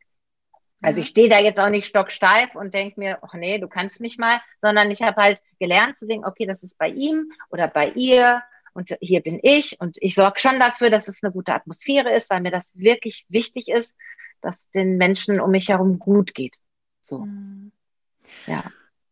Also 0.81 1.01
ich 1.01 1.07
stehe 1.07 1.29
da 1.29 1.39
jetzt 1.39 1.59
auch 1.59 1.69
nicht 1.69 1.87
stocksteif 1.87 2.53
und 2.55 2.73
denke 2.73 2.99
mir, 2.99 3.17
ach 3.21 3.33
nee, 3.33 3.57
du 3.57 3.67
kannst 3.67 3.99
mich 3.99 4.17
mal, 4.17 4.41
sondern 4.61 4.91
ich 4.91 5.01
habe 5.01 5.21
halt 5.21 5.41
gelernt 5.59 5.97
zu 5.97 6.05
sehen, 6.05 6.23
okay, 6.23 6.45
das 6.45 6.63
ist 6.63 6.77
bei 6.77 6.89
ihm 6.89 7.31
oder 7.49 7.67
bei 7.67 7.89
ihr 7.89 8.43
und 8.73 8.95
hier 9.01 9.21
bin 9.21 9.39
ich 9.41 9.81
und 9.81 9.97
ich 10.01 10.13
sorge 10.13 10.39
schon 10.39 10.59
dafür, 10.59 10.91
dass 10.91 11.07
es 11.07 11.23
eine 11.23 11.31
gute 11.31 11.53
Atmosphäre 11.53 12.13
ist, 12.13 12.29
weil 12.29 12.41
mir 12.41 12.51
das 12.51 12.77
wirklich 12.77 13.25
wichtig 13.27 13.69
ist, 13.69 13.97
dass 14.41 14.69
den 14.69 14.97
Menschen 14.97 15.41
um 15.41 15.49
mich 15.49 15.69
herum 15.69 15.97
gut 15.97 16.35
geht. 16.35 16.57
So. 17.01 17.19
Mhm. 17.19 17.71
Ja. 18.45 18.63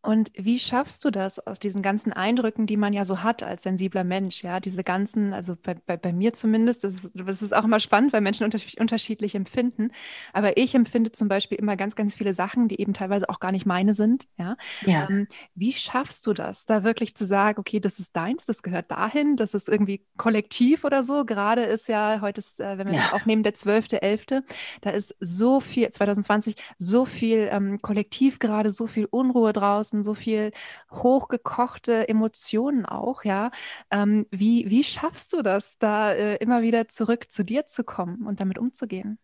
Und 0.06 0.30
wie 0.36 0.60
schaffst 0.60 1.04
du 1.04 1.10
das 1.10 1.44
aus 1.44 1.58
diesen 1.58 1.82
ganzen 1.82 2.12
Eindrücken, 2.12 2.68
die 2.68 2.76
man 2.76 2.92
ja 2.92 3.04
so 3.04 3.24
hat 3.24 3.42
als 3.42 3.64
sensibler 3.64 4.04
Mensch? 4.04 4.44
Ja, 4.44 4.60
diese 4.60 4.84
ganzen, 4.84 5.32
also 5.32 5.56
bei, 5.60 5.74
bei, 5.74 5.96
bei 5.96 6.12
mir 6.12 6.32
zumindest, 6.32 6.84
das 6.84 6.94
ist, 6.94 7.10
das 7.12 7.42
ist 7.42 7.52
auch 7.52 7.64
immer 7.64 7.80
spannend, 7.80 8.12
weil 8.12 8.20
Menschen 8.20 8.44
unter, 8.44 8.60
unterschiedlich 8.78 9.34
empfinden. 9.34 9.90
Aber 10.32 10.56
ich 10.58 10.76
empfinde 10.76 11.10
zum 11.10 11.26
Beispiel 11.26 11.58
immer 11.58 11.76
ganz, 11.76 11.96
ganz 11.96 12.14
viele 12.14 12.34
Sachen, 12.34 12.68
die 12.68 12.80
eben 12.80 12.94
teilweise 12.94 13.28
auch 13.28 13.40
gar 13.40 13.50
nicht 13.50 13.66
meine 13.66 13.94
sind. 13.94 14.28
Ja. 14.38 14.56
ja. 14.82 15.08
Ähm, 15.10 15.26
wie 15.56 15.72
schaffst 15.72 16.24
du 16.28 16.34
das, 16.34 16.66
da 16.66 16.84
wirklich 16.84 17.16
zu 17.16 17.26
sagen, 17.26 17.58
okay, 17.58 17.80
das 17.80 17.98
ist 17.98 18.14
deins, 18.14 18.44
das 18.44 18.62
gehört 18.62 18.92
dahin, 18.92 19.36
das 19.36 19.54
ist 19.54 19.68
irgendwie 19.68 20.06
kollektiv 20.16 20.84
oder 20.84 21.02
so? 21.02 21.24
Gerade 21.24 21.62
ist 21.62 21.88
ja, 21.88 22.20
heute 22.20 22.38
ist, 22.38 22.60
äh, 22.60 22.78
wenn 22.78 22.86
wir 22.86 22.94
ja. 22.94 23.00
das 23.00 23.12
aufnehmen, 23.12 23.42
der 23.42 23.54
12.11., 23.54 24.44
da 24.82 24.90
ist 24.90 25.16
so 25.18 25.58
viel, 25.58 25.90
2020, 25.90 26.54
so 26.78 27.04
viel 27.06 27.48
ähm, 27.50 27.80
kollektiv 27.82 28.38
gerade, 28.38 28.70
so 28.70 28.86
viel 28.86 29.06
Unruhe 29.10 29.52
draußen 29.52 29.95
Herzen, 29.96 30.02
so 30.02 30.14
viel 30.14 30.52
hochgekochte 30.90 32.08
Emotionen 32.08 32.86
auch, 32.86 33.24
ja. 33.24 33.50
Ähm, 33.90 34.26
wie, 34.30 34.68
wie 34.70 34.84
schaffst 34.84 35.32
du 35.32 35.42
das, 35.42 35.78
da 35.78 36.12
äh, 36.12 36.36
immer 36.36 36.62
wieder 36.62 36.88
zurück 36.88 37.30
zu 37.32 37.44
dir 37.44 37.66
zu 37.66 37.84
kommen 37.84 38.26
und 38.26 38.40
damit 38.40 38.58
umzugehen? 38.58 39.18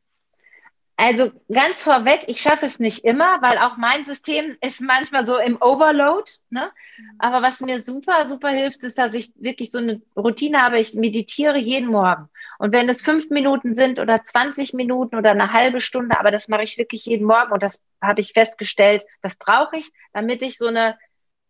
Also 0.96 1.32
ganz 1.50 1.82
vorweg, 1.82 2.24
ich 2.26 2.40
schaffe 2.40 2.66
es 2.66 2.78
nicht 2.78 3.04
immer, 3.04 3.40
weil 3.40 3.58
auch 3.58 3.76
mein 3.76 4.04
System 4.04 4.56
ist 4.60 4.80
manchmal 4.80 5.26
so 5.26 5.38
im 5.38 5.60
Overload. 5.60 6.30
Ne? 6.50 6.70
Aber 7.18 7.42
was 7.42 7.60
mir 7.60 7.82
super, 7.82 8.28
super 8.28 8.50
hilft, 8.50 8.84
ist, 8.84 8.98
dass 8.98 9.14
ich 9.14 9.32
wirklich 9.36 9.70
so 9.70 9.78
eine 9.78 10.02
Routine 10.16 10.62
habe. 10.62 10.78
Ich 10.78 10.94
meditiere 10.94 11.58
jeden 11.58 11.88
Morgen. 11.88 12.28
Und 12.58 12.72
wenn 12.72 12.88
es 12.88 13.00
fünf 13.00 13.30
Minuten 13.30 13.74
sind 13.74 13.98
oder 13.98 14.22
20 14.22 14.74
Minuten 14.74 15.16
oder 15.16 15.30
eine 15.30 15.52
halbe 15.52 15.80
Stunde, 15.80 16.20
aber 16.20 16.30
das 16.30 16.48
mache 16.48 16.62
ich 16.62 16.78
wirklich 16.78 17.06
jeden 17.06 17.26
Morgen 17.26 17.52
und 17.52 17.62
das 17.62 17.80
habe 18.00 18.20
ich 18.20 18.32
festgestellt, 18.32 19.04
das 19.22 19.34
brauche 19.36 19.78
ich, 19.78 19.90
damit 20.12 20.42
ich 20.42 20.58
so 20.58 20.66
eine, 20.66 20.98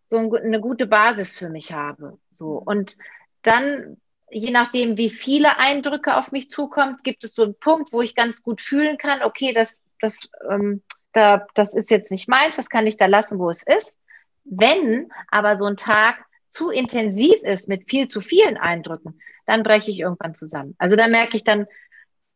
so 0.07 0.17
eine 0.17 0.61
gute 0.61 0.87
Basis 0.87 1.33
für 1.33 1.51
mich 1.51 1.73
habe. 1.73 2.19
So. 2.31 2.63
Und 2.65 2.97
dann 3.43 3.99
je 4.33 4.51
nachdem, 4.51 4.97
wie 4.97 5.11
viele 5.11 5.59
Eindrücke 5.59 6.16
auf 6.16 6.33
mich 6.33 6.51
zukommt, 6.51 7.05
gibt 7.05 7.25
es 7.25 7.35
so 7.35 7.45
einen 7.45 7.59
Punkt, 7.59 7.92
wo 7.92 8.03
ich 8.03 8.14
ganz 8.14 8.42
gut 8.42 8.61
fühlen 8.61 8.99
kann, 8.99 9.23
okay, 9.23 9.53
das, 9.53 9.83
das, 10.01 10.29
ähm, 10.51 10.83
da, 11.12 11.47
das 11.55 11.75
ist 11.75 11.90
jetzt 11.90 12.11
nicht 12.11 12.29
meins, 12.29 12.57
das 12.57 12.71
kann 12.71 12.87
ich 12.87 12.97
da 12.97 13.07
lassen, 13.07 13.38
wo 13.38 13.51
es 13.51 13.62
ist. 13.62 13.97
Wenn 14.45 15.11
aber 15.29 15.57
so 15.57 15.66
ein 15.66 15.77
Tag 15.77 16.25
zu 16.49 16.71
intensiv 16.71 17.42
ist 17.42 17.68
mit 17.68 17.88
viel 17.88 18.09
zu 18.09 18.21
vielen 18.21 18.57
Eindrücken, 18.57 19.21
dann 19.47 19.62
breche 19.62 19.90
ich 19.90 20.01
irgendwann 20.01 20.35
zusammen. 20.35 20.75
Also 20.79 20.97
da 20.97 21.09
merke 21.09 21.37
ich 21.37 21.45
dann, 21.45 21.66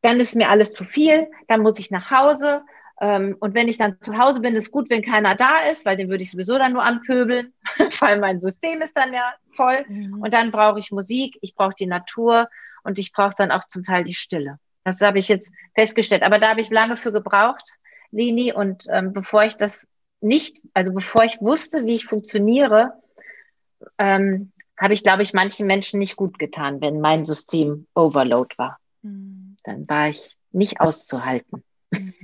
dann 0.03 0.21
ist 0.21 0.37
mir 0.37 0.51
alles 0.51 0.73
zu 0.73 0.85
viel, 0.85 1.29
dann 1.49 1.63
muss 1.63 1.79
ich 1.79 1.91
nach 1.91 2.11
Hause, 2.11 2.63
und 2.99 3.55
wenn 3.55 3.69
ich 3.69 3.77
dann 3.77 4.01
zu 4.01 4.17
Hause 4.17 4.41
bin, 4.41 4.57
ist 4.57 4.71
gut, 4.71 4.89
wenn 4.89 5.03
keiner 5.03 5.35
da 5.35 5.61
ist, 5.71 5.85
weil 5.85 5.97
den 5.97 6.09
würde 6.09 6.23
ich 6.23 6.31
sowieso 6.31 6.57
dann 6.57 6.73
nur 6.73 6.83
anpöbeln, 6.83 7.53
weil 8.01 8.19
mein 8.21 8.41
System 8.41 8.81
ist 8.81 8.97
dann 8.97 9.13
ja 9.13 9.35
voll. 9.55 9.85
Mhm. 9.89 10.23
Und 10.23 10.33
dann 10.33 10.51
brauche 10.51 10.79
ich 10.79 10.91
Musik, 10.91 11.37
ich 11.43 11.55
brauche 11.55 11.75
die 11.79 11.87
Natur 11.87 12.49
und 12.85 12.99
ich 12.99 13.13
brauche 13.13 13.35
dann 13.37 13.51
auch 13.51 13.69
zum 13.69 13.85
Teil 13.85 14.05
die 14.05 14.15
Stille. 14.15 14.59
Das 14.85 15.01
habe 15.01 15.19
ich 15.19 15.29
jetzt 15.29 15.53
festgestellt. 15.75 16.23
Aber 16.23 16.39
da 16.39 16.49
habe 16.49 16.61
ich 16.61 16.71
lange 16.71 16.97
für 16.97 17.13
gebraucht, 17.13 17.79
Lini. 18.13 18.53
Und 18.53 18.85
ähm, 18.91 19.13
bevor 19.13 19.43
ich 19.43 19.57
das 19.57 19.87
nicht, 20.21 20.63
also 20.73 20.93
bevor 20.95 21.25
ich 21.25 21.41
wusste, 21.41 21.85
wie 21.85 21.97
ich 21.97 22.07
funktioniere, 22.07 22.93
ähm, 23.99 24.53
habe 24.79 24.95
ich, 24.95 25.03
glaube 25.03 25.23
ich, 25.23 25.33
manchen 25.33 25.67
Menschen 25.67 25.99
nicht 25.99 26.17
gut 26.17 26.39
getan, 26.39 26.81
wenn 26.81 27.01
mein 27.01 27.27
System 27.27 27.87
Overload 27.95 28.55
war. 28.59 28.79
Mhm. 29.03 29.57
Dann 29.65 29.89
war 29.89 30.09
ich 30.09 30.37
nicht 30.53 30.81
auszuhalten. 30.81 31.65
Mhm. 31.91 32.15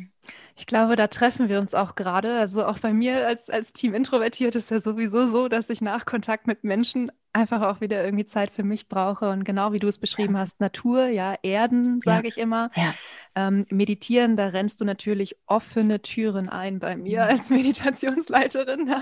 Ich 0.63 0.67
glaube, 0.67 0.95
da 0.95 1.09
treffen 1.09 1.49
wir 1.49 1.59
uns 1.59 1.75
auch 1.75 1.97
gerade. 1.97 2.39
Also 2.39 2.65
auch 2.65 2.79
bei 2.79 2.93
mir 2.93 3.27
als, 3.27 3.51
als 3.51 3.73
Team 3.73 3.95
introvertiert 3.95 4.55
ist 4.55 4.71
ja 4.71 4.79
sowieso 4.79 5.27
so, 5.27 5.49
dass 5.49 5.69
ich 5.71 5.81
nach 5.81 6.07
Kontakt 6.07 6.47
mit 6.47 6.63
Menschen 6.63 7.11
einfach 7.33 7.63
auch 7.63 7.81
wieder 7.81 8.05
irgendwie 8.05 8.27
Zeit 8.27 8.53
für 8.53 8.63
mich 8.63 8.89
brauche. 8.89 9.29
Und 9.29 9.43
genau 9.43 9.73
wie 9.73 9.81
du 9.81 9.89
es 9.89 9.99
beschrieben 9.99 10.35
ja. 10.35 10.43
hast, 10.43 10.61
Natur, 10.61 11.07
ja, 11.07 11.35
Erden, 11.43 12.01
sage 12.01 12.29
ja. 12.29 12.33
ich 12.33 12.39
immer. 12.39 12.71
Ja. 12.77 12.95
Ähm, 13.35 13.67
meditieren, 13.71 14.37
da 14.37 14.47
rennst 14.47 14.81
du 14.81 14.85
natürlich 14.85 15.37
offene 15.47 16.01
Türen 16.01 16.49
ein 16.49 16.79
bei 16.79 16.95
mir 16.97 17.25
mhm. 17.25 17.31
als 17.31 17.51
Meditationsleiterin. 17.51 18.95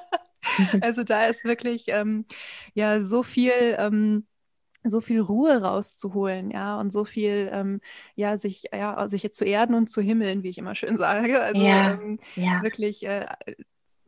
also 0.80 1.04
da 1.04 1.26
ist 1.26 1.44
wirklich 1.44 1.84
ähm, 1.88 2.24
ja 2.72 3.02
so 3.02 3.22
viel. 3.22 3.76
Ähm, 3.76 4.24
so 4.90 5.00
viel 5.00 5.20
Ruhe 5.20 5.62
rauszuholen, 5.62 6.50
ja, 6.50 6.78
und 6.78 6.92
so 6.92 7.04
viel, 7.04 7.50
ähm, 7.52 7.80
ja, 8.14 8.36
sich, 8.36 8.64
ja, 8.72 9.08
sich 9.08 9.22
jetzt 9.22 9.38
zu 9.38 9.44
erden 9.44 9.74
und 9.74 9.88
zu 9.90 10.00
himmeln, 10.00 10.42
wie 10.42 10.48
ich 10.48 10.58
immer 10.58 10.74
schön 10.74 10.96
sage. 10.98 11.42
Also 11.42 11.62
ja, 11.62 11.92
ähm, 11.92 12.18
ja. 12.36 12.62
wirklich 12.62 13.04
äh, 13.06 13.26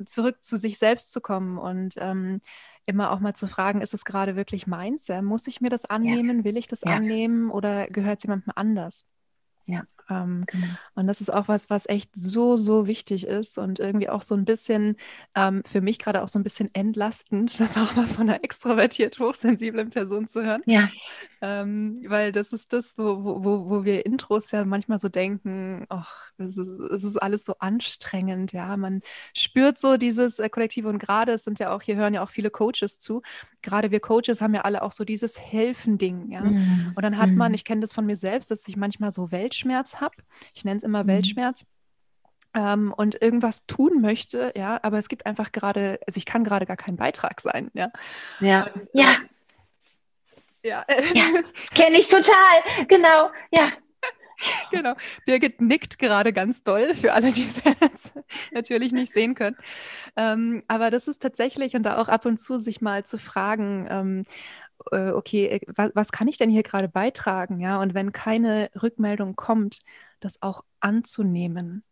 zurück 0.07 0.43
zu 0.43 0.57
sich 0.57 0.79
selbst 0.79 1.12
zu 1.12 1.21
kommen 1.21 1.59
und 1.59 1.95
ähm, 1.99 2.40
immer 2.87 3.12
auch 3.12 3.21
mal 3.21 3.35
zu 3.35 3.47
fragen, 3.47 3.83
ist 3.83 3.95
es 3.95 4.05
gerade 4.05 4.37
wirklich 4.37 4.66
meins? 4.66 5.09
Muss 5.23 5.47
ich 5.47 5.61
mir 5.61 5.71
das 5.71 5.85
annehmen? 5.85 6.38
Ja. 6.38 6.45
Will 6.45 6.57
ich 6.57 6.66
das 6.66 6.83
annehmen 6.83 7.51
oder 7.51 7.87
gehört 7.87 8.19
es 8.19 8.25
jemandem 8.25 8.53
anders? 8.57 9.07
Ja. 9.70 9.85
Ähm, 10.09 10.44
genau. 10.46 10.66
Und 10.94 11.06
das 11.06 11.20
ist 11.20 11.33
auch 11.33 11.48
was, 11.48 11.70
was 11.70 11.88
echt 11.88 12.11
so, 12.14 12.56
so 12.56 12.87
wichtig 12.87 13.26
ist 13.26 13.59
und 13.59 13.78
irgendwie 13.78 14.09
auch 14.09 14.22
so 14.22 14.35
ein 14.35 14.44
bisschen 14.44 14.96
ähm, 15.35 15.62
für 15.66 15.80
mich 15.80 15.98
gerade 15.98 16.22
auch 16.22 16.28
so 16.28 16.38
ein 16.38 16.42
bisschen 16.42 16.70
entlastend, 16.74 17.59
das 17.61 17.76
auch 17.76 17.94
mal 17.94 18.06
von 18.06 18.28
einer 18.28 18.42
extrovertiert 18.44 19.18
hochsensiblen 19.18 19.90
Person 19.90 20.28
zu 20.28 20.42
hören. 20.42 20.62
Ja. 20.66 20.88
Ähm, 21.42 21.98
weil 22.06 22.33
das 22.33 22.52
ist 22.52 22.72
das, 22.72 22.98
wo, 22.98 23.24
wo, 23.24 23.70
wo 23.70 23.85
wir 23.85 24.04
Intros 24.04 24.50
ja 24.50 24.64
manchmal 24.64 24.98
so 24.98 25.09
denken, 25.09 25.87
ach, 25.88 26.30
es 26.37 26.56
ist, 26.56 26.68
es 26.68 27.04
ist 27.04 27.16
alles 27.16 27.44
so 27.44 27.54
anstrengend, 27.59 28.52
ja. 28.52 28.76
Man 28.76 29.00
spürt 29.35 29.78
so 29.78 29.96
dieses 29.96 30.38
äh, 30.38 30.48
Kollektive 30.48 30.88
und 30.88 30.98
gerade, 30.98 31.33
es 31.33 31.44
sind 31.44 31.59
ja 31.59 31.74
auch, 31.74 31.83
hier 31.83 31.96
hören 31.96 32.14
ja 32.14 32.22
auch 32.22 32.30
viele 32.30 32.50
Coaches 32.50 33.00
zu, 33.00 33.22
gerade 33.62 33.90
wir 33.90 34.00
Coaches 34.00 34.40
haben 34.40 34.54
ja 34.54 34.62
alle 34.62 34.83
auch 34.83 34.92
so 34.92 35.04
dieses 35.04 35.38
Helfen-Ding, 35.38 36.30
ja. 36.30 36.42
Mhm. 36.42 36.92
Und 36.94 37.02
dann 37.02 37.16
hat 37.16 37.30
man, 37.30 37.52
mhm. 37.52 37.54
ich 37.54 37.64
kenne 37.64 37.80
das 37.80 37.92
von 37.92 38.06
mir 38.06 38.16
selbst, 38.16 38.50
dass 38.50 38.66
ich 38.68 38.76
manchmal 38.76 39.12
so 39.12 39.33
Weltschmerz 39.61 40.01
habe. 40.01 40.16
Ich 40.55 40.64
nenne 40.64 40.79
es 40.79 40.83
immer 40.83 41.05
mhm. 41.05 41.09
Weltschmerz. 41.09 41.66
Ähm, 42.53 42.92
und 42.96 43.23
irgendwas 43.23 43.64
tun 43.66 44.01
möchte, 44.01 44.53
ja, 44.57 44.81
aber 44.83 44.99
es 44.99 45.09
gibt 45.09 45.25
einfach 45.25 45.53
gerade, 45.53 46.01
also 46.05 46.18
ich 46.18 46.27
kann 46.27 46.42
gerade 46.42 46.66
gar 46.66 46.77
kein 46.77 46.96
Beitrag 46.96 47.40
sein, 47.40 47.70
ja. 47.75 47.90
Ja. 48.40 48.64
Und, 48.64 48.88
ja. 48.92 49.16
Ja, 50.64 50.85
ja 51.14 51.25
kenne 51.75 51.99
ich 51.99 52.09
total, 52.09 52.87
genau, 52.88 53.31
ja. 53.53 53.70
Genau. 54.70 54.94
Birgit 55.27 55.61
nickt 55.61 55.99
gerade 55.99 56.33
ganz 56.33 56.62
doll 56.62 56.94
für 56.94 57.12
alle, 57.12 57.31
die 57.31 57.44
es 57.44 57.61
natürlich 58.53 58.90
nicht 58.90 59.12
sehen 59.12 59.35
können. 59.35 59.57
Ähm, 60.16 60.62
aber 60.66 60.90
das 60.90 61.09
ist 61.09 61.20
tatsächlich 61.20 61.77
und 61.77 61.83
da 61.83 61.99
auch 61.99 62.09
ab 62.09 62.25
und 62.25 62.38
zu 62.38 62.59
sich 62.59 62.81
mal 62.81 63.05
zu 63.05 63.18
fragen, 63.18 63.87
ähm, 63.90 64.25
äh, 64.93 65.11
okay, 65.11 65.47
äh, 65.47 65.61
was, 65.75 65.90
was, 65.95 66.12
kann 66.12 66.29
ich 66.29 66.38
denn 66.38 66.51
hier 66.51 66.62
gerade 66.62 66.88
beitragen? 66.88 67.61
Ja, 67.61 67.81
und 67.81 67.95
wenn 67.95 68.12
keine 68.12 68.71
Rückmeldung 68.81 69.37
kommt, 69.37 69.81
das 70.21 70.43
auch 70.43 70.64
anzunehmen, 70.81 71.85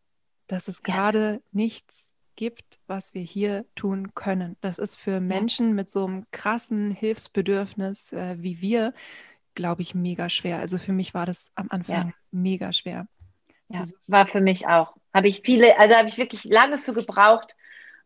dass 0.47 0.69
es 0.69 0.83
gerade 0.83 1.33
ja. 1.33 1.39
nichts 1.53 2.11
gibt, 2.37 2.79
was 2.87 3.15
wir 3.15 3.23
hier 3.23 3.65
tun 3.75 4.15
können. 4.15 4.57
Das 4.61 4.79
ist 4.79 4.97
für 4.97 5.21
Menschen 5.21 5.75
mit 5.75 5.91
so 5.91 6.07
einem 6.07 6.25
krassen 6.31 6.93
Hilfsbedürfnis 6.93 8.13
äh, 8.13 8.37
wie 8.39 8.61
wir, 8.61 8.95
glaube 9.55 9.83
ich, 9.83 9.95
mega 9.95 10.29
schwer. 10.29 10.59
Also 10.59 10.79
für 10.79 10.93
mich 10.93 11.15
war 11.15 11.27
das 11.27 11.51
am 11.57 11.67
Anfang 11.71 12.09
ja. 12.09 12.15
mega 12.31 12.73
schwer. 12.73 13.09
Ja, 13.69 13.81
Dieses 13.81 14.11
war 14.11 14.27
für 14.27 14.41
mich 14.41 14.69
auch. 14.69 14.95
Habe 15.13 15.27
ich 15.27 15.43
viele, 15.45 15.79
also 15.79 15.97
habe 15.97 16.09
ich 16.09 16.17
wirklich 16.17 16.45
lange 16.45 16.79
so 16.79 16.93
gebraucht, 16.93 17.57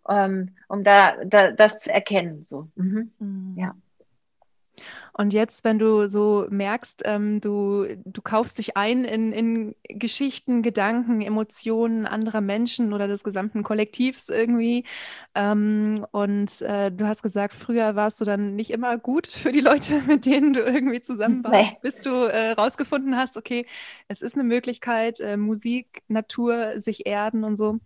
ähm, 0.08 0.56
um 0.66 0.82
da, 0.82 1.24
da, 1.24 1.52
das 1.52 1.80
zu 1.80 1.92
erkennen. 1.92 2.44
So. 2.46 2.68
Mhm. 2.74 3.12
Mhm. 3.18 3.54
Ja. 3.58 3.74
Und 5.12 5.32
jetzt, 5.32 5.64
wenn 5.64 5.78
du 5.78 6.08
so 6.08 6.46
merkst, 6.48 7.02
ähm, 7.04 7.40
du, 7.40 7.86
du 8.04 8.22
kaufst 8.22 8.58
dich 8.58 8.76
ein 8.76 9.04
in, 9.04 9.32
in 9.32 9.74
Geschichten, 9.84 10.62
Gedanken, 10.62 11.20
Emotionen 11.20 12.06
anderer 12.06 12.40
Menschen 12.40 12.92
oder 12.94 13.08
des 13.08 13.22
gesamten 13.22 13.62
Kollektivs 13.62 14.30
irgendwie. 14.30 14.84
Ähm, 15.34 16.06
und 16.12 16.62
äh, 16.62 16.90
du 16.90 17.06
hast 17.06 17.22
gesagt, 17.22 17.54
früher 17.54 17.94
warst 17.94 18.20
du 18.20 18.24
dann 18.24 18.56
nicht 18.56 18.70
immer 18.70 18.96
gut 18.96 19.26
für 19.26 19.52
die 19.52 19.60
Leute, 19.60 20.00
mit 20.06 20.24
denen 20.24 20.54
du 20.54 20.60
irgendwie 20.60 21.02
zusammen 21.02 21.44
warst, 21.44 21.72
nee. 21.72 21.78
bis 21.82 21.98
du 21.98 22.10
äh, 22.24 22.52
rausgefunden 22.52 23.16
hast, 23.16 23.36
okay, 23.36 23.66
es 24.08 24.22
ist 24.22 24.34
eine 24.34 24.44
Möglichkeit, 24.44 25.20
äh, 25.20 25.36
Musik, 25.36 26.02
Natur, 26.08 26.80
sich 26.80 27.06
erden 27.06 27.44
und 27.44 27.56
so. 27.56 27.80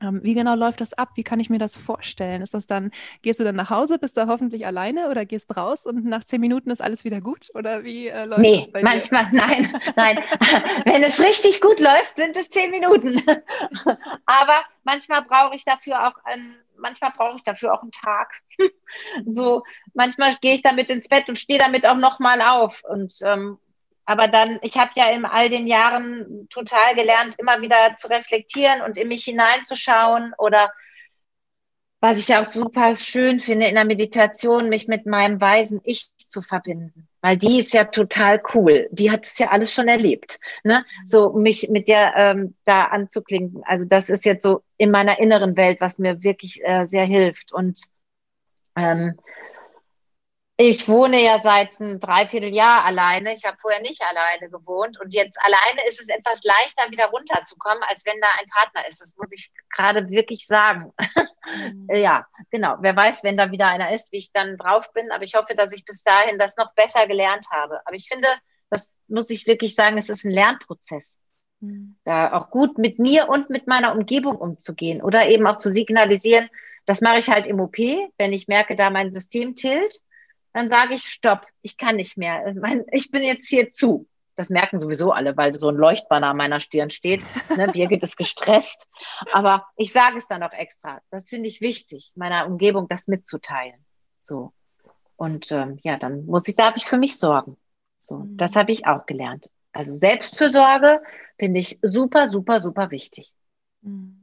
Ähm, 0.00 0.20
wie 0.22 0.34
genau 0.34 0.54
läuft 0.54 0.80
das 0.80 0.94
ab? 0.94 1.10
Wie 1.14 1.24
kann 1.24 1.40
ich 1.40 1.50
mir 1.50 1.58
das 1.58 1.76
vorstellen? 1.76 2.42
Ist 2.42 2.54
das 2.54 2.66
dann, 2.66 2.90
gehst 3.22 3.40
du 3.40 3.44
dann 3.44 3.56
nach 3.56 3.70
Hause, 3.70 3.98
bist 3.98 4.16
da 4.16 4.26
hoffentlich 4.26 4.66
alleine 4.66 5.08
oder 5.10 5.24
gehst 5.24 5.56
raus 5.56 5.86
und 5.86 6.04
nach 6.04 6.24
zehn 6.24 6.40
Minuten 6.40 6.70
ist 6.70 6.80
alles 6.80 7.04
wieder 7.04 7.20
gut? 7.20 7.50
Oder 7.54 7.84
wie 7.84 8.08
äh, 8.08 8.24
läuft 8.24 8.40
nee, 8.40 8.58
das 8.58 8.72
bei 8.72 8.80
dir? 8.80 8.84
manchmal, 8.84 9.28
nein, 9.32 9.80
nein. 9.96 10.18
Wenn 10.84 11.02
es 11.02 11.20
richtig 11.20 11.60
gut 11.60 11.80
läuft, 11.80 12.16
sind 12.16 12.36
es 12.36 12.50
zehn 12.50 12.70
Minuten. 12.70 13.20
Aber 14.26 14.60
manchmal 14.84 15.22
brauche 15.22 15.54
ich 15.54 15.64
dafür 15.64 16.08
auch 16.08 16.14
ein, 16.24 16.54
manchmal 16.76 17.12
brauche 17.16 17.36
ich 17.36 17.42
dafür 17.42 17.74
auch 17.74 17.82
einen 17.82 17.92
Tag. 17.92 18.32
so, 19.26 19.64
manchmal 19.94 20.34
gehe 20.40 20.54
ich 20.54 20.62
damit 20.62 20.90
ins 20.90 21.08
Bett 21.08 21.28
und 21.28 21.38
stehe 21.38 21.58
damit 21.58 21.86
auch 21.86 21.96
nochmal 21.96 22.40
auf 22.42 22.82
und 22.84 23.14
ähm, 23.22 23.58
aber 24.08 24.26
dann, 24.26 24.58
ich 24.62 24.78
habe 24.78 24.90
ja 24.94 25.10
in 25.10 25.26
all 25.26 25.50
den 25.50 25.66
Jahren 25.66 26.48
total 26.48 26.94
gelernt, 26.94 27.36
immer 27.38 27.60
wieder 27.60 27.94
zu 27.98 28.08
reflektieren 28.08 28.80
und 28.80 28.96
in 28.96 29.06
mich 29.06 29.24
hineinzuschauen 29.24 30.32
oder 30.38 30.72
was 32.00 32.16
ich 32.16 32.28
ja 32.28 32.40
auch 32.40 32.46
super 32.46 32.94
schön 32.94 33.38
finde 33.38 33.66
in 33.66 33.74
der 33.74 33.84
Meditation, 33.84 34.70
mich 34.70 34.88
mit 34.88 35.04
meinem 35.04 35.42
weisen 35.42 35.82
Ich 35.84 36.08
zu 36.16 36.40
verbinden. 36.40 37.06
Weil 37.20 37.36
die 37.36 37.58
ist 37.58 37.74
ja 37.74 37.84
total 37.84 38.40
cool. 38.54 38.88
Die 38.92 39.10
hat 39.10 39.26
es 39.26 39.36
ja 39.36 39.48
alles 39.48 39.74
schon 39.74 39.88
erlebt. 39.88 40.40
Ne? 40.64 40.86
So 41.06 41.34
mich 41.34 41.68
mit 41.68 41.86
der 41.86 42.14
ähm, 42.16 42.54
da 42.64 42.84
anzuklingen. 42.84 43.62
Also 43.66 43.84
das 43.84 44.08
ist 44.08 44.24
jetzt 44.24 44.42
so 44.42 44.62
in 44.78 44.90
meiner 44.90 45.18
inneren 45.18 45.54
Welt, 45.54 45.82
was 45.82 45.98
mir 45.98 46.22
wirklich 46.22 46.64
äh, 46.64 46.86
sehr 46.86 47.04
hilft. 47.04 47.52
Und 47.52 47.78
ähm, 48.74 49.18
ich 50.60 50.88
wohne 50.88 51.22
ja 51.22 51.40
seit 51.40 51.78
ein 51.78 52.00
Dreivierteljahr 52.00 52.84
alleine. 52.84 53.32
Ich 53.32 53.44
habe 53.44 53.56
vorher 53.60 53.80
nicht 53.80 54.02
alleine 54.02 54.50
gewohnt. 54.50 55.00
Und 55.00 55.14
jetzt 55.14 55.38
alleine 55.40 55.88
ist 55.88 56.00
es 56.00 56.08
etwas 56.08 56.42
leichter, 56.42 56.90
wieder 56.90 57.06
runterzukommen, 57.06 57.84
als 57.88 58.04
wenn 58.04 58.18
da 58.18 58.26
ein 58.40 58.48
Partner 58.48 58.88
ist. 58.88 59.00
Das 59.00 59.16
muss 59.16 59.32
ich 59.32 59.52
gerade 59.70 60.10
wirklich 60.10 60.46
sagen. 60.46 60.92
Mhm. 61.46 61.86
ja, 61.94 62.26
genau. 62.50 62.74
Wer 62.80 62.96
weiß, 62.96 63.22
wenn 63.22 63.36
da 63.36 63.52
wieder 63.52 63.68
einer 63.68 63.92
ist, 63.92 64.10
wie 64.10 64.16
ich 64.16 64.32
dann 64.32 64.56
drauf 64.56 64.92
bin. 64.92 65.12
Aber 65.12 65.22
ich 65.22 65.36
hoffe, 65.36 65.54
dass 65.54 65.72
ich 65.72 65.84
bis 65.84 66.02
dahin 66.02 66.40
das 66.40 66.56
noch 66.56 66.74
besser 66.74 67.06
gelernt 67.06 67.46
habe. 67.52 67.80
Aber 67.84 67.94
ich 67.94 68.08
finde, 68.08 68.26
das 68.68 68.90
muss 69.06 69.30
ich 69.30 69.46
wirklich 69.46 69.76
sagen, 69.76 69.96
es 69.96 70.08
ist 70.08 70.24
ein 70.24 70.32
Lernprozess. 70.32 71.20
Mhm. 71.60 71.98
Da 72.02 72.32
auch 72.32 72.50
gut 72.50 72.78
mit 72.78 72.98
mir 72.98 73.28
und 73.28 73.48
mit 73.48 73.68
meiner 73.68 73.92
Umgebung 73.94 74.34
umzugehen 74.34 75.02
oder 75.02 75.28
eben 75.28 75.46
auch 75.46 75.58
zu 75.58 75.70
signalisieren, 75.70 76.50
das 76.84 77.00
mache 77.00 77.18
ich 77.18 77.28
halt 77.28 77.46
im 77.46 77.60
OP, 77.60 77.78
wenn 77.78 78.32
ich 78.32 78.48
merke, 78.48 78.74
da 78.74 78.90
mein 78.90 79.12
System 79.12 79.54
tilt 79.54 80.00
dann 80.52 80.68
sage 80.68 80.94
ich 80.94 81.04
Stopp, 81.04 81.46
ich 81.62 81.76
kann 81.76 81.96
nicht 81.96 82.16
mehr. 82.16 82.54
Ich 82.92 83.10
bin 83.10 83.22
jetzt 83.22 83.48
hier 83.48 83.70
zu. 83.70 84.08
Das 84.34 84.50
merken 84.50 84.78
sowieso 84.78 85.10
alle, 85.10 85.36
weil 85.36 85.52
so 85.54 85.68
ein 85.68 85.74
Leuchtbanner 85.74 86.28
an 86.28 86.36
meiner 86.36 86.60
Stirn 86.60 86.90
steht. 86.90 87.26
Ne, 87.56 87.66
Birgit 87.72 88.04
ist 88.04 88.16
gestresst. 88.16 88.88
Aber 89.32 89.66
ich 89.76 89.92
sage 89.92 90.16
es 90.16 90.28
dann 90.28 90.44
auch 90.44 90.52
extra. 90.52 91.00
Das 91.10 91.28
finde 91.28 91.48
ich 91.48 91.60
wichtig, 91.60 92.12
meiner 92.14 92.46
Umgebung 92.46 92.86
das 92.88 93.08
mitzuteilen. 93.08 93.84
So. 94.22 94.52
Und 95.16 95.50
ähm, 95.50 95.80
ja, 95.82 95.96
dann 95.96 96.24
muss 96.26 96.46
ich, 96.46 96.54
darf 96.54 96.76
ich 96.76 96.86
für 96.86 96.98
mich 96.98 97.18
sorgen. 97.18 97.56
So, 98.02 98.18
mhm. 98.18 98.36
das 98.36 98.54
habe 98.54 98.70
ich 98.70 98.86
auch 98.86 99.06
gelernt. 99.06 99.50
Also 99.72 99.96
Selbstfürsorge 99.96 101.02
finde 101.36 101.58
ich 101.58 101.78
super, 101.82 102.28
super, 102.28 102.60
super 102.60 102.92
wichtig. 102.92 103.34
Mhm. 103.82 104.17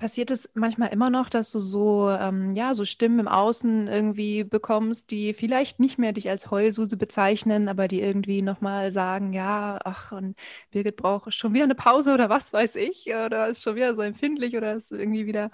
Passiert 0.00 0.30
es 0.30 0.48
manchmal 0.54 0.88
immer 0.88 1.10
noch, 1.10 1.28
dass 1.28 1.52
du 1.52 1.60
so, 1.60 2.08
ähm, 2.08 2.54
ja, 2.54 2.72
so 2.72 2.86
Stimmen 2.86 3.18
im 3.18 3.28
Außen 3.28 3.86
irgendwie 3.86 4.44
bekommst, 4.44 5.10
die 5.10 5.34
vielleicht 5.34 5.78
nicht 5.78 5.98
mehr 5.98 6.12
dich 6.14 6.30
als 6.30 6.50
Heulsuse 6.50 6.96
bezeichnen, 6.96 7.68
aber 7.68 7.86
die 7.86 8.00
irgendwie 8.00 8.40
nochmal 8.40 8.92
sagen, 8.92 9.34
ja, 9.34 9.78
ach, 9.84 10.12
und 10.12 10.38
Birgit 10.70 10.96
braucht 10.96 11.34
schon 11.34 11.52
wieder 11.52 11.64
eine 11.64 11.74
Pause 11.74 12.14
oder 12.14 12.30
was 12.30 12.50
weiß 12.50 12.76
ich, 12.76 13.14
oder 13.14 13.48
ist 13.48 13.62
schon 13.62 13.76
wieder 13.76 13.94
so 13.94 14.00
empfindlich 14.00 14.56
oder 14.56 14.72
ist 14.72 14.90
irgendwie 14.90 15.26
wieder 15.26 15.50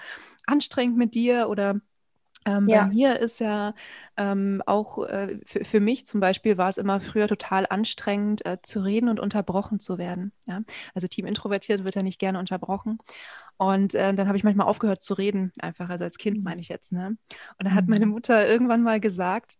anstrengend 0.46 0.96
mit 0.96 1.16
dir 1.16 1.48
oder 1.48 1.80
ähm, 2.46 2.68
ja. 2.68 2.84
Bei 2.84 2.88
mir 2.90 3.18
ist 3.18 3.40
ja 3.40 3.74
ähm, 4.16 4.62
auch 4.66 5.04
äh, 5.04 5.40
für, 5.44 5.80
mich 5.80 6.06
zum 6.06 6.20
Beispiel 6.20 6.56
war 6.56 6.68
es 6.68 6.78
immer 6.78 7.00
früher 7.00 7.26
total 7.26 7.66
anstrengend 7.68 8.46
äh, 8.46 8.58
zu 8.62 8.84
reden 8.84 9.08
und 9.08 9.18
unterbrochen 9.18 9.80
zu 9.80 9.98
werden. 9.98 10.30
Ja? 10.46 10.62
Also 10.94 11.08
Team 11.08 11.26
introvertiert 11.26 11.82
wird 11.82 11.96
ja 11.96 12.04
nicht 12.04 12.20
gerne 12.20 12.38
unterbrochen. 12.38 12.98
Und 13.58 13.94
äh, 13.94 14.12
dann 14.14 14.28
habe 14.28 14.36
ich 14.36 14.44
manchmal 14.44 14.66
aufgehört 14.66 15.02
zu 15.02 15.14
reden, 15.14 15.52
einfach, 15.60 15.88
also 15.88 16.04
als 16.04 16.18
Kind 16.18 16.38
mhm. 16.38 16.42
meine 16.44 16.60
ich 16.60 16.68
jetzt. 16.68 16.92
Ne? 16.92 17.16
Und 17.58 17.64
da 17.64 17.72
hat 17.72 17.88
meine 17.88 18.06
mhm. 18.06 18.12
Mutter 18.12 18.46
irgendwann 18.46 18.82
mal 18.82 19.00
gesagt, 19.00 19.56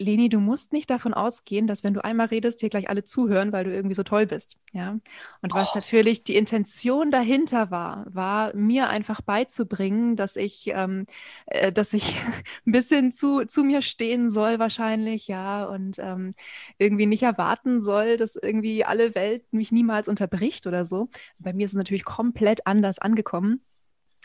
Leni, 0.00 0.30
du 0.30 0.40
musst 0.40 0.72
nicht 0.72 0.88
davon 0.88 1.12
ausgehen, 1.12 1.66
dass 1.66 1.84
wenn 1.84 1.92
du 1.92 2.02
einmal 2.02 2.28
redest, 2.28 2.62
dir 2.62 2.70
gleich 2.70 2.88
alle 2.88 3.04
zuhören, 3.04 3.52
weil 3.52 3.64
du 3.64 3.72
irgendwie 3.72 3.94
so 3.94 4.02
toll 4.02 4.26
bist. 4.26 4.56
Ja. 4.72 4.98
Und 5.42 5.52
was 5.52 5.70
oh. 5.72 5.76
natürlich 5.76 6.24
die 6.24 6.36
Intention 6.36 7.10
dahinter 7.10 7.70
war, 7.70 8.06
war 8.08 8.56
mir 8.56 8.88
einfach 8.88 9.20
beizubringen, 9.20 10.16
dass 10.16 10.36
ich, 10.36 10.68
ähm, 10.68 11.04
äh, 11.46 11.70
dass 11.70 11.92
ich 11.92 12.16
ein 12.66 12.72
bisschen 12.72 13.12
zu, 13.12 13.44
zu 13.44 13.62
mir 13.62 13.82
stehen 13.82 14.30
soll, 14.30 14.58
wahrscheinlich, 14.58 15.28
ja, 15.28 15.66
und 15.66 15.98
ähm, 15.98 16.32
irgendwie 16.78 17.06
nicht 17.06 17.22
erwarten 17.22 17.82
soll, 17.82 18.16
dass 18.16 18.36
irgendwie 18.36 18.86
alle 18.86 19.14
Welt 19.14 19.44
mich 19.52 19.70
niemals 19.70 20.08
unterbricht 20.08 20.66
oder 20.66 20.86
so. 20.86 21.10
Bei 21.38 21.52
mir 21.52 21.66
ist 21.66 21.72
es 21.72 21.78
natürlich 21.78 22.04
komplett 22.04 22.66
anders 22.66 22.98
angekommen. 22.98 23.60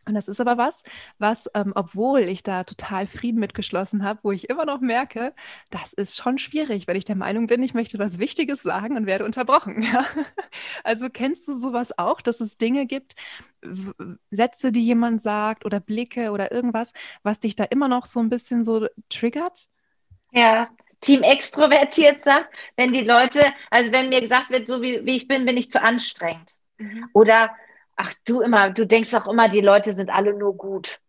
Und 0.06 0.14
das 0.14 0.28
ist 0.28 0.40
aber 0.40 0.58
was, 0.58 0.84
was, 1.18 1.50
ähm, 1.56 1.74
obwohl 1.76 2.22
ich 2.22 2.44
da 2.44 2.64
total 2.64 3.08
Frieden 3.08 3.40
mitgeschlossen 3.40 4.04
habe, 4.04 4.20
wo 4.24 4.32
ich 4.32 4.50
immer 4.50 4.66
noch 4.66 4.80
merke, 4.80 5.34
das 5.72 5.94
ist 5.94 6.16
schon 6.16 6.38
schwierig, 6.38 6.88
weil 6.88 6.98
ich 6.98 7.06
der 7.06 7.16
Meinung 7.16 7.48
bin, 7.48 7.64
ich 7.64 7.74
möchte 7.74 7.98
was 7.98 8.20
Wichtiges 8.20 8.62
sagen 8.62 8.98
und 8.98 9.06
werde 9.06 9.26
unterbrochen. 9.26 9.84
Ja? 9.96 10.04
Also 10.84 11.10
kennst 11.10 11.48
du 11.48 11.54
sowas 11.58 11.98
auch, 11.98 12.20
dass 12.20 12.42
es 12.42 12.58
Dinge 12.58 12.86
gibt, 12.86 13.16
Sätze, 14.32 14.72
die 14.72 14.84
jemand 14.84 15.22
sagt 15.22 15.64
oder 15.66 15.80
Blicke 15.80 16.32
oder 16.32 16.52
irgendwas, 16.52 16.94
was 17.24 17.40
dich 17.40 17.56
da 17.56 17.66
immer 17.66 17.88
noch 17.88 18.06
so 18.06 18.20
ein 18.20 18.30
bisschen 18.30 18.64
so 18.64 18.88
triggert? 19.10 19.68
Ja, 20.32 20.70
Team 21.02 21.22
extrovertiert 21.22 22.24
sagt, 22.24 22.54
wenn 22.78 22.94
die 22.94 23.02
Leute, 23.02 23.42
also 23.70 23.92
wenn 23.92 24.10
mir 24.10 24.22
gesagt 24.22 24.50
wird, 24.50 24.68
so 24.68 24.82
wie, 24.82 25.06
wie 25.06 25.16
ich 25.16 25.28
bin, 25.28 25.46
bin 25.46 25.58
ich 25.58 25.72
zu 25.72 25.82
anstrengend. 25.82 26.54
Mhm. 26.78 27.10
Oder 27.14 27.56
ach 27.96 28.14
du 28.26 28.42
immer, 28.42 28.70
du 28.72 28.86
denkst 28.86 29.14
auch 29.14 29.28
immer, 29.28 29.50
die 29.50 29.62
Leute 29.62 29.94
sind 29.94 30.10
alle 30.10 30.34
nur 30.34 30.56
gut. 30.56 31.00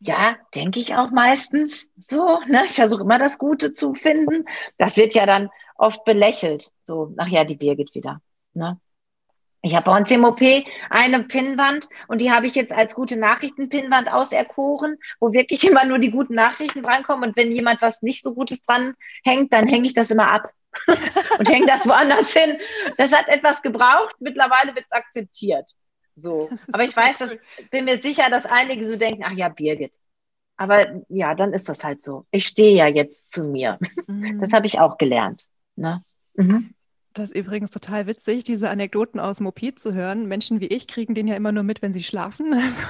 Ja, 0.00 0.36
denke 0.54 0.78
ich 0.78 0.94
auch 0.94 1.10
meistens 1.10 1.90
so. 1.96 2.40
Ne? 2.46 2.64
Ich 2.66 2.72
versuche 2.72 3.02
immer 3.02 3.18
das 3.18 3.38
Gute 3.38 3.74
zu 3.74 3.94
finden. 3.94 4.44
Das 4.76 4.96
wird 4.96 5.14
ja 5.14 5.26
dann 5.26 5.50
oft 5.76 6.04
belächelt. 6.04 6.70
So, 6.84 7.14
ach 7.16 7.26
ja, 7.26 7.44
die 7.44 7.56
Birgit 7.56 7.94
wieder. 7.94 8.20
Ne? 8.54 8.80
Ich 9.62 9.74
habe 9.74 9.90
bei 9.90 9.96
uns 9.96 10.10
im 10.12 10.24
OP 10.24 10.40
eine 10.88 11.24
Pinnwand 11.24 11.88
und 12.06 12.20
die 12.20 12.30
habe 12.30 12.46
ich 12.46 12.54
jetzt 12.54 12.72
als 12.72 12.94
gute 12.94 13.18
Nachrichten-Pinnwand 13.18 14.08
auserkoren, 14.08 14.98
wo 15.18 15.32
wirklich 15.32 15.64
immer 15.68 15.84
nur 15.84 15.98
die 15.98 16.12
guten 16.12 16.34
Nachrichten 16.34 16.82
drankommen. 16.82 17.30
Und 17.30 17.36
wenn 17.36 17.50
jemand 17.50 17.82
was 17.82 18.00
nicht 18.02 18.22
so 18.22 18.34
Gutes 18.34 18.62
dran 18.62 18.94
hängt, 19.24 19.52
dann 19.52 19.66
hänge 19.66 19.86
ich 19.86 19.94
das 19.94 20.12
immer 20.12 20.28
ab 20.28 20.52
und 21.38 21.48
hänge 21.50 21.66
das 21.66 21.88
woanders 21.88 22.32
hin. 22.32 22.56
Das 22.98 23.12
hat 23.12 23.26
etwas 23.26 23.62
gebraucht. 23.62 24.14
Mittlerweile 24.20 24.76
wird 24.76 24.86
es 24.86 24.92
akzeptiert. 24.92 25.72
So. 26.20 26.50
Aber 26.72 26.84
ich 26.84 26.96
weiß, 26.96 27.18
dass, 27.18 27.38
bin 27.70 27.84
mir 27.84 28.00
sicher, 28.00 28.30
dass 28.30 28.46
einige 28.46 28.86
so 28.86 28.96
denken, 28.96 29.22
ach 29.24 29.32
ja, 29.32 29.48
Birgit. 29.48 29.92
Aber 30.56 31.02
ja, 31.08 31.34
dann 31.34 31.52
ist 31.52 31.68
das 31.68 31.84
halt 31.84 32.02
so. 32.02 32.26
Ich 32.30 32.46
stehe 32.46 32.76
ja 32.76 32.86
jetzt 32.88 33.32
zu 33.32 33.44
mir. 33.44 33.78
Mhm. 34.08 34.40
Das 34.40 34.54
habe 34.54 34.64
ich 34.64 34.78
auch 34.78 34.96
gelernt. 34.96 35.44
Ne? 35.76 36.02
Mhm. 36.34 36.72
Das 37.12 37.30
ist 37.30 37.36
übrigens 37.36 37.70
total 37.70 38.06
witzig, 38.06 38.42
diese 38.44 38.70
Anekdoten 38.70 39.20
aus 39.20 39.40
Moped 39.40 39.78
zu 39.78 39.92
hören. 39.92 40.26
Menschen 40.28 40.60
wie 40.60 40.68
ich 40.68 40.86
kriegen 40.86 41.14
den 41.14 41.28
ja 41.28 41.36
immer 41.36 41.52
nur 41.52 41.62
mit, 41.62 41.82
wenn 41.82 41.92
sie 41.92 42.02
schlafen. 42.02 42.54
Also 42.64 42.82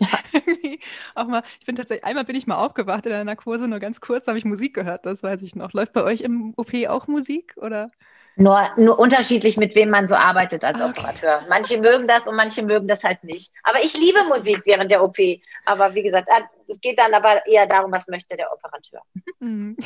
ja. 0.00 0.76
auch 1.14 1.26
mal, 1.26 1.42
ich 1.60 1.66
bin 1.66 1.76
tatsächlich, 1.76 2.04
einmal 2.04 2.24
bin 2.24 2.36
ich 2.36 2.46
mal 2.46 2.56
aufgewacht 2.56 3.04
in 3.06 3.12
der 3.12 3.24
Narkose, 3.24 3.68
nur 3.68 3.78
ganz 3.78 4.00
kurz 4.00 4.26
habe 4.26 4.38
ich 4.38 4.44
Musik 4.44 4.74
gehört, 4.74 5.06
das 5.06 5.22
weiß 5.22 5.42
ich 5.42 5.54
noch. 5.54 5.72
Läuft 5.72 5.92
bei 5.92 6.02
euch 6.02 6.22
im 6.22 6.54
OP 6.56 6.72
auch 6.88 7.06
Musik 7.06 7.54
oder? 7.56 7.90
Nur, 8.36 8.68
nur 8.76 8.98
unterschiedlich, 8.98 9.56
mit 9.56 9.74
wem 9.76 9.90
man 9.90 10.08
so 10.08 10.16
arbeitet 10.16 10.64
als 10.64 10.80
okay. 10.80 10.90
Operateur. 10.90 11.42
Manche 11.48 11.78
mögen 11.78 12.08
das 12.08 12.26
und 12.26 12.34
manche 12.34 12.62
mögen 12.62 12.88
das 12.88 13.04
halt 13.04 13.22
nicht. 13.22 13.52
Aber 13.62 13.78
ich 13.82 13.96
liebe 13.96 14.24
Musik 14.24 14.62
während 14.64 14.90
der 14.90 15.04
OP. 15.04 15.16
Aber 15.64 15.94
wie 15.94 16.02
gesagt, 16.02 16.28
ah, 16.30 16.42
es 16.66 16.80
geht 16.80 16.98
dann 16.98 17.14
aber 17.14 17.46
eher 17.46 17.66
darum, 17.66 17.92
was 17.92 18.08
möchte 18.08 18.36
der 18.36 18.52
Operateur. 18.52 19.02
Mhm. 19.38 19.76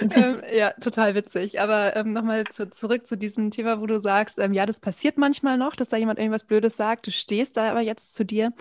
ähm, 0.00 0.42
ja, 0.52 0.72
total 0.72 1.14
witzig. 1.14 1.60
Aber 1.60 1.94
ähm, 1.94 2.12
nochmal 2.12 2.44
zu, 2.44 2.68
zurück 2.68 3.06
zu 3.06 3.16
diesem 3.16 3.52
Thema, 3.52 3.80
wo 3.80 3.86
du 3.86 3.98
sagst, 3.98 4.40
ähm, 4.40 4.52
ja, 4.52 4.66
das 4.66 4.80
passiert 4.80 5.16
manchmal 5.16 5.56
noch, 5.56 5.76
dass 5.76 5.88
da 5.88 5.96
jemand 5.96 6.18
irgendwas 6.18 6.44
Blödes 6.44 6.76
sagt. 6.76 7.06
Du 7.06 7.12
stehst 7.12 7.56
da 7.56 7.70
aber 7.70 7.80
jetzt 7.80 8.14
zu 8.14 8.24
dir. 8.24 8.52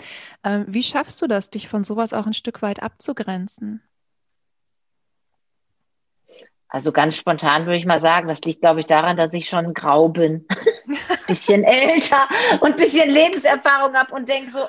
Ähm, 0.44 0.66
wie 0.68 0.84
schaffst 0.84 1.22
du 1.24 1.28
das, 1.28 1.50
dich 1.50 1.68
von 1.68 1.84
sowas 1.84 2.14
auch 2.14 2.28
ein 2.28 2.34
Stück 2.34 2.62
weit 2.62 2.84
abzugrenzen? 2.84 3.82
Also 6.76 6.92
ganz 6.92 7.16
spontan 7.16 7.68
würde 7.68 7.78
ich 7.78 7.86
mal 7.86 8.02
sagen, 8.02 8.28
das 8.28 8.42
liegt, 8.42 8.60
glaube 8.60 8.82
ich, 8.82 8.86
daran, 8.86 9.16
dass 9.16 9.34
ich 9.34 9.48
schon 9.48 9.74
grau 9.74 10.10
bin. 10.10 10.46
bisschen 11.28 11.64
älter 11.64 12.28
und 12.60 12.76
bisschen 12.76 13.10
Lebenserfahrung 13.10 13.94
habe 13.94 14.14
und 14.14 14.28
denke 14.28 14.52
so, 14.52 14.68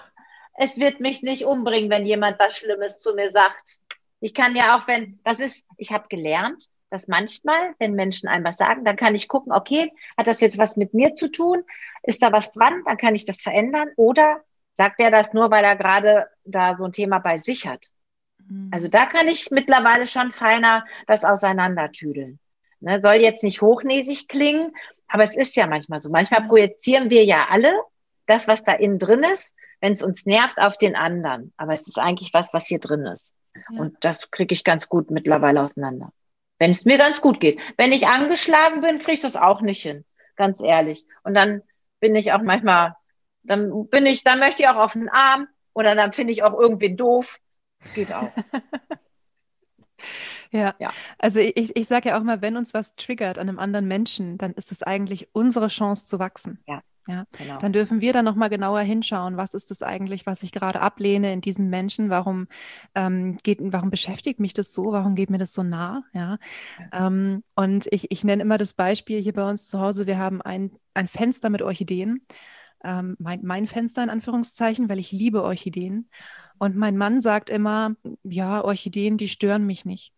es 0.55 0.77
wird 0.77 1.01
mich 1.01 1.23
nicht 1.23 1.45
umbringen, 1.45 1.91
wenn 1.91 2.07
jemand 2.07 2.39
was 2.39 2.59
Schlimmes 2.59 3.01
zu 3.01 3.13
mir 3.17 3.33
sagt. 3.33 3.79
Ich 4.21 4.35
kann 4.35 4.55
ja 4.55 4.79
auch, 4.79 4.87
wenn, 4.87 5.19
das 5.25 5.41
ist, 5.41 5.65
ich 5.79 5.91
habe 5.91 6.07
gelernt, 6.09 6.67
dass 6.91 7.09
manchmal, 7.09 7.75
wenn 7.81 7.95
Menschen 7.95 8.29
einem 8.29 8.45
was 8.45 8.57
sagen, 8.57 8.85
dann 8.85 8.95
kann 8.95 9.17
ich 9.17 9.27
gucken, 9.27 9.53
okay, 9.53 9.91
hat 10.17 10.29
das 10.29 10.41
jetzt 10.41 10.59
was 10.59 10.77
mit 10.77 10.95
mir 10.95 11.17
zu 11.17 11.27
tun? 11.29 11.65
Ist 12.05 12.23
da 12.23 12.31
was 12.31 12.53
dran? 12.53 12.85
Dann 12.87 12.99
kann 12.99 13.17
ich 13.17 13.25
das 13.25 13.43
verändern. 13.43 13.89
Oder 13.97 14.43
sagt 14.77 15.01
er 15.01 15.11
das 15.11 15.33
nur, 15.33 15.51
weil 15.51 15.65
er 15.65 15.75
gerade 15.75 16.29
da 16.45 16.77
so 16.77 16.85
ein 16.85 16.93
Thema 16.93 17.19
bei 17.19 17.39
sich 17.39 17.67
hat? 17.67 17.89
Mhm. 18.49 18.71
Also 18.73 18.89
da 18.89 19.07
kann 19.07 19.29
ich 19.29 19.51
mittlerweile 19.51 20.07
schon 20.07 20.33
feiner 20.33 20.85
das 21.07 21.25
auseinandertüdeln. 21.25 22.39
Ne, 22.81 23.01
soll 23.01 23.15
jetzt 23.15 23.43
nicht 23.43 23.63
hochnäsig 23.63 24.29
klingen, 24.29 24.73
aber 25.09 25.23
es 25.23 25.35
ist 25.35 25.57
ja 25.57 25.67
manchmal 25.67 26.01
so. 26.01 26.11
Manchmal 26.11 26.47
projizieren 26.47 27.11
wir 27.11 27.25
ja 27.25 27.47
alle 27.51 27.73
das, 28.27 28.49
was 28.49 28.65
da 28.65 28.73
innen 28.73 28.99
drin 28.99 29.23
ist, 29.23 29.55
wenn 29.81 29.93
es 29.93 30.03
uns 30.03 30.27
nervt, 30.27 30.59
auf 30.59 30.77
den 30.77 30.97
anderen. 30.97 31.53
Aber 31.57 31.73
es 31.73 31.87
ist 31.87 31.99
eigentlich 31.99 32.35
was, 32.35 32.53
was 32.53 32.67
hier 32.67 32.79
drin 32.79 33.07
ist. 33.07 33.35
Ja. 33.55 33.81
Und 33.81 33.97
das 34.01 34.31
kriege 34.31 34.53
ich 34.53 34.65
ganz 34.65 34.89
gut 34.89 35.11
mittlerweile 35.11 35.63
auseinander. 35.63 36.13
Wenn 36.59 36.71
es 36.71 36.85
mir 36.85 36.99
ganz 36.99 37.21
gut 37.21 37.41
geht. 37.41 37.59
Wenn 37.77 37.93
ich 37.93 38.07
angeschlagen 38.07 38.81
bin, 38.81 38.99
kriege 38.99 39.13
ich 39.13 39.21
das 39.21 39.37
auch 39.37 39.61
nicht 39.61 39.83
hin. 39.83 40.05
Ganz 40.37 40.61
ehrlich. 40.61 41.05
Und 41.23 41.35
dann 41.35 41.63
bin 42.01 42.15
ich 42.15 42.33
auch 42.33 42.43
manchmal, 42.43 42.95
dann 43.43 43.89
bin 43.89 44.07
ich, 44.07 44.25
dann 44.25 44.39
möchte 44.39 44.63
ich 44.63 44.69
auch 44.69 44.77
auf 44.77 44.93
den 44.95 45.09
Arm 45.09 45.49
oder 45.73 45.95
dann 45.95 46.13
finde 46.13 46.33
ich 46.33 46.43
auch 46.43 46.59
irgendwen 46.59 46.97
doof. 46.97 47.39
Geht 47.95 48.13
auch. 48.13 48.33
ja. 50.51 50.75
ja, 50.79 50.93
also 51.19 51.41
ich, 51.41 51.77
ich 51.77 51.87
sage 51.87 52.11
ja 52.11 52.19
auch 52.19 52.23
mal, 52.23 52.43
wenn 52.43 52.57
uns 52.57 52.75
was 52.75 52.95
triggert 52.97 53.39
an 53.39 53.49
einem 53.49 53.59
anderen 53.59 53.87
Menschen, 53.87 54.39
dann 54.39 54.53
ist 54.53 54.73
es 54.73 54.83
eigentlich 54.83 55.29
unsere 55.33 55.69
Chance 55.69 56.07
zu 56.07 56.19
wachsen. 56.19 56.63
Ja. 56.67 56.83
Ja, 57.09 57.25
genau. 57.39 57.59
dann 57.59 57.73
dürfen 57.73 58.01
wir 58.01 58.13
da 58.13 58.23
nochmal 58.23 58.49
genauer 58.49 58.81
hinschauen, 58.81 59.37
was 59.37 59.55
ist 59.55 59.71
das 59.71 59.83
eigentlich, 59.83 60.27
was 60.27 60.43
ich 60.43 60.51
gerade 60.51 60.81
ablehne 60.81 61.33
in 61.33 61.41
diesem 61.41 61.69
Menschen, 61.69 62.11
warum 62.11 62.49
ähm, 62.97 63.37
geht, 63.45 63.59
warum 63.61 63.91
beschäftigt 63.91 64.41
mich 64.41 64.55
das 64.55 64.75
so, 64.75 64.91
warum 64.91 65.15
geht 65.15 65.31
mir 65.31 65.39
das 65.39 65.53
so 65.53 65.63
nah, 65.63 66.03
ja. 66.13 66.39
ja. 66.93 67.07
Ähm, 67.07 67.45
und 67.55 67.87
ich, 67.93 68.11
ich 68.11 68.25
nenne 68.25 68.43
immer 68.43 68.59
das 68.59 68.75
Beispiel 68.75 69.23
hier 69.23 69.35
bei 69.35 69.49
uns 69.49 69.69
zu 69.69 69.81
Hause, 69.81 70.09
wir 70.09 70.19
haben 70.19 70.43
ein, 70.43 70.73
ein 70.95 71.07
Fenster 71.07 71.49
mit 71.49 71.63
Orchideen, 71.63 72.27
ähm, 72.83 73.15
mein, 73.21 73.41
mein 73.45 73.69
Fenster 73.69 74.03
in 74.03 74.11
Anführungszeichen, 74.11 74.89
weil 74.89 74.99
ich 74.99 75.13
liebe 75.13 75.45
Orchideen. 75.45 76.11
Und 76.59 76.77
mein 76.77 76.97
Mann 76.97 77.21
sagt 77.21 77.51
immer, 77.51 77.95
ja, 78.23 78.63
Orchideen, 78.65 79.19
die 79.19 79.29
stören 79.29 79.67
mich 79.67 79.85
nicht. 79.85 80.13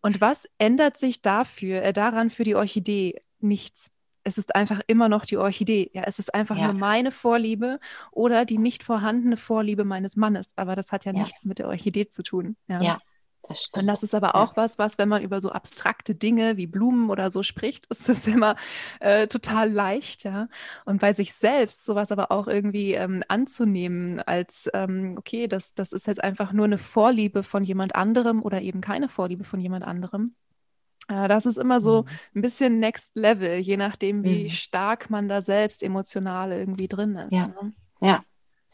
Und 0.00 0.20
was 0.20 0.48
ändert 0.58 0.96
sich 0.96 1.22
dafür, 1.22 1.82
äh, 1.82 1.92
daran 1.92 2.30
für 2.30 2.44
die 2.44 2.54
Orchidee? 2.54 3.20
Nichts. 3.40 3.90
Es 4.24 4.36
ist 4.38 4.54
einfach 4.54 4.80
immer 4.86 5.08
noch 5.08 5.24
die 5.24 5.38
Orchidee. 5.38 5.90
Ja, 5.94 6.02
es 6.04 6.18
ist 6.18 6.34
einfach 6.34 6.56
ja. 6.56 6.64
nur 6.64 6.74
meine 6.74 7.10
Vorliebe 7.10 7.80
oder 8.10 8.44
die 8.44 8.58
nicht 8.58 8.82
vorhandene 8.82 9.36
Vorliebe 9.36 9.84
meines 9.84 10.16
Mannes. 10.16 10.52
Aber 10.56 10.76
das 10.76 10.92
hat 10.92 11.04
ja, 11.04 11.12
ja. 11.12 11.20
nichts 11.20 11.44
mit 11.46 11.58
der 11.58 11.68
Orchidee 11.68 12.08
zu 12.08 12.22
tun. 12.22 12.56
Ja. 12.68 12.82
ja. 12.82 12.98
Und 13.72 13.86
das 13.86 14.02
ist 14.02 14.14
aber 14.14 14.34
auch 14.34 14.56
was, 14.56 14.78
was, 14.78 14.98
wenn 14.98 15.08
man 15.08 15.22
über 15.22 15.40
so 15.40 15.50
abstrakte 15.50 16.14
Dinge 16.14 16.56
wie 16.56 16.66
Blumen 16.66 17.10
oder 17.10 17.30
so 17.30 17.42
spricht, 17.42 17.86
ist 17.90 18.08
das 18.08 18.26
immer 18.26 18.56
äh, 19.00 19.26
total 19.26 19.70
leicht, 19.70 20.24
ja. 20.24 20.48
Und 20.84 21.00
bei 21.00 21.12
sich 21.12 21.34
selbst 21.34 21.84
sowas 21.84 22.12
aber 22.12 22.30
auch 22.30 22.46
irgendwie 22.46 22.94
ähm, 22.94 23.22
anzunehmen 23.28 24.20
als, 24.20 24.68
ähm, 24.74 25.16
okay, 25.18 25.48
das, 25.48 25.74
das 25.74 25.92
ist 25.92 26.06
jetzt 26.06 26.22
einfach 26.22 26.52
nur 26.52 26.66
eine 26.66 26.78
Vorliebe 26.78 27.42
von 27.42 27.64
jemand 27.64 27.94
anderem 27.94 28.42
oder 28.42 28.60
eben 28.60 28.80
keine 28.80 29.08
Vorliebe 29.08 29.44
von 29.44 29.60
jemand 29.60 29.84
anderem. 29.84 30.34
Äh, 31.08 31.28
das 31.28 31.46
ist 31.46 31.58
immer 31.58 31.80
so 31.80 32.02
mhm. 32.02 32.08
ein 32.36 32.42
bisschen 32.42 32.78
Next 32.80 33.16
Level, 33.16 33.58
je 33.58 33.76
nachdem, 33.76 34.24
wie 34.24 34.44
mhm. 34.44 34.50
stark 34.50 35.10
man 35.10 35.28
da 35.28 35.40
selbst 35.40 35.82
emotional 35.82 36.52
irgendwie 36.52 36.88
drin 36.88 37.16
ist. 37.16 37.32
Ja, 37.32 37.46
ne? 37.46 37.72
ja, 38.00 38.24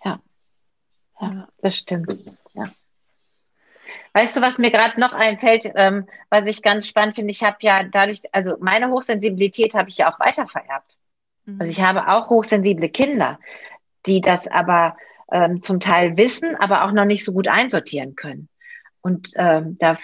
ja, 0.04 0.20
ja, 1.20 1.32
ja, 1.32 1.48
das 1.58 1.76
stimmt. 1.76 2.16
Weißt 4.14 4.36
du, 4.36 4.40
was 4.40 4.58
mir 4.58 4.70
gerade 4.70 4.98
noch 5.00 5.12
einfällt, 5.12 5.70
ähm, 5.74 6.06
was 6.30 6.46
ich 6.46 6.62
ganz 6.62 6.86
spannend 6.86 7.16
finde? 7.16 7.32
Ich 7.32 7.42
habe 7.42 7.56
ja 7.60 7.82
dadurch, 7.82 8.22
also 8.30 8.56
meine 8.60 8.88
Hochsensibilität 8.88 9.74
habe 9.74 9.88
ich 9.88 9.98
ja 9.98 10.12
auch 10.12 10.20
weitervererbt. 10.20 10.96
Mhm. 11.46 11.60
Also 11.60 11.70
ich 11.70 11.82
habe 11.82 12.08
auch 12.08 12.30
hochsensible 12.30 12.88
Kinder, 12.88 13.40
die 14.06 14.20
das 14.20 14.46
aber 14.46 14.96
ähm, 15.32 15.62
zum 15.62 15.80
Teil 15.80 16.16
wissen, 16.16 16.54
aber 16.54 16.84
auch 16.84 16.92
noch 16.92 17.06
nicht 17.06 17.24
so 17.24 17.32
gut 17.32 17.48
einsortieren 17.48 18.14
können. 18.14 18.48
Und 19.00 19.30
ähm, 19.36 19.76
da 19.80 19.98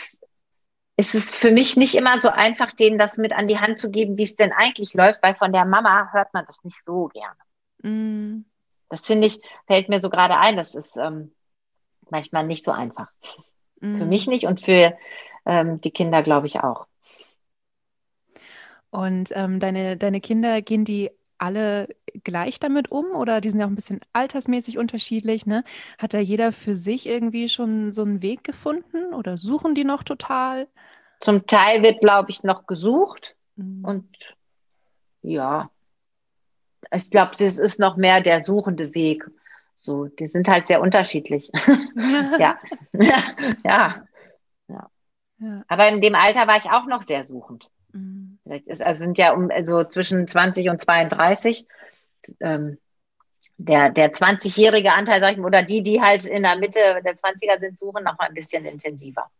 ist 0.96 1.14
es 1.14 1.30
für 1.30 1.52
mich 1.52 1.76
nicht 1.76 1.94
immer 1.94 2.20
so 2.20 2.30
einfach, 2.30 2.72
denen 2.72 2.98
das 2.98 3.16
mit 3.16 3.32
an 3.32 3.46
die 3.46 3.58
Hand 3.58 3.78
zu 3.78 3.90
geben, 3.90 4.18
wie 4.18 4.24
es 4.24 4.34
denn 4.34 4.52
eigentlich 4.52 4.92
läuft, 4.92 5.22
weil 5.22 5.36
von 5.36 5.52
der 5.52 5.64
Mama 5.64 6.10
hört 6.12 6.34
man 6.34 6.44
das 6.46 6.64
nicht 6.64 6.82
so 6.84 7.08
gerne. 7.08 7.38
Mhm. 7.82 8.44
Das 8.88 9.06
finde 9.06 9.28
ich, 9.28 9.40
fällt 9.68 9.88
mir 9.88 10.00
so 10.02 10.10
gerade 10.10 10.36
ein, 10.36 10.56
das 10.56 10.74
ist 10.74 10.96
ähm, 10.96 11.32
manchmal 12.10 12.44
nicht 12.44 12.64
so 12.64 12.72
einfach. 12.72 13.06
Mhm. 13.80 13.98
Für 13.98 14.06
mich 14.06 14.26
nicht 14.26 14.46
und 14.46 14.60
für 14.60 14.96
ähm, 15.46 15.80
die 15.80 15.90
Kinder, 15.90 16.22
glaube 16.22 16.46
ich, 16.46 16.60
auch. 16.60 16.86
Und 18.90 19.30
ähm, 19.34 19.60
deine, 19.60 19.96
deine 19.96 20.20
Kinder, 20.20 20.62
gehen 20.62 20.84
die 20.84 21.10
alle 21.38 21.88
gleich 22.24 22.60
damit 22.60 22.90
um 22.90 23.12
oder 23.12 23.40
die 23.40 23.48
sind 23.48 23.60
ja 23.60 23.66
auch 23.66 23.70
ein 23.70 23.76
bisschen 23.76 24.00
altersmäßig 24.12 24.78
unterschiedlich, 24.78 25.46
ne? 25.46 25.64
Hat 25.98 26.12
da 26.12 26.18
jeder 26.18 26.52
für 26.52 26.76
sich 26.76 27.06
irgendwie 27.06 27.48
schon 27.48 27.92
so 27.92 28.02
einen 28.02 28.20
Weg 28.20 28.44
gefunden 28.44 29.14
oder 29.14 29.38
suchen 29.38 29.74
die 29.74 29.84
noch 29.84 30.02
total? 30.02 30.68
Zum 31.20 31.46
Teil 31.46 31.82
wird, 31.82 32.00
glaube 32.00 32.30
ich, 32.30 32.42
noch 32.42 32.66
gesucht 32.66 33.36
mhm. 33.56 33.84
und 33.84 34.08
ja, 35.22 35.70
ich 36.92 37.10
glaube, 37.10 37.32
das 37.38 37.58
ist 37.58 37.78
noch 37.78 37.96
mehr 37.96 38.20
der 38.20 38.40
suchende 38.40 38.94
Weg. 38.94 39.24
So, 39.80 40.06
die 40.06 40.26
sind 40.26 40.46
halt 40.48 40.66
sehr 40.66 40.80
unterschiedlich. 40.80 41.50
ja. 42.38 42.58
ja. 42.92 43.22
ja. 43.64 44.04
Ja. 45.40 45.64
Aber 45.68 45.88
in 45.88 46.00
dem 46.00 46.14
Alter 46.14 46.46
war 46.46 46.56
ich 46.56 46.70
auch 46.70 46.86
noch 46.86 47.02
sehr 47.02 47.24
suchend. 47.24 47.70
Mhm. 47.92 48.38
Vielleicht 48.42 48.66
ist, 48.66 48.82
also 48.82 49.04
sind 49.04 49.18
ja 49.18 49.32
um 49.32 49.50
also 49.50 49.84
zwischen 49.84 50.28
20 50.28 50.68
und 50.68 50.80
32. 50.80 51.66
Ähm, 52.40 52.78
der, 53.56 53.90
der 53.90 54.12
20-jährige 54.12 54.92
Anteil, 54.92 55.20
sag 55.20 55.32
ich 55.32 55.38
mal, 55.38 55.46
oder 55.46 55.62
die, 55.62 55.82
die 55.82 56.00
halt 56.00 56.24
in 56.24 56.42
der 56.42 56.56
Mitte 56.56 56.78
der 57.04 57.16
20er 57.16 57.58
sind, 57.58 57.78
suchen 57.78 58.04
noch 58.04 58.18
mal 58.18 58.28
ein 58.28 58.34
bisschen 58.34 58.64
intensiver. 58.64 59.30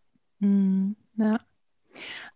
Mhm. 0.41 0.97
Ja. 1.17 1.41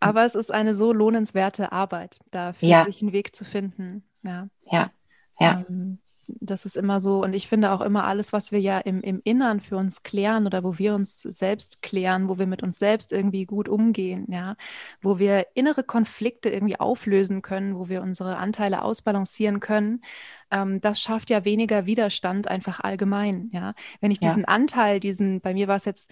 Aber 0.01 0.25
es 0.25 0.35
ist 0.35 0.51
eine 0.51 0.75
so 0.75 0.93
lohnenswerte 0.93 1.73
Arbeit, 1.73 2.19
da 2.31 2.53
für 2.53 2.67
ja. 2.67 2.85
sich 2.85 3.01
einen 3.03 3.13
Weg 3.13 3.35
zu 3.35 3.45
finden. 3.45 4.05
Ja. 4.23 4.49
Ja. 4.71 4.91
ja. 5.39 5.65
Ähm, 5.69 5.99
das 6.29 6.67
ist 6.67 6.77
immer 6.77 7.01
so. 7.01 7.23
Und 7.23 7.35
ich 7.35 7.49
finde 7.49 7.73
auch 7.73 7.81
immer 7.81 8.05
alles, 8.05 8.33
was 8.33 8.53
wir 8.53 8.61
ja 8.61 8.79
im, 8.79 9.01
im 9.01 9.21
Innern 9.25 9.61
für 9.61 9.77
uns 9.77 10.03
klären 10.03 10.47
oder 10.47 10.65
wo 10.65 10.79
wir 10.79 10.95
uns 10.95 11.23
selbst 11.23 11.83
klären, 11.83 12.29
wo 12.29 12.39
wir 12.39 12.47
mit 12.47 12.63
uns 12.63 12.79
selbst 12.79 13.13
irgendwie 13.13 13.47
gut 13.47 13.69
umgehen, 13.69 14.27
ja, 14.31 14.57
wo 15.03 15.19
wir 15.19 15.47
innere 15.55 15.85
Konflikte 15.85 16.51
irgendwie 16.51 16.79
auflösen 16.79 17.43
können, 17.43 17.79
wo 17.79 17.89
wir 17.89 18.03
unsere 18.03 18.37
Anteile 18.37 18.83
ausbalancieren 18.83 19.61
können, 19.61 20.03
ähm, 20.51 20.81
das 20.81 21.01
schafft 21.01 21.31
ja 21.31 21.45
weniger 21.45 21.87
Widerstand 21.87 22.49
einfach 22.49 22.81
allgemein, 22.81 23.51
ja. 23.53 23.75
Wenn 24.01 24.11
ich 24.11 24.21
diesen 24.21 24.43
ja. 24.43 24.49
Anteil, 24.49 25.01
diesen, 25.01 25.41
bei 25.41 25.55
mir 25.55 25.69
war 25.69 25.77
es 25.77 25.85
jetzt 25.85 26.11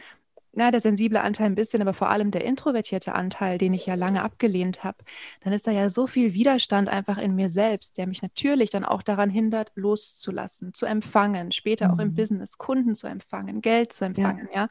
na, 0.55 0.71
der 0.71 0.81
sensible 0.81 1.21
Anteil 1.21 1.47
ein 1.47 1.55
bisschen, 1.55 1.81
aber 1.81 1.95
vor 1.95 2.11
allem 2.11 2.31
der 2.31 2.45
introvertierte 2.45 3.15
Anteil, 3.15 3.59
den 3.59 3.73
ich 3.73 3.87
ja 3.87 3.95
lange 3.95 4.23
abgelehnt 4.23 4.85
habe, 4.85 4.99
dann 5.43 5.53
ist 5.53 5.67
da 5.67 5.71
ja 5.71 5.89
so 5.89 6.07
viel 6.07 6.35
Widerstand 6.35 6.89
einfach 6.89 7.19
in 7.19 7.35
mir 7.35 7.49
selbst, 7.49 7.97
der 7.99 8.07
mich 8.07 8.23
natürlich 8.23 8.71
dann 8.71 8.85
auch 8.85 9.03
daran 9.03 9.31
hindert, 9.31 9.73
loszulassen, 9.75 10.75
zu 10.75 10.87
empfangen, 10.87 11.53
später 11.53 11.89
mhm. 11.89 11.95
auch 11.95 11.99
im 11.99 12.09
mhm. 12.09 12.15
Business 12.15 12.59
Kunden 12.59 12.95
zu 12.95 13.07
empfangen, 13.07 13.63
Geld 13.63 13.93
zu 13.93 14.05
empfangen, 14.05 14.49
ja. 14.53 14.63
ja? 14.63 14.69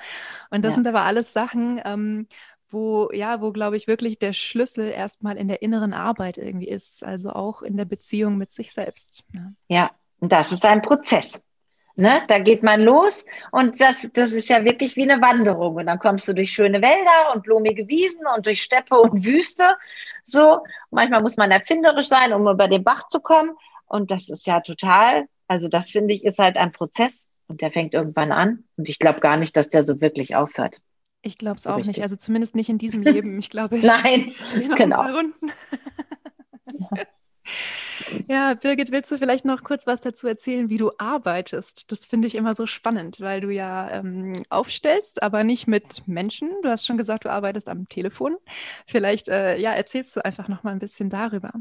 Und 0.52 0.64
das 0.64 0.74
ja. 0.74 0.76
sind 0.76 0.88
aber 0.88 1.04
alles 1.04 1.34
Sachen, 1.34 1.82
ähm, 1.84 2.28
wo, 2.70 3.10
ja, 3.12 3.42
wo, 3.42 3.52
glaube 3.52 3.76
ich, 3.76 3.88
wirklich 3.88 4.20
der 4.20 4.34
Schlüssel 4.34 4.90
erstmal 4.90 5.38
in 5.38 5.48
der 5.48 5.62
inneren 5.62 5.94
Arbeit 5.94 6.38
irgendwie 6.38 6.70
ist, 6.70 7.04
also 7.04 7.32
auch 7.32 7.62
in 7.64 7.76
der 7.76 7.86
Beziehung 7.86 8.38
mit 8.38 8.52
sich 8.52 8.72
selbst. 8.72 9.24
Ja, 9.34 9.52
ja 9.68 9.92
und 10.20 10.32
das 10.32 10.52
ist 10.52 10.66
ein 10.66 10.82
Prozess. 10.82 11.42
Ne? 11.96 12.22
Da 12.28 12.40
geht 12.40 12.64
man 12.64 12.82
los 12.82 13.26
und 13.52 13.80
das, 13.82 14.10
das 14.14 14.32
ist 14.32 14.50
ja 14.50 14.64
wirklich 14.64 14.96
wie 14.96 15.10
eine 15.10 15.22
Wanderung. 15.22 15.76
Und 15.76 15.88
dann 15.88 16.00
kommst 16.00 16.28
du 16.28 16.34
durch 16.34 16.52
schöne 16.52 16.82
Wälder 16.82 17.34
und 17.34 17.44
blumige 17.44 17.88
Wiesen 17.88 18.26
und 18.36 18.46
durch 18.46 18.62
Steppe 18.62 18.96
und 18.96 19.26
Wüste. 19.26 19.76
So, 20.24 20.60
manchmal 20.90 21.22
muss 21.22 21.38
man 21.38 21.52
erfinderisch 21.52 22.08
sein, 22.08 22.34
um 22.34 22.48
über 22.48 22.68
den 22.68 22.84
Bach 22.84 23.08
zu 23.08 23.20
kommen. 23.20 23.52
Und 23.86 24.12
das 24.12 24.30
ist 24.30 24.48
ja 24.48 24.62
total, 24.62 25.26
also 25.48 25.68
das 25.68 25.90
finde 25.90 26.14
ich, 26.14 26.24
ist 26.24 26.40
halt 26.40 26.58
ein 26.58 26.72
Prozess 26.72 27.28
und 27.48 27.62
der 27.62 27.72
fängt 27.72 27.94
irgendwann 27.94 28.32
an. 28.32 28.64
Und 28.78 28.88
ich 28.88 29.00
glaube 29.00 29.20
gar 29.20 29.36
nicht, 29.38 29.58
dass 29.58 29.70
der 29.70 29.86
so 29.86 30.00
wirklich 30.00 30.36
aufhört. 30.36 30.80
Ich 31.22 31.38
glaube 31.38 31.58
es 31.58 31.64
so 31.64 31.72
auch 31.72 31.78
richtig. 31.78 31.98
nicht. 31.98 32.04
Also 32.04 32.16
zumindest 32.16 32.56
nicht 32.56 32.70
in 32.70 32.78
diesem 32.78 33.02
Leben. 33.04 33.38
Ich 33.38 33.50
glaube, 33.50 33.78
Nein, 33.78 34.34
genau. 34.78 35.06
Ja, 35.06 35.20
Birgit, 38.28 38.92
willst 38.92 39.12
du 39.12 39.18
vielleicht 39.18 39.46
noch 39.46 39.64
kurz 39.64 39.88
was 39.88 40.02
dazu 40.02 40.28
erzählen, 40.28 40.70
wie 40.70 40.78
du 40.78 40.92
arbeitest? 40.98 41.92
Das 41.92 42.06
finde 42.06 42.28
ich 42.28 42.36
immer 42.36 42.56
so 42.56 42.66
spannend, 42.68 43.20
weil 43.20 43.42
du 43.42 43.50
ja 43.50 43.90
ähm, 43.92 44.44
aufstellst, 44.50 45.24
aber 45.24 45.44
nicht 45.44 45.68
mit 45.68 46.08
Menschen. 46.08 46.50
Du 46.64 46.70
hast 46.70 46.86
schon 46.86 46.98
gesagt, 46.98 47.26
du 47.26 47.30
arbeitest 47.30 47.70
am 47.70 47.88
Telefon. 47.90 48.38
Vielleicht 48.88 49.30
äh, 49.30 49.58
ja, 49.58 49.74
erzählst 49.74 50.16
du 50.16 50.26
einfach 50.26 50.48
noch 50.48 50.64
mal 50.64 50.72
ein 50.72 50.80
bisschen 50.80 51.10
darüber. 51.10 51.52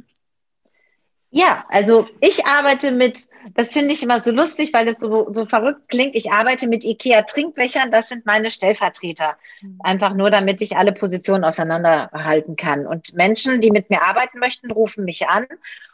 Ja, 1.33 1.65
also 1.69 2.09
ich 2.21 2.45
arbeite 2.45 2.91
mit, 2.91 3.29
das 3.55 3.69
finde 3.69 3.95
ich 3.95 4.03
immer 4.03 4.21
so 4.21 4.33
lustig, 4.33 4.73
weil 4.73 4.89
es 4.89 4.99
so, 4.99 5.33
so 5.33 5.47
verrückt 5.47 5.89
klingt. 5.89 6.17
Ich 6.17 6.33
arbeite 6.33 6.67
mit 6.67 6.85
IKEA 6.85 7.23
Trinkwächern, 7.23 7.93
das 7.93 8.09
sind 8.09 8.27
meine 8.27 8.51
Stellvertreter. 8.51 9.37
Mhm. 9.61 9.79
Einfach 9.85 10.15
nur, 10.15 10.31
damit 10.31 10.61
ich 10.61 10.77
alle 10.77 10.93
Positionen 10.93 11.45
auseinanderhalten 11.45 12.57
kann. 12.57 12.85
Und 12.85 13.15
Menschen, 13.15 13.61
die 13.61 13.71
mit 13.71 13.91
mir 13.91 14.03
arbeiten 14.03 14.41
möchten, 14.41 14.73
rufen 14.73 15.05
mich 15.05 15.29
an 15.29 15.47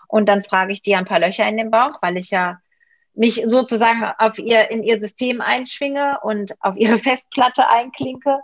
und 0.08 0.28
dann 0.28 0.44
frage 0.44 0.72
ich 0.72 0.82
die 0.82 0.94
ein 0.94 1.04
paar 1.04 1.20
Löcher 1.20 1.46
in 1.46 1.56
den 1.56 1.70
Bauch, 1.70 1.98
weil 2.02 2.16
ich 2.16 2.30
ja 2.30 2.60
mich 3.16 3.42
sozusagen 3.46 4.04
auf 4.18 4.38
ihr, 4.38 4.70
in 4.70 4.82
ihr 4.82 5.00
System 5.00 5.40
einschwinge 5.40 6.18
und 6.22 6.54
auf 6.60 6.76
ihre 6.76 6.98
Festplatte 6.98 7.68
einklinke. 7.68 8.40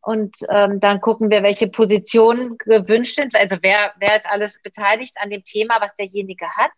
Und 0.00 0.36
ähm, 0.50 0.80
dann 0.80 1.00
gucken 1.00 1.30
wir, 1.30 1.42
welche 1.42 1.68
Positionen 1.68 2.58
gewünscht 2.58 3.16
sind. 3.16 3.34
Also 3.34 3.56
wer, 3.62 3.92
wer 3.98 4.16
ist 4.16 4.28
alles 4.28 4.60
beteiligt 4.62 5.16
an 5.18 5.30
dem 5.30 5.44
Thema, 5.44 5.80
was 5.80 5.94
derjenige 5.94 6.46
hat. 6.56 6.72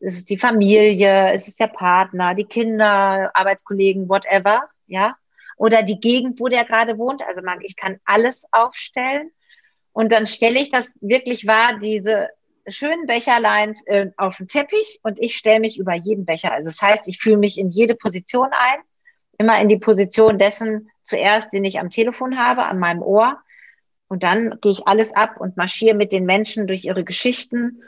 Es 0.00 0.14
ist 0.14 0.30
die 0.30 0.38
Familie, 0.38 1.32
es 1.32 1.48
ist 1.48 1.60
der 1.60 1.68
Partner, 1.68 2.34
die 2.34 2.44
Kinder, 2.44 3.30
Arbeitskollegen, 3.34 4.08
whatever, 4.08 4.68
ja. 4.86 5.16
Oder 5.56 5.82
die 5.82 5.98
Gegend, 5.98 6.38
wo 6.38 6.48
der 6.48 6.64
gerade 6.64 6.98
wohnt. 6.98 7.22
Also 7.26 7.42
man, 7.42 7.60
ich 7.62 7.76
kann 7.76 7.98
alles 8.04 8.44
aufstellen. 8.52 9.30
Und 9.92 10.12
dann 10.12 10.28
stelle 10.28 10.60
ich 10.60 10.70
das 10.70 10.92
wirklich 11.00 11.46
wahr, 11.46 11.78
diese 11.80 12.28
schönen 12.70 13.06
Becherleins 13.06 13.82
äh, 13.86 14.10
auf 14.16 14.36
den 14.36 14.48
Teppich 14.48 15.00
und 15.02 15.18
ich 15.20 15.36
stelle 15.36 15.60
mich 15.60 15.78
über 15.78 15.94
jeden 15.94 16.24
Becher. 16.24 16.52
Also 16.52 16.68
das 16.68 16.82
heißt, 16.82 17.08
ich 17.08 17.18
fühle 17.18 17.36
mich 17.36 17.58
in 17.58 17.70
jede 17.70 17.94
Position 17.94 18.48
ein, 18.52 18.78
immer 19.38 19.60
in 19.60 19.68
die 19.68 19.78
Position 19.78 20.38
dessen 20.38 20.90
zuerst, 21.04 21.52
den 21.52 21.64
ich 21.64 21.80
am 21.80 21.90
Telefon 21.90 22.38
habe, 22.38 22.64
an 22.64 22.78
meinem 22.78 23.02
Ohr. 23.02 23.40
Und 24.08 24.22
dann 24.22 24.58
gehe 24.60 24.72
ich 24.72 24.86
alles 24.86 25.14
ab 25.14 25.38
und 25.38 25.56
marschiere 25.56 25.94
mit 25.94 26.12
den 26.12 26.24
Menschen 26.24 26.66
durch 26.66 26.84
ihre 26.84 27.04
Geschichten 27.04 27.82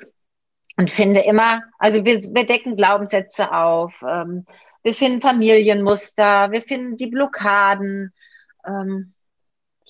und 0.77 0.90
finde 0.90 1.21
immer, 1.21 1.62
also 1.79 2.05
wir, 2.05 2.19
wir 2.19 2.47
decken 2.47 2.77
Glaubenssätze 2.77 3.53
auf, 3.53 3.93
ähm, 4.03 4.47
wir 4.83 4.95
finden 4.95 5.21
Familienmuster, 5.21 6.51
wir 6.53 6.62
finden 6.62 6.97
die 6.97 7.07
Blockaden. 7.07 8.12
Ähm, 8.66 9.12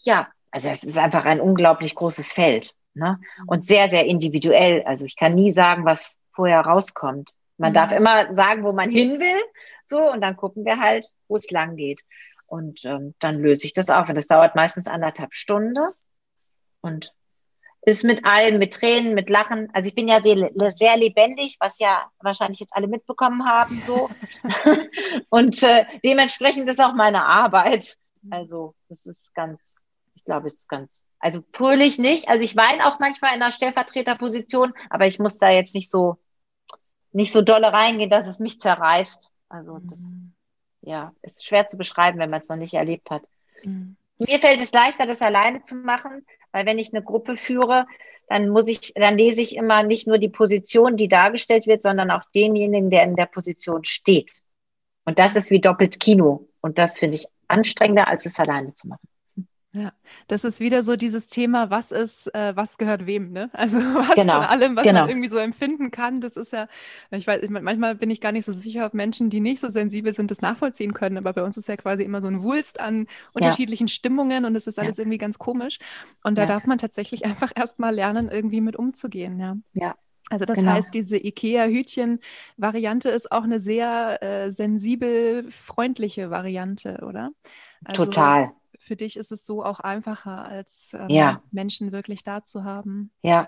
ja, 0.03 0.29
also 0.51 0.69
es 0.69 0.83
ist 0.83 0.99
einfach 0.99 1.25
ein 1.27 1.41
unglaublich 1.41 1.95
großes 1.95 2.33
Feld. 2.33 2.75
Ne? 2.95 3.21
Und 3.47 3.67
sehr, 3.67 3.89
sehr 3.89 4.07
individuell. 4.07 4.83
Also 4.85 5.05
ich 5.05 5.17
kann 5.17 5.35
nie 5.35 5.51
sagen, 5.51 5.85
was 5.85 6.17
vorher 6.33 6.61
rauskommt. 6.61 7.35
Man 7.59 7.73
mhm. 7.73 7.75
darf 7.75 7.93
immer 7.93 8.35
sagen, 8.35 8.65
wo 8.65 8.73
man 8.73 8.91
hin 8.91 9.21
will, 9.21 9.43
so, 9.85 10.11
und 10.11 10.21
dann 10.21 10.37
gucken 10.37 10.65
wir 10.65 10.79
halt, 10.79 11.07
wo 11.29 11.37
es 11.37 11.51
lang 11.51 11.77
geht. 11.77 12.03
Und 12.47 12.85
ähm, 12.85 13.15
dann 13.19 13.41
löse 13.41 13.67
ich 13.67 13.75
das 13.75 13.91
auf. 13.91 14.09
Und 14.09 14.15
das 14.15 14.27
dauert 14.27 14.57
meistens 14.57 14.87
anderthalb 14.87 15.35
Stunden. 15.35 15.79
Und 16.81 17.13
ist 17.83 18.05
mit 18.05 18.25
allen, 18.25 18.59
mit 18.59 18.75
Tränen, 18.75 19.15
mit 19.15 19.31
Lachen. 19.31 19.69
Also 19.73 19.89
ich 19.89 19.95
bin 19.95 20.09
ja 20.09 20.21
sehr, 20.23 20.51
sehr 20.77 20.97
lebendig, 20.97 21.57
was 21.61 21.79
ja 21.79 22.11
wahrscheinlich 22.21 22.61
jetzt 22.61 22.75
alle 22.75 22.89
mitbekommen 22.89 23.47
haben, 23.47 23.83
so. 23.87 24.11
und 25.31 25.63
äh, 25.63 25.87
dementsprechend 26.05 26.69
ist 26.69 26.81
auch 26.81 26.95
meine 26.95 27.25
Arbeit. 27.25 27.97
Also 28.31 28.75
das 28.89 29.07
ist 29.07 29.35
ganz, 29.35 29.77
ich 30.15 30.25
glaube, 30.25 30.49
es 30.49 30.57
ist 30.57 30.69
ganz 30.69 31.03
also 31.21 31.45
fröhlich 31.53 31.99
nicht. 31.99 32.29
Also 32.29 32.43
ich 32.45 32.57
weine 32.57 32.87
auch 32.87 32.99
manchmal 32.99 33.35
in 33.35 33.43
einer 33.43 33.53
Stellvertreterposition, 33.53 34.73
aber 34.89 35.07
ich 35.07 35.19
muss 35.19 35.39
da 35.39 35.51
jetzt 35.51 35.75
nicht 35.75 35.91
so, 35.91 36.17
nicht 37.13 37.33
so 37.33 37.43
dolle 37.43 37.73
reingehen, 37.73 38.11
dass 38.11 38.27
es 38.27 38.39
mich 38.39 38.61
zerreißt. 38.61 39.31
Also 39.49 39.79
das, 39.83 39.99
mhm. 39.99 40.33
ja, 40.81 41.13
ist 41.23 41.45
schwer 41.45 41.69
zu 41.69 41.77
beschreiben, 41.77 42.19
wenn 42.19 42.31
man 42.31 42.41
es 42.41 42.49
noch 42.49 42.57
nicht 42.57 42.75
erlebt 42.75 43.11
hat. 43.11 43.29
Mhm. 43.63 43.97
Mir 44.19 44.39
fällt 44.39 44.61
es 44.61 44.73
leichter, 44.73 45.07
das 45.07 45.23
alleine 45.23 45.63
zu 45.63 45.77
machen, 45.77 46.27
weil 46.53 46.67
wenn 46.67 46.79
ich 46.79 46.93
eine 46.93 47.03
Gruppe 47.03 47.37
führe, 47.37 47.87
dann 48.29 48.49
muss 48.49 48.69
ich, 48.69 48.93
dann 48.95 49.19
lese 49.19 49.43
ich 49.43 49.57
immer 49.57 49.83
nicht 49.83 50.07
nur 50.07 50.19
die 50.19 50.29
Position, 50.29 50.97
die 50.97 51.09
dargestellt 51.09 51.67
wird, 51.67 51.83
sondern 51.83 52.11
auch 52.11 52.25
denjenigen, 52.35 52.91
der 52.91 53.03
in 53.03 53.17
der 53.17 53.27
Position 53.27 53.85
steht. 53.85 54.41
Und 55.05 55.19
das 55.19 55.37
ist 55.37 55.51
wie 55.51 55.61
doppelt 55.61 56.01
Kino. 56.01 56.49
Und 56.61 56.79
das 56.79 56.99
finde 56.99 57.17
ich 57.17 57.27
anstrengender, 57.49 58.09
als 58.09 58.27
es 58.27 58.39
alleine 58.39 58.75
zu 58.75 58.89
machen. 58.89 59.09
Ja, 59.73 59.93
das 60.27 60.43
ist 60.43 60.59
wieder 60.59 60.83
so 60.83 60.97
dieses 60.97 61.29
Thema, 61.29 61.71
was 61.71 61.93
ist, 61.93 62.35
äh, 62.35 62.57
was 62.57 62.77
gehört 62.77 63.07
wem, 63.07 63.31
ne? 63.31 63.51
Also 63.61 63.79
was 63.79 64.17
genau. 64.17 64.41
von 64.41 64.45
allem, 64.45 64.75
was 64.75 64.83
genau. 64.83 65.03
man 65.03 65.11
irgendwie 65.11 65.29
so 65.29 65.39
empfinden 65.39 65.93
kann, 65.93 66.21
das 66.21 66.37
ist 66.37 66.53
ja, 66.53 66.67
ich 67.13 67.27
weiß, 67.27 67.43
ich, 67.43 67.51
manchmal 67.51 67.95
bin 67.95 68.11
ich 68.11 68.21
gar 68.21 68.33
nicht 68.33 68.45
so 68.45 68.53
sicher, 68.53 68.85
ob 68.85 68.95
Menschen, 68.95 69.31
die 69.31 69.39
nicht 69.39 69.61
so 69.61 69.69
sensibel 69.69 70.13
sind, 70.13 70.33
das 70.33 70.41
nachvollziehen 70.41 70.93
können. 70.93 71.19
Aber 71.19 71.33
bei 71.35 71.45
uns 71.45 71.57
ist 71.57 71.69
ja 71.69 71.77
quasi 71.77 72.03
immer 72.03 72.21
so 72.21 72.27
ein 72.27 72.43
Wulst 72.43 72.81
an 72.81 73.07
unterschiedlichen 73.33 73.87
ja. 73.87 73.93
Stimmungen 73.93 74.45
und 74.45 74.57
es 74.57 74.67
ist 74.67 74.79
alles 74.79 74.97
ja. 74.97 75.03
irgendwie 75.03 75.19
ganz 75.19 75.39
komisch. 75.39 75.79
Und 76.25 76.37
da 76.37 76.43
ja. 76.43 76.49
darf 76.49 76.67
man 76.67 76.79
tatsächlich 76.79 77.25
einfach 77.27 77.53
erstmal 77.55 77.95
lernen, 77.95 78.29
irgendwie 78.29 78.61
mit 78.61 78.75
umzugehen, 78.75 79.39
ja. 79.39 79.57
Ja. 79.75 79.95
Also 80.31 80.47
das 80.47 80.59
genau. 80.59 80.73
heißt, 80.73 80.95
diese 80.95 81.17
IKEA-Hütchen-Variante 81.17 83.09
ist 83.09 83.33
auch 83.33 83.43
eine 83.43 83.59
sehr 83.59 84.23
äh, 84.23 84.51
sensibel 84.51 85.49
freundliche 85.51 86.31
Variante, 86.31 87.05
oder? 87.05 87.31
Also, 87.85 88.05
Total 88.05 88.53
für 88.91 88.97
dich 88.97 89.17
ist 89.17 89.31
es 89.31 89.47
so 89.47 89.65
auch 89.65 89.79
einfacher, 89.79 90.45
als 90.45 90.97
ähm, 90.99 91.09
ja. 91.11 91.43
Menschen 91.53 91.93
wirklich 91.93 92.25
da 92.25 92.43
zu 92.43 92.65
haben. 92.65 93.13
Ja. 93.23 93.47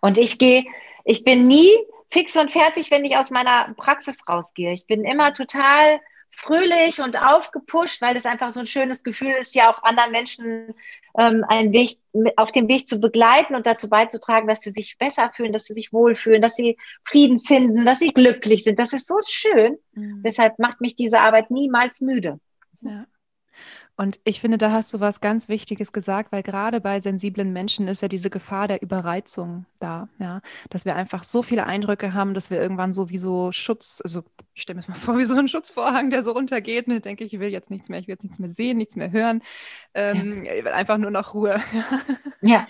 Und 0.00 0.16
ich 0.16 0.38
gehe, 0.38 0.64
ich 1.04 1.22
bin 1.22 1.46
nie 1.46 1.70
fix 2.10 2.34
und 2.34 2.50
fertig, 2.50 2.90
wenn 2.90 3.04
ich 3.04 3.18
aus 3.18 3.30
meiner 3.30 3.74
Praxis 3.76 4.26
rausgehe. 4.26 4.72
Ich 4.72 4.86
bin 4.86 5.04
immer 5.04 5.34
total 5.34 6.00
fröhlich 6.30 7.02
und 7.02 7.18
aufgepusht, 7.18 8.00
weil 8.00 8.16
es 8.16 8.24
einfach 8.24 8.52
so 8.52 8.60
ein 8.60 8.66
schönes 8.66 9.04
Gefühl 9.04 9.34
ist, 9.38 9.54
ja 9.54 9.70
auch 9.70 9.82
anderen 9.82 10.12
Menschen 10.12 10.74
ähm, 11.18 11.44
einen 11.46 11.74
Weg, 11.74 11.98
auf 12.36 12.50
dem 12.50 12.66
Weg 12.68 12.88
zu 12.88 13.00
begleiten 13.00 13.54
und 13.54 13.66
dazu 13.66 13.86
beizutragen, 13.86 14.48
dass 14.48 14.62
sie 14.62 14.70
sich 14.70 14.96
besser 14.96 15.30
fühlen, 15.34 15.52
dass 15.52 15.64
sie 15.64 15.74
sich 15.74 15.92
wohlfühlen, 15.92 16.40
dass 16.40 16.56
sie 16.56 16.78
Frieden 17.04 17.40
finden, 17.40 17.84
dass 17.84 17.98
sie 17.98 18.14
glücklich 18.14 18.64
sind. 18.64 18.78
Das 18.78 18.94
ist 18.94 19.06
so 19.06 19.18
schön. 19.28 19.76
Mhm. 19.92 20.22
Deshalb 20.24 20.58
macht 20.58 20.80
mich 20.80 20.96
diese 20.96 21.20
Arbeit 21.20 21.50
niemals 21.50 22.00
müde. 22.00 22.40
Ja. 22.80 23.04
Und 24.00 24.18
ich 24.24 24.40
finde, 24.40 24.56
da 24.56 24.72
hast 24.72 24.94
du 24.94 25.00
was 25.00 25.20
ganz 25.20 25.50
Wichtiges 25.50 25.92
gesagt, 25.92 26.32
weil 26.32 26.42
gerade 26.42 26.80
bei 26.80 27.00
sensiblen 27.00 27.52
Menschen 27.52 27.86
ist 27.86 28.00
ja 28.00 28.08
diese 28.08 28.30
Gefahr 28.30 28.66
der 28.66 28.80
Überreizung 28.80 29.66
da, 29.78 30.08
ja, 30.18 30.40
dass 30.70 30.86
wir 30.86 30.96
einfach 30.96 31.22
so 31.22 31.42
viele 31.42 31.66
Eindrücke 31.66 32.14
haben, 32.14 32.32
dass 32.32 32.50
wir 32.50 32.58
irgendwann 32.58 32.94
so 32.94 33.10
wie 33.10 33.18
so 33.18 33.52
Schutz, 33.52 34.00
also 34.02 34.22
ich 34.54 34.62
stelle 34.62 34.76
mir 34.76 34.80
das 34.80 34.88
mal 34.88 34.94
vor, 34.98 35.18
wie 35.18 35.26
so 35.26 35.34
ein 35.34 35.48
Schutzvorhang, 35.48 36.08
der 36.08 36.22
so 36.22 36.32
runtergeht 36.32 36.86
und 36.86 36.94
ich 36.94 37.02
denke, 37.02 37.24
ich 37.24 37.38
will 37.38 37.50
jetzt 37.50 37.68
nichts 37.68 37.90
mehr, 37.90 38.00
ich 38.00 38.08
will 38.08 38.14
jetzt 38.14 38.22
nichts 38.22 38.38
mehr 38.38 38.48
sehen, 38.48 38.78
nichts 38.78 38.96
mehr 38.96 39.12
hören, 39.12 39.42
ähm, 39.92 40.46
ja. 40.46 40.54
ich 40.54 40.64
will 40.64 40.72
einfach 40.72 40.96
nur 40.96 41.10
noch 41.10 41.34
Ruhe. 41.34 41.60
ja. 42.40 42.64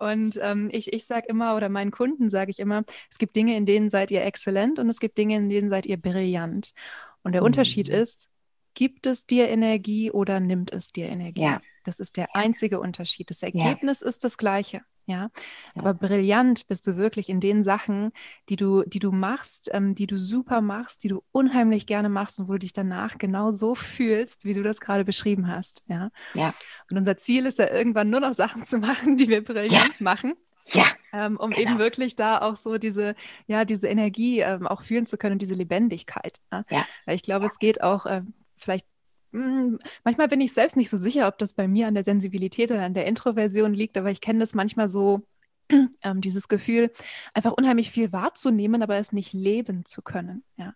Und 0.00 0.40
ähm, 0.42 0.70
ich, 0.72 0.92
ich 0.92 1.06
sage 1.06 1.28
immer, 1.28 1.54
oder 1.54 1.68
meinen 1.68 1.92
Kunden 1.92 2.28
sage 2.28 2.50
ich 2.50 2.58
immer, 2.58 2.82
es 3.08 3.18
gibt 3.18 3.36
Dinge, 3.36 3.56
in 3.56 3.64
denen 3.64 3.90
seid 3.90 4.10
ihr 4.10 4.24
exzellent 4.24 4.80
und 4.80 4.88
es 4.88 4.98
gibt 4.98 5.18
Dinge, 5.18 5.36
in 5.36 5.48
denen 5.48 5.70
seid 5.70 5.86
ihr 5.86 5.98
brillant. 5.98 6.74
Und 7.22 7.30
der 7.30 7.42
mhm. 7.42 7.46
Unterschied 7.46 7.88
ist, 7.88 8.28
gibt 8.74 9.06
es 9.06 9.26
dir 9.26 9.48
Energie 9.48 10.10
oder 10.10 10.40
nimmt 10.40 10.72
es 10.72 10.92
dir 10.92 11.08
Energie? 11.08 11.42
Ja. 11.42 11.60
Das 11.84 12.00
ist 12.00 12.16
der 12.16 12.34
einzige 12.34 12.80
Unterschied. 12.80 13.30
Das 13.30 13.42
Ergebnis 13.42 14.00
ja. 14.00 14.08
ist 14.08 14.24
das 14.24 14.38
gleiche. 14.38 14.82
Ja? 15.06 15.30
aber 15.74 15.92
brillant 15.92 16.66
bist 16.66 16.86
du 16.86 16.96
wirklich 16.96 17.28
in 17.28 17.40
den 17.40 17.62
Sachen, 17.62 18.12
die 18.48 18.56
du, 18.56 18.84
die 18.84 19.00
du 19.00 19.12
machst, 19.12 19.68
ähm, 19.72 19.94
die 19.94 20.06
du 20.06 20.18
super 20.18 20.62
machst, 20.62 21.04
die 21.04 21.08
du 21.08 21.22
unheimlich 21.30 21.86
gerne 21.86 22.08
machst 22.08 22.40
und 22.40 22.48
wo 22.48 22.52
du 22.52 22.60
dich 22.60 22.72
danach 22.72 23.18
genau 23.18 23.50
so 23.50 23.74
fühlst, 23.74 24.46
wie 24.46 24.54
du 24.54 24.62
das 24.62 24.80
gerade 24.80 25.04
beschrieben 25.04 25.48
hast. 25.48 25.82
Ja. 25.88 26.10
ja. 26.32 26.54
Und 26.90 26.96
unser 26.96 27.16
Ziel 27.18 27.44
ist 27.44 27.58
ja 27.58 27.70
irgendwann 27.70 28.08
nur 28.08 28.20
noch 28.20 28.32
Sachen 28.32 28.64
zu 28.64 28.78
machen, 28.78 29.16
die 29.16 29.28
wir 29.28 29.44
brillant 29.44 30.00
machen. 30.00 30.34
Ja. 30.68 30.86
Ähm, 31.12 31.36
um 31.36 31.50
genau. 31.50 31.60
eben 31.60 31.78
wirklich 31.78 32.16
da 32.16 32.40
auch 32.40 32.56
so 32.56 32.78
diese, 32.78 33.14
ja, 33.46 33.66
diese 33.66 33.88
Energie 33.88 34.40
ähm, 34.40 34.66
auch 34.66 34.80
fühlen 34.80 35.06
zu 35.06 35.18
können 35.18 35.34
und 35.34 35.42
diese 35.42 35.54
Lebendigkeit. 35.54 36.40
Ja? 36.50 36.64
ja. 36.70 36.86
Ich 37.06 37.22
glaube, 37.22 37.44
ja. 37.44 37.50
es 37.50 37.58
geht 37.58 37.82
auch, 37.82 38.06
äh, 38.06 38.22
vielleicht 38.64 38.86
hm, 39.34 39.80
manchmal 40.04 40.28
bin 40.28 40.40
ich 40.40 40.52
selbst 40.52 40.76
nicht 40.76 40.88
so 40.88 40.96
sicher, 40.96 41.26
ob 41.26 41.38
das 41.38 41.54
bei 41.54 41.66
mir 41.66 41.88
an 41.88 41.94
der 41.94 42.04
Sensibilität 42.04 42.70
oder 42.70 42.84
an 42.84 42.94
der 42.94 43.06
Introversion 43.06 43.74
liegt, 43.74 43.98
aber 43.98 44.10
ich 44.10 44.20
kenne 44.20 44.38
das 44.38 44.54
manchmal 44.54 44.88
so, 44.88 45.26
ähm, 46.02 46.20
dieses 46.20 46.46
Gefühl, 46.46 46.92
einfach 47.32 47.52
unheimlich 47.52 47.90
viel 47.90 48.12
wahrzunehmen, 48.12 48.82
aber 48.82 48.96
es 48.96 49.12
nicht 49.12 49.32
leben 49.32 49.84
zu 49.84 50.02
können. 50.02 50.44
Ja. 50.56 50.74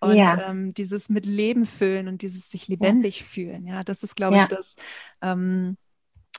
Und 0.00 0.14
ja. 0.14 0.48
Ähm, 0.48 0.74
dieses 0.74 1.08
mit 1.08 1.26
Leben 1.26 1.66
füllen 1.66 2.06
und 2.06 2.22
dieses 2.22 2.50
sich 2.50 2.68
lebendig 2.68 3.20
ja. 3.20 3.26
fühlen, 3.26 3.66
ja, 3.66 3.82
das 3.82 4.04
ist, 4.04 4.14
glaube 4.14 4.36
ja. 4.36 4.42
ich, 4.42 4.48
das. 4.48 4.76
Ähm, 5.20 5.76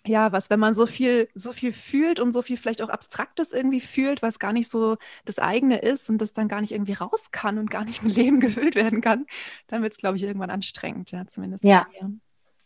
ja, 0.06 0.32
was, 0.32 0.50
wenn 0.50 0.60
man 0.60 0.74
so 0.74 0.86
viel, 0.86 1.30
so 1.36 1.52
viel 1.52 1.74
fühlt 1.74 2.20
und 2.20 2.32
so 2.32 2.42
viel 2.42 2.58
vielleicht 2.58 2.82
auch 2.82 2.90
Abstraktes 2.90 3.54
irgendwie 3.54 3.82
fühlt, 3.82 4.22
was 4.22 4.40
gar 4.40 4.54
nicht 4.54 4.70
so 4.70 4.98
das 5.26 5.40
eigene 5.40 5.80
ist 5.80 6.10
und 6.10 6.20
das 6.20 6.34
dann 6.34 6.48
gar 6.48 6.62
nicht 6.62 6.72
irgendwie 6.72 6.94
raus 6.94 7.32
kann 7.32 7.58
und 7.58 7.70
gar 7.70 7.86
nicht 7.86 8.04
mit 8.04 8.16
Leben 8.16 8.40
gefüllt 8.40 8.76
werden 8.76 9.02
kann, 9.02 9.26
dann 9.68 9.82
wird 9.82 9.94
es, 9.94 9.98
glaube 9.98 10.18
ich, 10.18 10.24
irgendwann 10.24 10.50
anstrengend, 10.50 11.12
ja, 11.12 11.26
zumindest. 11.28 11.64
Ja. 11.64 11.88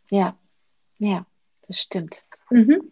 Ja, 0.10 0.38
ja, 1.00 1.26
das 1.68 1.80
stimmt. 1.80 2.24
Mhm. 2.50 2.92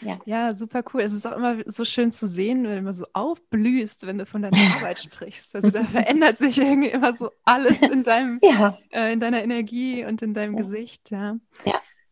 Ja. 0.00 0.20
ja, 0.26 0.54
super 0.54 0.82
cool. 0.92 1.02
Es 1.02 1.12
ist 1.12 1.26
auch 1.26 1.36
immer 1.36 1.56
so 1.66 1.84
schön 1.84 2.12
zu 2.12 2.26
sehen, 2.26 2.64
wenn 2.64 2.84
du 2.84 2.92
so 2.92 3.06
aufblühst, 3.12 4.06
wenn 4.06 4.18
du 4.18 4.26
von 4.26 4.42
deiner 4.42 4.56
Arbeit 4.76 5.00
sprichst. 5.00 5.56
Also 5.56 5.70
da 5.70 5.82
verändert 5.84 6.36
sich 6.36 6.58
irgendwie 6.58 6.88
immer 6.88 7.12
so 7.12 7.30
alles 7.44 7.82
in 7.90 8.04
deinem, 8.04 8.38
ja. 8.42 8.78
äh, 8.90 9.12
in 9.12 9.20
deiner 9.20 9.42
Energie 9.42 10.04
und 10.04 10.22
in 10.22 10.34
deinem 10.34 10.54
ja. 10.54 10.58
Gesicht. 10.60 11.10
Ja. 11.10 11.36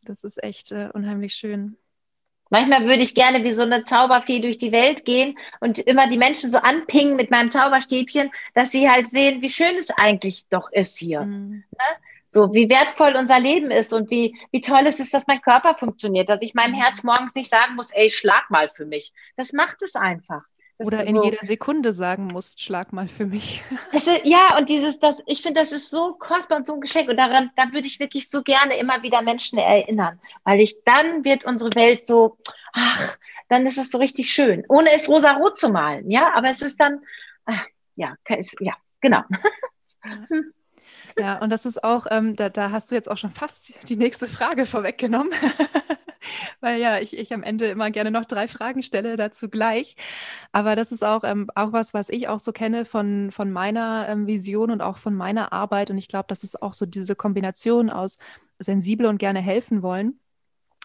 Das 0.08 0.24
ist 0.24 0.42
echt 0.42 0.72
äh, 0.72 0.88
unheimlich 0.92 1.34
schön. 1.34 1.76
Manchmal 2.48 2.84
würde 2.84 3.02
ich 3.02 3.14
gerne 3.14 3.42
wie 3.42 3.52
so 3.52 3.62
eine 3.62 3.82
Zauberfee 3.82 4.38
durch 4.38 4.58
die 4.58 4.70
Welt 4.70 5.04
gehen 5.04 5.36
und 5.60 5.80
immer 5.80 6.08
die 6.08 6.18
Menschen 6.18 6.52
so 6.52 6.58
anpingen 6.58 7.16
mit 7.16 7.30
meinem 7.30 7.50
Zauberstäbchen, 7.50 8.30
dass 8.54 8.70
sie 8.70 8.88
halt 8.88 9.08
sehen, 9.08 9.42
wie 9.42 9.48
schön 9.48 9.74
es 9.76 9.90
eigentlich 9.90 10.48
doch 10.48 10.70
ist 10.70 10.98
hier. 10.98 11.22
Mhm. 11.22 11.64
Ne? 11.72 11.96
So, 12.28 12.52
wie 12.52 12.68
wertvoll 12.68 13.16
unser 13.16 13.40
Leben 13.40 13.70
ist 13.70 13.92
und 13.92 14.10
wie, 14.10 14.38
wie 14.52 14.60
toll 14.60 14.86
es 14.86 15.00
ist, 15.00 15.12
dass 15.12 15.26
mein 15.26 15.40
Körper 15.40 15.74
funktioniert, 15.74 16.28
dass 16.28 16.42
ich 16.42 16.54
meinem 16.54 16.72
mhm. 16.72 16.80
Herz 16.82 17.02
morgens 17.02 17.34
nicht 17.34 17.50
sagen 17.50 17.74
muss, 17.74 17.90
ey, 17.92 18.10
schlag 18.10 18.48
mal 18.50 18.70
für 18.72 18.86
mich. 18.86 19.12
Das 19.36 19.52
macht 19.52 19.82
es 19.82 19.96
einfach. 19.96 20.42
Das 20.78 20.88
Oder 20.88 21.04
in 21.04 21.14
so, 21.16 21.24
jeder 21.24 21.44
Sekunde 21.44 21.92
sagen 21.94 22.26
musst, 22.26 22.62
schlag 22.62 22.92
mal 22.92 23.08
für 23.08 23.24
mich. 23.24 23.62
Ist, 23.92 24.08
ja, 24.24 24.58
und 24.58 24.68
dieses, 24.68 24.98
das, 24.98 25.22
ich 25.26 25.40
finde, 25.42 25.60
das 25.60 25.72
ist 25.72 25.90
so 25.90 26.14
kostbar 26.18 26.58
und 26.58 26.66
so 26.66 26.74
ein 26.74 26.80
Geschenk. 26.82 27.08
Und 27.08 27.16
daran, 27.16 27.50
da 27.56 27.72
würde 27.72 27.86
ich 27.86 27.98
wirklich 27.98 28.28
so 28.28 28.42
gerne 28.42 28.76
immer 28.76 29.02
wieder 29.02 29.22
Menschen 29.22 29.58
erinnern. 29.58 30.20
Weil 30.44 30.60
ich, 30.60 30.76
dann 30.84 31.24
wird 31.24 31.46
unsere 31.46 31.74
Welt 31.74 32.06
so, 32.06 32.36
ach, 32.74 33.16
dann 33.48 33.66
ist 33.66 33.78
es 33.78 33.90
so 33.90 33.98
richtig 33.98 34.32
schön. 34.32 34.64
Ohne 34.68 34.90
es 34.94 35.08
rosa-rot 35.08 35.58
zu 35.58 35.70
malen, 35.70 36.10
ja, 36.10 36.32
aber 36.34 36.50
es 36.50 36.60
ist 36.60 36.78
dann, 36.78 37.00
ach, 37.46 37.64
ja, 37.94 38.16
ist, 38.28 38.60
ja, 38.60 38.74
genau. 39.00 39.22
Ja, 41.18 41.38
und 41.38 41.48
das 41.48 41.64
ist 41.64 41.82
auch, 41.82 42.06
ähm, 42.10 42.36
da, 42.36 42.50
da 42.50 42.70
hast 42.70 42.90
du 42.90 42.94
jetzt 42.94 43.10
auch 43.10 43.16
schon 43.16 43.30
fast 43.30 43.88
die 43.88 43.96
nächste 43.96 44.28
Frage 44.28 44.66
vorweggenommen. 44.66 45.32
weil 46.60 46.80
ja, 46.80 46.98
ich, 46.98 47.16
ich 47.16 47.32
am 47.32 47.42
Ende 47.42 47.66
immer 47.66 47.90
gerne 47.90 48.10
noch 48.10 48.24
drei 48.24 48.48
Fragen 48.48 48.82
stelle, 48.82 49.16
dazu 49.16 49.48
gleich. 49.48 49.96
Aber 50.52 50.76
das 50.76 50.92
ist 50.92 51.04
auch, 51.04 51.24
ähm, 51.24 51.48
auch 51.54 51.72
was, 51.72 51.94
was 51.94 52.08
ich 52.08 52.28
auch 52.28 52.38
so 52.38 52.52
kenne 52.52 52.84
von, 52.84 53.30
von 53.30 53.52
meiner 53.52 54.08
ähm, 54.08 54.26
Vision 54.26 54.70
und 54.70 54.80
auch 54.80 54.98
von 54.98 55.14
meiner 55.14 55.52
Arbeit. 55.52 55.90
Und 55.90 55.98
ich 55.98 56.08
glaube, 56.08 56.26
das 56.28 56.44
ist 56.44 56.62
auch 56.62 56.74
so 56.74 56.86
diese 56.86 57.16
Kombination 57.16 57.90
aus 57.90 58.18
sensibel 58.58 59.06
und 59.06 59.18
gerne 59.18 59.40
helfen 59.40 59.82
wollen. 59.82 60.20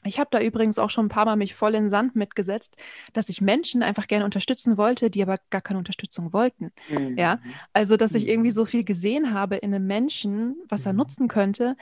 Ich 0.03 0.19
habe 0.19 0.29
da 0.31 0.41
übrigens 0.41 0.79
auch 0.79 0.89
schon 0.89 1.05
ein 1.05 1.09
paar 1.09 1.25
Mal 1.25 1.35
mich 1.35 1.53
voll 1.53 1.75
in 1.75 1.83
den 1.83 1.89
Sand 1.89 2.15
mitgesetzt, 2.15 2.75
dass 3.13 3.29
ich 3.29 3.39
Menschen 3.39 3.83
einfach 3.83 4.07
gerne 4.07 4.25
unterstützen 4.25 4.77
wollte, 4.77 5.11
die 5.11 5.21
aber 5.21 5.37
gar 5.51 5.61
keine 5.61 5.77
Unterstützung 5.77 6.33
wollten. 6.33 6.71
Mhm. 6.89 7.17
Ja, 7.17 7.39
also 7.73 7.97
dass 7.97 8.15
ich 8.15 8.27
irgendwie 8.27 8.49
mhm. 8.49 8.55
so 8.55 8.65
viel 8.65 8.83
gesehen 8.83 9.33
habe 9.33 9.57
in 9.57 9.73
einem 9.73 9.85
Menschen, 9.85 10.55
was 10.67 10.85
er 10.85 10.93
mhm. 10.93 10.97
nutzen 10.99 11.27
könnte, 11.27 11.75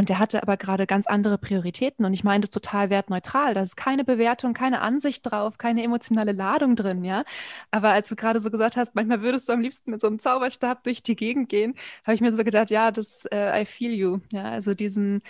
und 0.00 0.08
der 0.08 0.18
hatte 0.18 0.42
aber 0.42 0.56
gerade 0.56 0.86
ganz 0.86 1.06
andere 1.06 1.36
Prioritäten. 1.36 2.06
Und 2.06 2.14
ich 2.14 2.24
meine 2.24 2.40
das 2.40 2.48
total 2.48 2.88
wertneutral. 2.88 3.52
Da 3.52 3.60
ist 3.60 3.76
keine 3.76 4.02
Bewertung, 4.02 4.54
keine 4.54 4.80
Ansicht 4.80 5.30
drauf, 5.30 5.58
keine 5.58 5.82
emotionale 5.82 6.32
Ladung 6.32 6.74
drin, 6.74 7.04
ja. 7.04 7.22
Aber 7.70 7.92
als 7.92 8.08
du 8.08 8.16
gerade 8.16 8.40
so 8.40 8.50
gesagt 8.50 8.78
hast, 8.78 8.94
manchmal 8.94 9.20
würdest 9.20 9.46
du 9.50 9.52
am 9.52 9.60
liebsten 9.60 9.90
mit 9.90 10.00
so 10.00 10.06
einem 10.06 10.18
Zauberstab 10.18 10.84
durch 10.84 11.02
die 11.02 11.16
Gegend 11.16 11.50
gehen, 11.50 11.74
habe 12.04 12.14
ich 12.14 12.22
mir 12.22 12.32
so 12.32 12.44
gedacht, 12.44 12.70
ja, 12.70 12.90
das, 12.92 13.26
äh, 13.26 13.60
I 13.60 13.66
feel 13.66 13.92
you. 13.92 14.20
Ja, 14.32 14.44
also 14.44 14.72
diesen, 14.72 15.20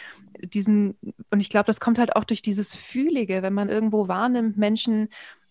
diesen, 0.41 0.97
und 1.33 1.41
ich 1.41 1.51
glaube, 1.51 1.67
das 1.67 1.81
kommt 1.81 1.99
halt 1.99 2.15
auch 2.15 2.23
durch 2.23 2.41
dieses 2.41 2.77
Fühlige, 2.77 3.43
wenn 3.43 3.55
man 3.55 3.69
irgendwo 3.69 4.07
wahrnimmt, 4.07 4.57
Menschen, 4.57 5.09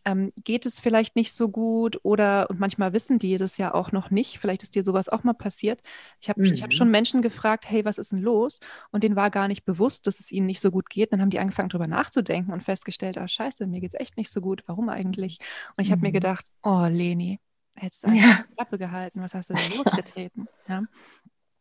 ähm, 0.09 0.33
geht 0.43 0.65
es 0.65 0.79
vielleicht 0.79 1.15
nicht 1.15 1.33
so 1.33 1.49
gut 1.49 1.99
oder 2.03 2.49
und 2.49 2.59
manchmal 2.59 2.93
wissen 2.93 3.19
die 3.19 3.37
das 3.37 3.57
ja 3.57 3.73
auch 3.73 3.91
noch 3.91 4.09
nicht. 4.09 4.39
Vielleicht 4.39 4.63
ist 4.63 4.75
dir 4.75 4.83
sowas 4.83 5.07
auch 5.07 5.23
mal 5.23 5.33
passiert. 5.33 5.81
Ich 6.19 6.29
habe 6.29 6.41
mhm. 6.41 6.55
hab 6.61 6.73
schon 6.73 6.89
Menschen 6.89 7.21
gefragt, 7.21 7.65
hey, 7.67 7.85
was 7.85 7.97
ist 7.97 8.11
denn 8.11 8.21
los? 8.21 8.59
Und 8.91 9.03
denen 9.03 9.15
war 9.15 9.29
gar 9.29 9.47
nicht 9.47 9.65
bewusst, 9.65 10.07
dass 10.07 10.19
es 10.19 10.31
ihnen 10.31 10.47
nicht 10.47 10.61
so 10.61 10.71
gut 10.71 10.89
geht. 10.89 11.13
Dann 11.13 11.21
haben 11.21 11.29
die 11.29 11.39
angefangen, 11.39 11.69
darüber 11.69 11.87
nachzudenken 11.87 12.51
und 12.51 12.63
festgestellt, 12.63 13.17
ah, 13.17 13.27
scheiße, 13.27 13.67
mir 13.67 13.81
geht 13.81 13.93
es 13.93 13.99
echt 13.99 14.17
nicht 14.17 14.31
so 14.31 14.41
gut. 14.41 14.63
Warum 14.65 14.89
eigentlich? 14.89 15.37
Und 15.77 15.83
ich 15.83 15.91
habe 15.91 16.01
mir 16.01 16.09
mhm. 16.09 16.13
gedacht, 16.13 16.47
oh, 16.63 16.85
Leni, 16.89 17.39
hättest 17.75 18.03
du 18.03 18.07
eine 18.07 18.19
ja. 18.19 18.43
Klappe 18.55 18.77
gehalten, 18.79 19.21
was 19.21 19.35
hast 19.35 19.51
du 19.51 19.53
denn 19.53 19.77
losgetreten? 19.77 20.47
Ja. 20.67 20.83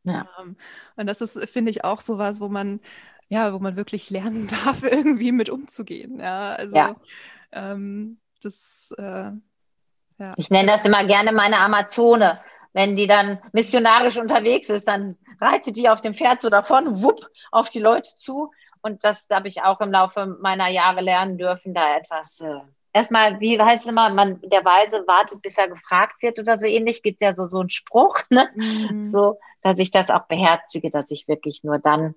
ja. 0.04 0.28
Um, 0.40 0.48
ähm, 0.48 0.56
und 0.96 1.06
das 1.06 1.20
ist, 1.20 1.38
finde 1.50 1.70
ich, 1.70 1.84
auch 1.84 2.00
sowas, 2.00 2.40
wo 2.40 2.48
man, 2.48 2.80
ja, 3.28 3.52
wo 3.52 3.58
man 3.58 3.76
wirklich 3.76 4.08
lernen 4.08 4.46
darf, 4.64 4.84
irgendwie 4.84 5.32
mit 5.32 5.50
umzugehen. 5.50 6.18
Ja, 6.18 6.54
also 6.54 6.76
ja. 6.76 6.96
Ähm, 7.52 8.18
das, 8.44 8.94
äh, 8.98 9.30
ja. 10.18 10.34
Ich 10.36 10.50
nenne 10.50 10.72
das 10.72 10.84
immer 10.84 11.04
gerne 11.06 11.32
meine 11.32 11.58
Amazone. 11.58 12.40
Wenn 12.72 12.96
die 12.96 13.06
dann 13.06 13.38
missionarisch 13.52 14.18
unterwegs 14.18 14.68
ist, 14.68 14.86
dann 14.88 15.16
reitet 15.40 15.76
die 15.76 15.88
auf 15.88 16.00
dem 16.00 16.14
Pferd 16.14 16.42
so 16.42 16.50
davon, 16.50 17.02
wupp, 17.02 17.26
auf 17.50 17.70
die 17.70 17.80
Leute 17.80 18.14
zu. 18.14 18.50
Und 18.82 19.04
das 19.04 19.26
habe 19.30 19.48
ich 19.48 19.62
auch 19.62 19.80
im 19.80 19.90
Laufe 19.90 20.26
meiner 20.40 20.68
Jahre 20.68 21.00
lernen 21.00 21.38
dürfen, 21.38 21.74
da 21.74 21.96
etwas. 21.96 22.40
Äh, 22.40 22.60
erstmal, 22.92 23.40
wie 23.40 23.60
heißt 23.60 23.84
es 23.84 23.90
immer, 23.90 24.10
man, 24.10 24.40
der 24.42 24.64
Weise 24.64 25.04
wartet, 25.06 25.42
bis 25.42 25.58
er 25.58 25.68
gefragt 25.68 26.22
wird 26.22 26.38
oder 26.38 26.58
so 26.58 26.66
ähnlich, 26.66 27.02
gibt 27.02 27.20
ja 27.20 27.34
so, 27.34 27.46
so 27.46 27.60
einen 27.60 27.70
Spruch, 27.70 28.18
ne? 28.30 28.48
Mhm. 28.54 29.04
So, 29.04 29.38
dass 29.62 29.78
ich 29.78 29.90
das 29.90 30.10
auch 30.10 30.26
beherzige, 30.26 30.90
dass 30.90 31.10
ich 31.10 31.26
wirklich 31.28 31.64
nur 31.64 31.78
dann 31.78 32.14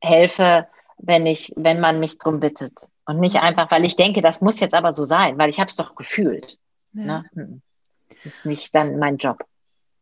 helfe, 0.00 0.68
wenn 0.98 1.26
ich, 1.26 1.52
wenn 1.56 1.80
man 1.80 2.00
mich 2.00 2.18
drum 2.18 2.40
bittet. 2.40 2.88
Und 3.04 3.20
nicht 3.20 3.36
einfach, 3.36 3.70
weil 3.70 3.84
ich 3.84 3.96
denke, 3.96 4.22
das 4.22 4.40
muss 4.40 4.60
jetzt 4.60 4.74
aber 4.74 4.94
so 4.94 5.04
sein, 5.04 5.38
weil 5.38 5.50
ich 5.50 5.58
habe 5.58 5.70
es 5.70 5.76
doch 5.76 5.94
gefühlt. 5.94 6.58
Ja. 6.92 7.04
Ne? 7.04 7.24
Hm. 7.34 7.62
Ist 8.24 8.46
nicht 8.46 8.74
dann 8.74 8.98
mein 8.98 9.16
Job. 9.16 9.44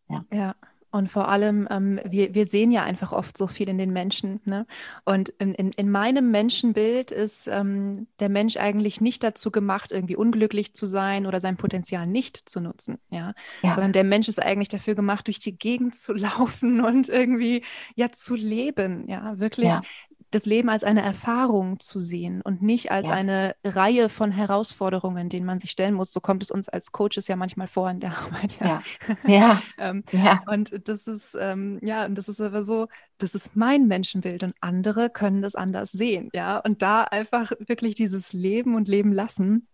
Ja. 0.09 0.24
ja. 0.32 0.55
Und 0.92 1.09
vor 1.09 1.28
allem, 1.28 1.68
ähm, 1.70 2.01
wir, 2.05 2.34
wir 2.34 2.46
sehen 2.46 2.72
ja 2.72 2.82
einfach 2.82 3.12
oft 3.12 3.38
so 3.38 3.46
viel 3.46 3.68
in 3.68 3.78
den 3.78 3.92
Menschen. 3.92 4.40
Ne? 4.44 4.66
Und 5.05 5.28
in, 5.38 5.55
in, 5.55 5.70
in 5.70 5.88
meinem 5.88 6.32
Menschenbild 6.32 7.12
ist 7.12 7.46
ähm, 7.46 8.09
der 8.18 8.28
Mensch 8.28 8.57
eigentlich 8.57 9.01
nicht 9.01 9.22
dazu 9.22 9.53
gemacht, 9.53 9.92
irgendwie 9.92 10.16
unglücklich 10.16 10.74
zu 10.74 10.86
sein 10.86 11.26
oder 11.26 11.38
sein 11.38 11.57
Potenzial 11.57 12.09
nicht 12.09 12.48
zu 12.48 12.61
nutzen. 12.61 12.98
Ja? 13.09 13.34
ja. 13.62 13.72
Sondern 13.72 13.92
der 13.92 14.03
Mensch 14.03 14.28
ist 14.28 14.42
eigentlich 14.42 14.68
dafür 14.68 14.96
gemacht, 14.96 15.28
durch 15.28 15.38
die 15.38 15.57
Gegend 15.57 15.94
zu 15.94 16.12
laufen 16.14 16.80
und 16.80 17.09
irgendwie 17.09 17.64
ja 17.94 18.11
zu 18.11 18.34
leben. 18.34 19.09
Ja, 19.09 19.38
wirklich 19.38 19.68
ja 19.68 19.82
das 20.30 20.46
Leben 20.46 20.68
als 20.68 20.84
eine 20.84 21.02
Erfahrung 21.02 21.80
zu 21.80 21.98
sehen 21.98 22.40
und 22.42 22.62
nicht 22.62 22.92
als 22.92 23.08
ja. 23.08 23.14
eine 23.14 23.56
Reihe 23.64 24.08
von 24.08 24.30
Herausforderungen, 24.30 25.28
denen 25.28 25.44
man 25.44 25.58
sich 25.58 25.72
stellen 25.72 25.94
muss. 25.94 26.12
So 26.12 26.20
kommt 26.20 26.42
es 26.42 26.50
uns 26.50 26.68
als 26.68 26.92
Coaches 26.92 27.26
ja 27.26 27.36
manchmal 27.36 27.66
vor 27.66 27.90
in 27.90 28.00
der 28.00 28.12
Arbeit. 28.18 28.60
Ja. 28.60 28.82
Ja. 29.26 29.62
ähm, 29.78 30.04
ja. 30.12 30.42
Und 30.46 30.88
das 30.88 31.06
ist, 31.06 31.36
ähm, 31.38 31.78
ja, 31.82 32.04
und 32.06 32.16
das 32.16 32.28
ist 32.28 32.40
aber 32.40 32.62
so, 32.62 32.86
das 33.18 33.34
ist 33.34 33.56
mein 33.56 33.88
Menschenbild 33.88 34.44
und 34.44 34.54
andere 34.60 35.10
können 35.10 35.42
das 35.42 35.56
anders 35.56 35.90
sehen. 35.90 36.30
Ja. 36.32 36.58
Und 36.58 36.80
da 36.82 37.02
einfach 37.02 37.50
wirklich 37.58 37.96
dieses 37.96 38.32
Leben 38.32 38.76
und 38.76 38.86
Leben 38.86 39.12
lassen. 39.12 39.66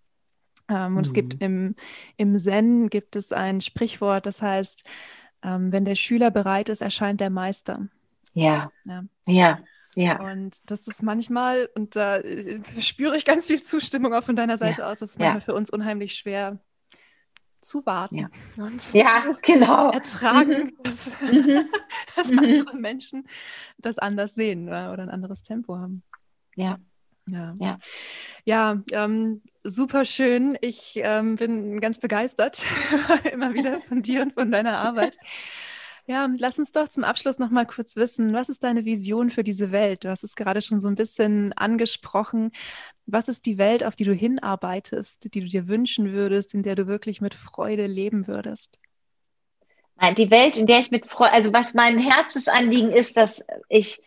Ähm, 0.68 0.86
und 0.86 0.94
mhm. 0.94 1.00
es 1.00 1.12
gibt 1.12 1.34
mhm. 1.34 1.40
im, 1.40 1.74
im 2.16 2.38
Zen 2.38 2.88
gibt 2.88 3.14
es 3.14 3.30
ein 3.30 3.60
Sprichwort, 3.60 4.24
das 4.24 4.40
heißt, 4.40 4.84
ähm, 5.42 5.70
wenn 5.70 5.84
der 5.84 5.96
Schüler 5.96 6.30
bereit 6.30 6.70
ist, 6.70 6.80
erscheint 6.80 7.20
der 7.20 7.30
Meister. 7.30 7.88
Ja. 8.32 8.70
Ja. 8.84 9.04
ja. 9.26 9.58
Ja. 9.96 10.20
Und 10.20 10.70
das 10.70 10.86
ist 10.86 11.02
manchmal, 11.02 11.70
und 11.74 11.96
da 11.96 12.18
äh, 12.18 12.60
spüre 12.80 13.16
ich 13.16 13.24
ganz 13.24 13.46
viel 13.46 13.62
Zustimmung 13.62 14.12
auch 14.12 14.24
von 14.24 14.36
deiner 14.36 14.58
Seite 14.58 14.82
ja. 14.82 14.90
aus, 14.90 14.98
das 14.98 15.12
ist 15.12 15.18
manchmal 15.18 15.38
ja. 15.38 15.44
für 15.44 15.54
uns 15.54 15.70
unheimlich 15.70 16.14
schwer 16.14 16.58
zu 17.62 17.84
warten 17.86 18.18
ja. 18.18 18.28
und 18.58 18.92
ja, 18.92 19.24
zu 19.26 19.38
genau. 19.42 19.90
ertragen, 19.90 20.64
mhm. 20.64 20.82
dass, 20.82 21.20
mhm. 21.20 21.64
dass 22.16 22.28
mhm. 22.30 22.38
andere 22.38 22.76
Menschen 22.76 23.26
das 23.78 23.98
anders 23.98 24.34
sehen 24.34 24.68
oder, 24.68 24.92
oder 24.92 25.02
ein 25.02 25.10
anderes 25.10 25.42
Tempo 25.42 25.76
haben. 25.76 26.02
Ja. 26.54 26.78
Ja, 27.28 27.56
ja. 27.58 27.78
ja 28.44 28.82
ähm, 28.92 29.42
super 29.64 30.04
schön. 30.04 30.56
Ich 30.60 30.92
ähm, 30.96 31.36
bin 31.36 31.80
ganz 31.80 31.98
begeistert 31.98 32.64
immer 33.32 33.52
wieder 33.54 33.80
von 33.80 34.02
dir 34.02 34.22
und 34.22 34.34
von 34.34 34.52
deiner 34.52 34.78
Arbeit. 34.78 35.16
Ja, 36.08 36.28
lass 36.38 36.58
uns 36.58 36.70
doch 36.70 36.88
zum 36.88 37.02
Abschluss 37.02 37.40
noch 37.40 37.50
mal 37.50 37.66
kurz 37.66 37.96
wissen, 37.96 38.32
was 38.32 38.48
ist 38.48 38.62
deine 38.62 38.84
Vision 38.84 39.28
für 39.28 39.42
diese 39.42 39.72
Welt? 39.72 40.04
Du 40.04 40.08
hast 40.08 40.22
es 40.22 40.36
gerade 40.36 40.62
schon 40.62 40.80
so 40.80 40.86
ein 40.86 40.94
bisschen 40.94 41.52
angesprochen. 41.54 42.52
Was 43.06 43.28
ist 43.28 43.44
die 43.44 43.58
Welt, 43.58 43.82
auf 43.82 43.96
die 43.96 44.04
du 44.04 44.12
hinarbeitest, 44.12 45.34
die 45.34 45.40
du 45.40 45.46
dir 45.46 45.66
wünschen 45.66 46.12
würdest, 46.12 46.54
in 46.54 46.62
der 46.62 46.76
du 46.76 46.86
wirklich 46.86 47.20
mit 47.20 47.34
Freude 47.34 47.86
leben 47.86 48.28
würdest? 48.28 48.78
Die 50.16 50.30
Welt, 50.30 50.56
in 50.56 50.68
der 50.68 50.78
ich 50.78 50.92
mit 50.92 51.06
Freude, 51.06 51.32
also 51.32 51.52
was 51.52 51.74
mein 51.74 51.98
Herzensanliegen 51.98 52.92
ist, 52.92 53.16
dass 53.16 53.42
ich 53.68 54.00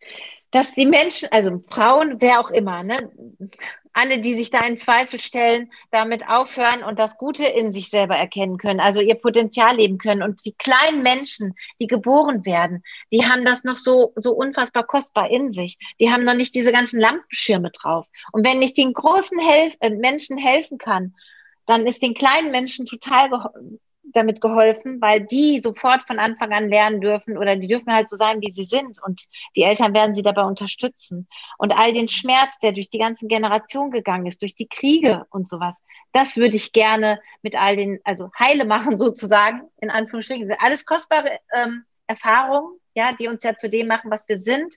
dass 0.52 0.74
die 0.74 0.86
Menschen, 0.86 1.30
also 1.32 1.64
Frauen, 1.70 2.16
wer 2.20 2.40
auch 2.40 2.50
immer, 2.50 2.82
ne, 2.82 3.12
alle, 3.94 4.20
die 4.20 4.36
sich 4.36 4.50
da 4.50 4.62
in 4.66 4.78
Zweifel 4.78 5.20
stellen, 5.20 5.72
damit 5.92 6.28
aufhören 6.28 6.84
und 6.84 7.00
das 7.00 7.18
Gute 7.18 7.46
in 7.46 7.72
sich 7.72 7.90
selber 7.90 8.16
erkennen 8.16 8.58
können, 8.58 8.80
also 8.80 9.02
ihr 9.02 9.16
Potenzial 9.16 9.78
leben 9.78 9.98
können. 9.98 10.24
Und 10.24 10.46
die 10.46 10.54
kleinen 10.54 11.02
Menschen, 11.04 11.56
die 11.80 11.88
geboren 11.88 12.46
werden, 12.46 12.84
die 13.12 13.26
haben 13.26 13.46
das 13.46 13.64
noch 13.64 13.78
so, 13.78 14.14
so 14.16 14.32
unfassbar 14.34 14.86
kostbar 14.86 15.30
in 15.30 15.52
sich. 15.52 15.78
Die 16.00 16.12
haben 16.12 16.24
noch 16.24 16.36
nicht 16.36 16.56
diese 16.56 16.72
ganzen 16.72 17.00
Lampenschirme 17.00 17.72
drauf. 17.72 18.06
Und 18.32 18.46
wenn 18.46 18.62
ich 18.62 18.74
den 18.74 18.94
großen 18.94 19.40
Helf 19.40 19.74
äh, 19.80 19.90
Menschen 19.90 20.38
helfen 20.38 20.78
kann, 20.78 21.16
dann 21.66 21.86
ist 21.86 22.02
den 22.02 22.16
kleinen 22.16 22.52
Menschen 22.52 22.86
total 22.86 23.30
damit 24.14 24.42
geholfen, 24.42 25.00
weil 25.02 25.22
die 25.22 25.62
sofort 25.64 26.04
von 26.06 26.20
Anfang 26.20 26.52
an 26.52 26.70
lernen 26.70 27.02
dürfen 27.02 27.38
oder 27.38 27.56
die 27.56 27.68
dürfen 27.68 27.94
halt 27.94 28.10
so 28.10 28.16
sein, 28.16 28.42
wie 28.42 28.52
sie 28.52 28.66
sind 28.66 29.02
und 29.04 29.26
die 29.56 29.64
Eltern 29.64 29.94
werden 29.94 30.16
sie 30.16 30.24
dabei 30.24 30.44
unterstützen. 30.44 31.28
Und 31.58 31.72
all 31.72 31.94
den 31.94 32.08
Schmerz, 32.08 32.58
der 32.60 32.72
durch 32.72 32.90
die 32.90 33.00
ganzen 33.00 33.28
Generationen 33.28 33.92
gegangen 33.92 34.26
ist, 34.26 34.42
durch 34.42 34.56
die 34.56 34.68
Kriege 34.68 35.26
und 35.30 35.48
sowas, 35.48 35.82
das 36.12 36.38
würde 36.38 36.56
ich 36.56 36.72
gerne 36.72 37.20
mit 37.42 37.56
all 37.56 37.76
den, 37.76 38.00
also 38.04 38.32
heile 38.38 38.66
machen 38.66 38.98
sozusagen, 39.00 39.62
in 39.82 39.90
Anführungsstrichen. 39.90 40.48
Das 40.48 40.58
sind 40.58 40.66
alles 40.66 40.86
kostbare 40.86 41.40
ähm, 41.54 41.84
Erfahrungen, 42.08 42.80
ja, 42.96 43.14
die 43.14 43.28
uns 43.28 43.44
ja 43.44 43.56
zu 43.56 43.70
dem 43.70 43.88
machen, 43.88 44.12
was 44.12 44.28
wir 44.28 44.38
sind, 44.38 44.76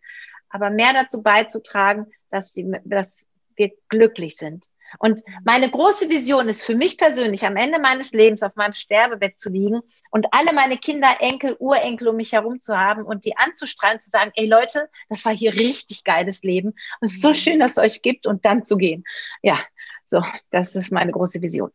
aber 0.50 0.70
mehr 0.70 0.92
dazu 0.92 1.22
beizutragen, 1.22 2.06
dass, 2.30 2.52
sie, 2.52 2.70
dass 2.84 3.24
wir 3.56 3.72
glücklich 3.88 4.36
sind. 4.36 4.66
Und 4.98 5.22
meine 5.44 5.70
große 5.70 6.08
Vision 6.08 6.48
ist 6.48 6.62
für 6.62 6.74
mich 6.74 6.98
persönlich, 6.98 7.44
am 7.46 7.56
Ende 7.56 7.78
meines 7.78 8.12
Lebens 8.12 8.42
auf 8.42 8.56
meinem 8.56 8.74
Sterbebett 8.74 9.38
zu 9.38 9.50
liegen 9.50 9.80
und 10.10 10.26
alle 10.32 10.52
meine 10.52 10.76
Kinder, 10.76 11.08
Enkel, 11.20 11.56
Urenkel 11.58 12.08
um 12.08 12.16
mich 12.16 12.32
herum 12.32 12.60
zu 12.60 12.76
haben 12.76 13.04
und 13.04 13.24
die 13.24 13.36
anzustrahlen, 13.36 14.00
zu 14.00 14.10
sagen, 14.10 14.32
ey 14.34 14.46
Leute, 14.46 14.88
das 15.08 15.24
war 15.24 15.34
hier 15.34 15.54
richtig 15.54 16.04
geiles 16.04 16.42
Leben. 16.42 16.68
Und 16.68 17.06
es 17.06 17.14
ist 17.14 17.22
so 17.22 17.28
mhm. 17.28 17.34
schön, 17.34 17.60
dass 17.60 17.72
es 17.72 17.78
euch 17.78 18.02
gibt 18.02 18.26
und 18.26 18.44
dann 18.44 18.64
zu 18.64 18.76
gehen. 18.76 19.04
Ja, 19.42 19.58
so, 20.06 20.22
das 20.50 20.74
ist 20.74 20.92
meine 20.92 21.12
große 21.12 21.40
Vision. 21.40 21.70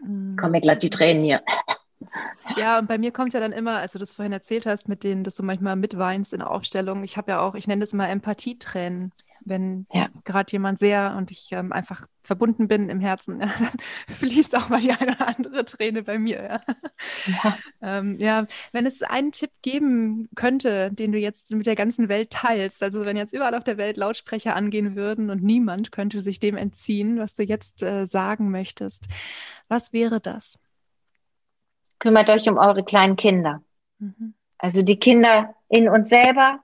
Mhm. 0.00 0.36
Kommen 0.36 0.52
mir 0.52 0.60
glatt 0.60 0.82
die 0.82 0.90
Tränen 0.90 1.24
hier. 1.24 1.42
Ja, 2.56 2.78
und 2.78 2.88
bei 2.88 2.98
mir 2.98 3.12
kommt 3.12 3.32
ja 3.34 3.40
dann 3.40 3.52
immer, 3.52 3.78
als 3.78 3.92
du 3.92 3.98
das 3.98 4.12
vorhin 4.12 4.32
erzählt 4.32 4.66
hast, 4.66 4.88
mit 4.88 5.04
denen, 5.04 5.24
dass 5.24 5.36
du 5.36 5.42
manchmal 5.42 5.76
mitweinst 5.76 6.32
in 6.32 6.40
der 6.40 6.50
Aufstellung. 6.50 7.04
Ich 7.04 7.16
habe 7.16 7.30
ja 7.30 7.40
auch, 7.40 7.54
ich 7.54 7.66
nenne 7.66 7.80
das 7.80 7.92
immer 7.92 8.08
Empathietränen 8.08 9.12
wenn 9.44 9.86
ja. 9.92 10.08
gerade 10.24 10.50
jemand 10.52 10.78
sehr 10.78 11.14
und 11.16 11.30
ich 11.30 11.48
ähm, 11.52 11.72
einfach 11.72 12.06
verbunden 12.22 12.68
bin 12.68 12.88
im 12.88 13.00
Herzen, 13.00 13.40
ja, 13.40 13.46
dann 13.46 14.14
fließt 14.14 14.56
auch 14.56 14.68
mal 14.68 14.80
die 14.80 14.92
eine 14.92 15.12
oder 15.12 15.28
andere 15.28 15.64
Träne 15.64 16.02
bei 16.02 16.18
mir. 16.18 16.60
Ja. 17.26 17.58
Ähm, 17.80 18.18
ja, 18.18 18.46
wenn 18.72 18.86
es 18.86 19.02
einen 19.02 19.32
Tipp 19.32 19.50
geben 19.62 20.28
könnte, 20.34 20.92
den 20.92 21.12
du 21.12 21.18
jetzt 21.18 21.52
mit 21.54 21.66
der 21.66 21.76
ganzen 21.76 22.08
Welt 22.08 22.30
teilst, 22.30 22.82
also 22.82 23.04
wenn 23.04 23.16
jetzt 23.16 23.32
überall 23.32 23.54
auf 23.54 23.64
der 23.64 23.76
Welt 23.76 23.96
Lautsprecher 23.96 24.54
angehen 24.54 24.96
würden 24.96 25.30
und 25.30 25.42
niemand 25.42 25.92
könnte 25.92 26.20
sich 26.20 26.38
dem 26.38 26.56
entziehen, 26.56 27.18
was 27.18 27.34
du 27.34 27.42
jetzt 27.42 27.82
äh, 27.82 28.06
sagen 28.06 28.50
möchtest, 28.50 29.08
was 29.68 29.92
wäre 29.92 30.20
das? 30.20 30.58
Kümmert 31.98 32.28
euch 32.30 32.48
um 32.48 32.58
eure 32.58 32.84
kleinen 32.84 33.16
Kinder. 33.16 33.62
Mhm. 33.98 34.34
Also 34.58 34.82
die 34.82 34.98
Kinder 34.98 35.54
in 35.68 35.88
uns 35.88 36.08
selber, 36.08 36.60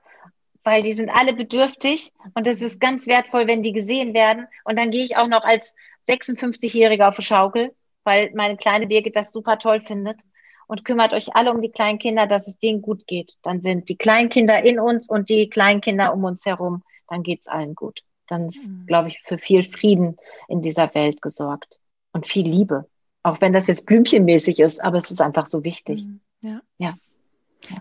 weil 0.63 0.81
die 0.81 0.93
sind 0.93 1.09
alle 1.09 1.33
bedürftig 1.33 2.11
und 2.33 2.47
es 2.47 2.61
ist 2.61 2.79
ganz 2.79 3.07
wertvoll, 3.07 3.47
wenn 3.47 3.63
die 3.63 3.71
gesehen 3.71 4.13
werden. 4.13 4.47
Und 4.63 4.77
dann 4.77 4.91
gehe 4.91 5.03
ich 5.03 5.17
auch 5.17 5.27
noch 5.27 5.43
als 5.43 5.73
56-Jährige 6.07 7.07
auf 7.07 7.15
die 7.15 7.23
Schaukel, 7.23 7.73
weil 8.03 8.31
meine 8.33 8.57
kleine 8.57 8.87
Birgit 8.87 9.15
das 9.15 9.31
super 9.31 9.57
toll 9.57 9.81
findet. 9.81 10.21
Und 10.67 10.85
kümmert 10.85 11.13
euch 11.13 11.35
alle 11.35 11.51
um 11.51 11.63
die 11.63 11.71
kleinen 11.71 11.97
Kinder, 11.97 12.27
dass 12.27 12.47
es 12.47 12.59
denen 12.59 12.83
gut 12.83 13.07
geht. 13.07 13.37
Dann 13.41 13.59
sind 13.59 13.89
die 13.89 13.97
Kleinkinder 13.97 14.63
in 14.63 14.79
uns 14.79 15.09
und 15.09 15.29
die 15.29 15.49
Kleinkinder 15.49 16.13
um 16.13 16.23
uns 16.23 16.45
herum. 16.45 16.83
Dann 17.07 17.23
geht 17.23 17.41
es 17.41 17.47
allen 17.47 17.73
gut. 17.73 18.03
Dann 18.27 18.47
ist, 18.47 18.67
mhm. 18.67 18.85
glaube 18.85 19.07
ich, 19.07 19.19
für 19.23 19.39
viel 19.39 19.63
Frieden 19.63 20.17
in 20.47 20.61
dieser 20.61 20.93
Welt 20.93 21.23
gesorgt. 21.23 21.79
Und 22.11 22.27
viel 22.27 22.47
Liebe. 22.47 22.85
Auch 23.23 23.41
wenn 23.41 23.51
das 23.51 23.65
jetzt 23.65 23.87
blümchenmäßig 23.87 24.59
ist, 24.59 24.83
aber 24.83 24.99
es 24.99 25.09
ist 25.09 25.21
einfach 25.21 25.47
so 25.47 25.63
wichtig. 25.63 26.03
Mhm. 26.03 26.21
Ja. 26.41 26.61
ja. 26.77 26.93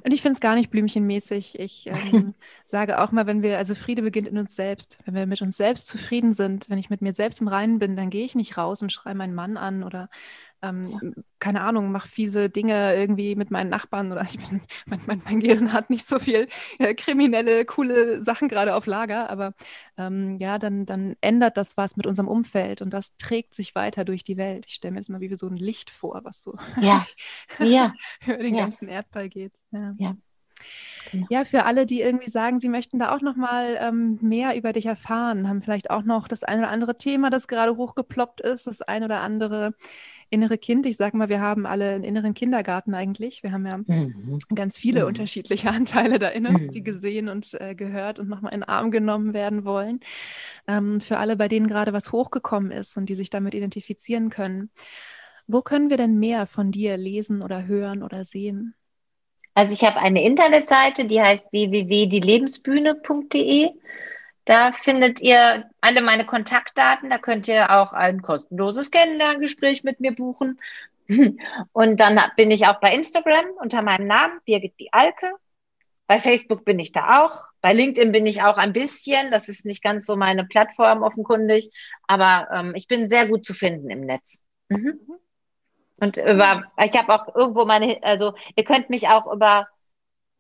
Und 0.03 0.13
ich 0.13 0.23
finde 0.23 0.35
es 0.35 0.41
gar 0.41 0.55
nicht 0.55 0.71
blümchenmäßig. 0.71 1.59
Ich 1.59 1.87
ähm, 1.87 2.35
sage 2.67 3.01
auch 3.01 3.13
mal, 3.13 3.27
wenn 3.27 3.43
wir, 3.43 3.59
also 3.59 3.75
Friede 3.75 4.03
beginnt 4.03 4.29
in 4.29 4.39
uns 4.39 4.55
selbst. 4.55 4.99
Wenn 5.05 5.15
wir 5.15 5.27
mit 5.27 5.41
uns 5.41 5.57
selbst 5.57 5.87
zufrieden 5.87 6.33
sind, 6.35 6.69
wenn 6.69 6.79
ich 6.79 6.91
mit 6.91 7.01
mir 7.01 7.13
selbst 7.13 7.41
im 7.41 7.49
Reinen 7.49 7.79
bin, 7.79 7.97
dann 7.97 8.11
gehe 8.11 8.25
ich 8.25 8.35
nicht 8.35 8.57
raus 8.57 8.83
und 8.83 8.93
schreie 8.93 9.15
meinen 9.15 9.35
Mann 9.35 9.57
an 9.57 9.83
oder 9.83 10.11
ähm, 10.63 10.91
ja. 10.91 11.23
keine 11.39 11.61
Ahnung, 11.63 11.93
mache 11.93 12.09
fiese 12.09 12.51
Dinge 12.51 12.95
irgendwie 12.95 13.37
mit 13.37 13.51
meinen 13.51 13.71
Nachbarn 13.71 14.13
oder 14.13 14.23
ich 14.29 14.39
bin, 14.39 14.61
mein, 14.87 15.01
mein, 15.07 15.23
mein 15.25 15.41
Gehirn 15.41 15.73
hat 15.73 15.91
nicht 15.91 16.07
so 16.07 16.19
viel 16.19 16.49
äh, 16.79 16.95
kriminelle, 16.95 17.65
coole 17.65 18.23
Sachen 18.23 18.49
gerade 18.49 18.75
auf 18.75 18.87
Lager, 18.87 19.31
aber 19.31 19.55
ähm, 19.97 20.39
ja, 20.39 20.59
dann, 20.59 20.87
dann 20.87 21.17
ändert 21.21 21.57
das 21.57 21.77
was 21.77 21.97
mit 21.97 22.07
unserem 22.07 22.29
Umfeld 22.29 22.83
und 22.83 22.91
das 22.91 23.17
trägt 23.17 23.55
sich 23.55 23.75
weiter 23.75 24.05
durch 24.05 24.25
die 24.25 24.37
Welt. 24.37 24.67
Ich 24.67 24.75
stelle 24.75 24.93
mir 24.93 24.99
jetzt 24.99 25.11
mal 25.11 25.21
wie 25.21 25.35
so 25.35 25.47
ein 25.47 25.57
Licht 25.57 25.91
vor, 25.91 26.21
was 26.25 26.43
so 26.43 26.57
ja. 26.81 27.07
Ja. 27.59 27.93
über 28.25 28.39
den 28.39 28.55
ja. 28.55 28.63
ganzen 28.63 28.89
Erdball 28.89 29.29
geht. 29.29 29.59
Ja. 29.71 29.95
ja. 29.99 30.17
Genau. 31.11 31.27
Ja, 31.31 31.45
für 31.45 31.65
alle, 31.65 31.87
die 31.87 32.01
irgendwie 32.01 32.29
sagen, 32.29 32.61
sie 32.61 32.69
möchten 32.69 32.99
da 32.99 33.15
auch 33.15 33.23
noch 33.23 33.37
mal 33.37 33.79
ähm, 33.81 34.19
mehr 34.21 34.57
über 34.57 34.73
dich 34.73 34.87
erfahren, 34.87 35.49
haben 35.49 35.63
vielleicht 35.63 35.91
auch 35.91 36.03
noch 36.03 36.29
das 36.29 36.45
eine 36.45 36.63
oder 36.63 36.71
andere 36.71 36.97
Thema, 36.97 37.31
das 37.31 37.49
gerade 37.49 37.77
hochgeploppt 37.77 38.41
ist, 38.41 38.67
das 38.67 38.83
eine 38.83 39.07
oder 39.07 39.21
andere 39.21 39.75
innere 40.31 40.59
Kind. 40.59 40.87
Ich 40.87 40.97
sage 40.97 41.17
mal, 41.17 41.29
wir 41.29 41.41
haben 41.41 41.67
alle 41.67 41.91
einen 41.91 42.05
inneren 42.05 42.35
Kindergarten 42.35 42.95
eigentlich. 42.95 43.43
Wir 43.43 43.53
haben 43.53 43.67
ja 43.67 43.79
mhm. 43.79 44.39
ganz 44.55 44.79
viele 44.79 45.03
mhm. 45.03 45.09
unterschiedliche 45.09 45.71
Anteile 45.71 46.19
da 46.19 46.29
in 46.29 46.47
uns, 46.47 46.67
mhm. 46.67 46.71
die 46.71 46.83
gesehen 46.83 47.29
und 47.29 47.55
äh, 47.61 47.75
gehört 47.75 48.19
und 48.19 48.29
nochmal 48.29 48.53
in 48.53 48.61
den 48.61 48.69
Arm 48.69 48.91
genommen 48.91 49.35
werden 49.35 49.65
wollen. 49.65 50.01
Ähm, 50.67 51.01
für 51.01 51.19
alle, 51.19 51.37
bei 51.37 51.49
denen 51.49 51.67
gerade 51.67 51.93
was 51.93 52.13
hochgekommen 52.13 52.71
ist 52.71 52.97
und 52.97 53.09
die 53.09 53.15
sich 53.15 53.31
damit 53.31 53.55
identifizieren 53.55 54.31
können. 54.31 54.71
Wo 55.47 55.63
können 55.63 55.91
wir 55.91 55.97
denn 55.97 56.19
mehr 56.19 56.47
von 56.47 56.73
dir 56.73 56.97
lesen 56.97 57.43
oder 57.43 57.67
hören 57.67 58.03
oder 58.03 58.25
sehen? 58.25 58.75
Also 59.55 59.75
ich 59.75 59.83
habe 59.83 59.97
eine 59.97 60.23
Internetseite, 60.23 61.07
die 61.07 61.21
heißt 61.21 61.51
www.dielebensbühne.de. 61.51 63.71
Da 64.49 64.73
findet 64.73 65.21
ihr 65.21 65.69
alle 65.83 66.01
meine 66.01 66.25
Kontaktdaten. 66.25 67.11
Da 67.11 67.19
könnt 67.19 67.49
ihr 67.49 67.71
auch 67.71 67.93
ein 67.93 68.23
kostenloses 68.23 68.91
Kennenlerngespräch 68.91 69.85
mit 69.85 70.01
mir 70.01 70.15
buchen. 70.15 70.59
Und 71.73 72.01
dann 72.01 72.19
bin 72.35 72.51
ich 72.51 72.67
auch 72.67 72.81
bei 72.81 72.95
Instagram 72.95 73.45
unter 73.61 73.83
meinem 73.83 74.07
Namen, 74.07 74.41
Birgit 74.47 74.79
Bialke. 74.79 75.33
Bei 76.07 76.19
Facebook 76.19 76.65
bin 76.65 76.79
ich 76.79 76.93
da 76.93 77.27
auch. 77.27 77.45
Bei 77.61 77.75
LinkedIn 77.75 78.11
bin 78.11 78.25
ich 78.25 78.43
auch 78.43 78.57
ein 78.57 78.73
bisschen. 78.73 79.31
Das 79.31 79.51
ist 79.51 79.67
nicht 79.67 79.83
ganz 79.83 80.07
so 80.07 80.17
meine 80.17 80.47
Plattform 80.47 81.03
offenkundig. 81.03 81.71
Aber 82.07 82.49
ähm, 82.51 82.73
ich 82.75 82.87
bin 82.87 83.11
sehr 83.11 83.29
gut 83.29 83.45
zu 83.45 83.53
finden 83.53 83.91
im 83.91 84.01
Netz. 84.01 84.41
Mhm. 84.71 84.99
Und 86.01 86.17
über, 86.17 86.73
ich 86.83 86.97
habe 86.97 87.15
auch 87.15 87.37
irgendwo 87.37 87.67
meine, 87.67 88.03
also 88.03 88.33
ihr 88.57 88.65
könnt 88.65 88.89
mich 88.89 89.09
auch 89.09 89.31
über 89.31 89.69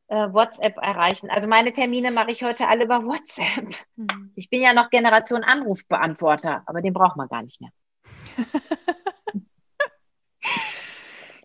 äh, 0.08 0.32
WhatsApp 0.32 0.76
erreichen. 0.78 1.30
Also 1.30 1.48
meine 1.48 1.72
Termine 1.72 2.10
mache 2.10 2.30
ich 2.30 2.42
heute 2.42 2.66
alle 2.66 2.84
über 2.84 3.04
WhatsApp. 3.04 3.74
Mhm. 3.96 4.32
Ich 4.34 4.50
bin 4.50 4.62
ja 4.62 4.72
noch 4.72 4.90
Generation 4.90 5.44
Anrufbeantworter, 5.44 6.62
aber 6.66 6.82
den 6.82 6.92
braucht 6.92 7.16
man 7.16 7.28
gar 7.28 7.42
nicht 7.42 7.60
mehr. 7.60 7.70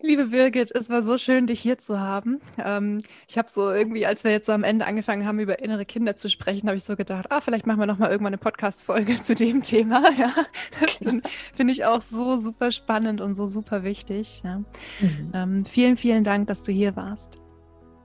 Liebe 0.06 0.26
Birgit, 0.26 0.70
es 0.74 0.90
war 0.90 1.02
so 1.02 1.16
schön, 1.16 1.46
dich 1.46 1.60
hier 1.60 1.78
zu 1.78 1.98
haben. 1.98 2.38
Ähm, 2.62 3.02
ich 3.26 3.38
habe 3.38 3.48
so 3.48 3.70
irgendwie, 3.70 4.04
als 4.04 4.22
wir 4.22 4.32
jetzt 4.32 4.44
so 4.44 4.52
am 4.52 4.62
Ende 4.62 4.84
angefangen 4.84 5.26
haben, 5.26 5.38
über 5.38 5.60
innere 5.60 5.86
Kinder 5.86 6.14
zu 6.14 6.28
sprechen, 6.28 6.66
habe 6.66 6.76
ich 6.76 6.84
so 6.84 6.94
gedacht, 6.94 7.28
ah, 7.30 7.40
vielleicht 7.40 7.66
machen 7.66 7.80
wir 7.80 7.86
noch 7.86 7.96
mal 7.96 8.10
irgendwann 8.10 8.34
eine 8.34 8.38
Podcast-Folge 8.38 9.16
zu 9.22 9.34
dem 9.34 9.62
Thema. 9.62 10.02
Ja, 10.18 10.34
das 10.78 10.96
finde 10.96 11.26
find 11.54 11.70
ich 11.70 11.86
auch 11.86 12.02
so 12.02 12.36
super 12.36 12.70
spannend 12.70 13.22
und 13.22 13.34
so 13.34 13.46
super 13.46 13.82
wichtig. 13.82 14.42
Ja. 14.44 14.58
Mhm. 15.00 15.32
Ähm, 15.32 15.64
vielen, 15.64 15.96
vielen 15.96 16.22
Dank, 16.22 16.48
dass 16.48 16.62
du 16.62 16.70
hier 16.70 16.96
warst. 16.96 17.43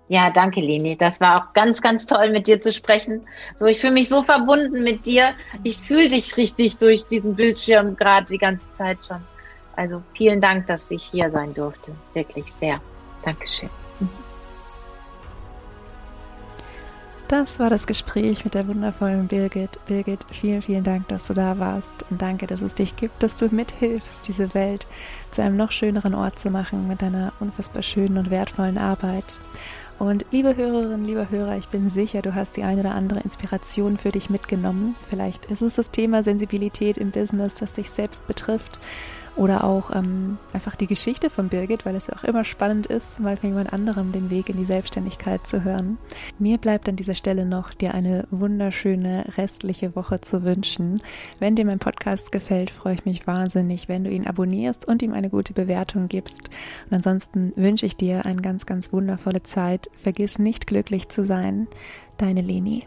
Ja, 0.09 0.31
danke, 0.31 0.59
Leni. 0.59 0.97
Das 0.97 1.21
war 1.21 1.35
auch 1.35 1.53
ganz, 1.53 1.81
ganz 1.81 2.07
toll, 2.07 2.31
mit 2.31 2.47
dir 2.47 2.59
zu 2.59 2.73
sprechen. 2.73 3.21
So, 3.57 3.67
ich 3.67 3.79
fühle 3.79 3.93
mich 3.93 4.09
so 4.09 4.23
verbunden 4.23 4.83
mit 4.83 5.05
dir. 5.05 5.35
Ich 5.63 5.77
fühle 5.77 6.09
dich 6.09 6.35
richtig 6.35 6.77
durch 6.77 7.05
diesen 7.05 7.35
Bildschirm 7.35 7.95
gerade 7.95 8.25
die 8.25 8.39
ganze 8.39 8.71
Zeit 8.73 8.97
schon. 9.07 9.21
Also 9.75 10.01
vielen 10.15 10.41
Dank, 10.41 10.65
dass 10.65 10.89
ich 10.89 11.03
hier 11.03 11.29
sein 11.29 11.53
durfte. 11.53 11.91
Wirklich 12.15 12.51
sehr. 12.51 12.81
Dankeschön. 13.23 13.69
Das 17.27 17.59
war 17.59 17.69
das 17.69 17.85
Gespräch 17.85 18.43
mit 18.43 18.55
der 18.55 18.67
wundervollen 18.67 19.27
Birgit. 19.27 19.79
Birgit, 19.85 20.25
vielen, 20.31 20.63
vielen 20.63 20.83
Dank, 20.83 21.07
dass 21.09 21.27
du 21.27 21.35
da 21.35 21.59
warst 21.59 21.93
und 22.09 22.19
danke, 22.19 22.47
dass 22.47 22.63
es 22.63 22.73
dich 22.73 22.95
gibt, 22.95 23.21
dass 23.21 23.35
du 23.35 23.53
mithilfst, 23.53 24.27
diese 24.27 24.55
Welt 24.55 24.87
zu 25.29 25.43
einem 25.43 25.55
noch 25.55 25.71
schöneren 25.71 26.15
Ort 26.15 26.39
zu 26.39 26.49
machen 26.49 26.87
mit 26.87 27.03
deiner 27.03 27.31
unfassbar 27.39 27.83
schönen 27.83 28.17
und 28.17 28.31
wertvollen 28.31 28.79
Arbeit. 28.79 29.25
Und 29.99 30.25
liebe 30.31 30.55
Hörerinnen, 30.55 31.03
lieber 31.03 31.29
Hörer, 31.29 31.57
ich 31.57 31.67
bin 31.67 31.89
sicher, 31.89 32.21
du 32.21 32.33
hast 32.33 32.55
die 32.55 32.63
eine 32.63 32.79
oder 32.79 32.95
andere 32.95 33.19
Inspiration 33.19 33.97
für 33.97 34.13
dich 34.13 34.29
mitgenommen. 34.29 34.95
Vielleicht 35.09 35.45
ist 35.45 35.61
es 35.61 35.75
das 35.75 35.91
Thema 35.91 36.23
Sensibilität 36.23 36.97
im 36.97 37.11
Business, 37.11 37.55
das 37.55 37.73
dich 37.73 37.89
selbst 37.89 38.25
betrifft 38.25 38.79
oder 39.35 39.63
auch 39.63 39.95
ähm, 39.95 40.37
einfach 40.53 40.75
die 40.75 40.87
Geschichte 40.87 41.29
von 41.29 41.49
Birgit, 41.49 41.85
weil 41.85 41.95
es 41.95 42.07
ja 42.07 42.15
auch 42.15 42.23
immer 42.23 42.43
spannend 42.43 42.87
ist, 42.87 43.19
mal 43.19 43.37
von 43.37 43.49
jemand 43.49 43.73
anderem 43.73 44.11
den 44.11 44.29
Weg 44.29 44.49
in 44.49 44.57
die 44.57 44.65
Selbstständigkeit 44.65 45.45
zu 45.47 45.63
hören. 45.63 45.97
Mir 46.37 46.57
bleibt 46.57 46.89
an 46.89 46.95
dieser 46.95 47.15
Stelle 47.15 47.45
noch, 47.45 47.73
dir 47.73 47.93
eine 47.93 48.27
wunderschöne 48.31 49.25
restliche 49.37 49.95
Woche 49.95 50.21
zu 50.21 50.43
wünschen. 50.43 51.01
Wenn 51.39 51.55
dir 51.55 51.65
mein 51.65 51.79
Podcast 51.79 52.31
gefällt, 52.31 52.71
freue 52.71 52.95
ich 52.95 53.05
mich 53.05 53.27
wahnsinnig, 53.27 53.89
wenn 53.89 54.03
du 54.03 54.09
ihn 54.09 54.27
abonnierst 54.27 54.87
und 54.87 55.01
ihm 55.01 55.13
eine 55.13 55.29
gute 55.29 55.53
Bewertung 55.53 56.07
gibst. 56.07 56.49
Und 56.89 56.95
ansonsten 56.95 57.53
wünsche 57.55 57.85
ich 57.85 57.95
dir 57.95 58.25
eine 58.25 58.41
ganz, 58.41 58.65
ganz 58.65 58.91
wundervolle 58.93 59.43
Zeit. 59.43 59.89
Vergiss 60.01 60.39
nicht 60.39 60.67
glücklich 60.67 61.09
zu 61.09 61.25
sein. 61.25 61.67
Deine 62.17 62.41
Leni. 62.41 62.85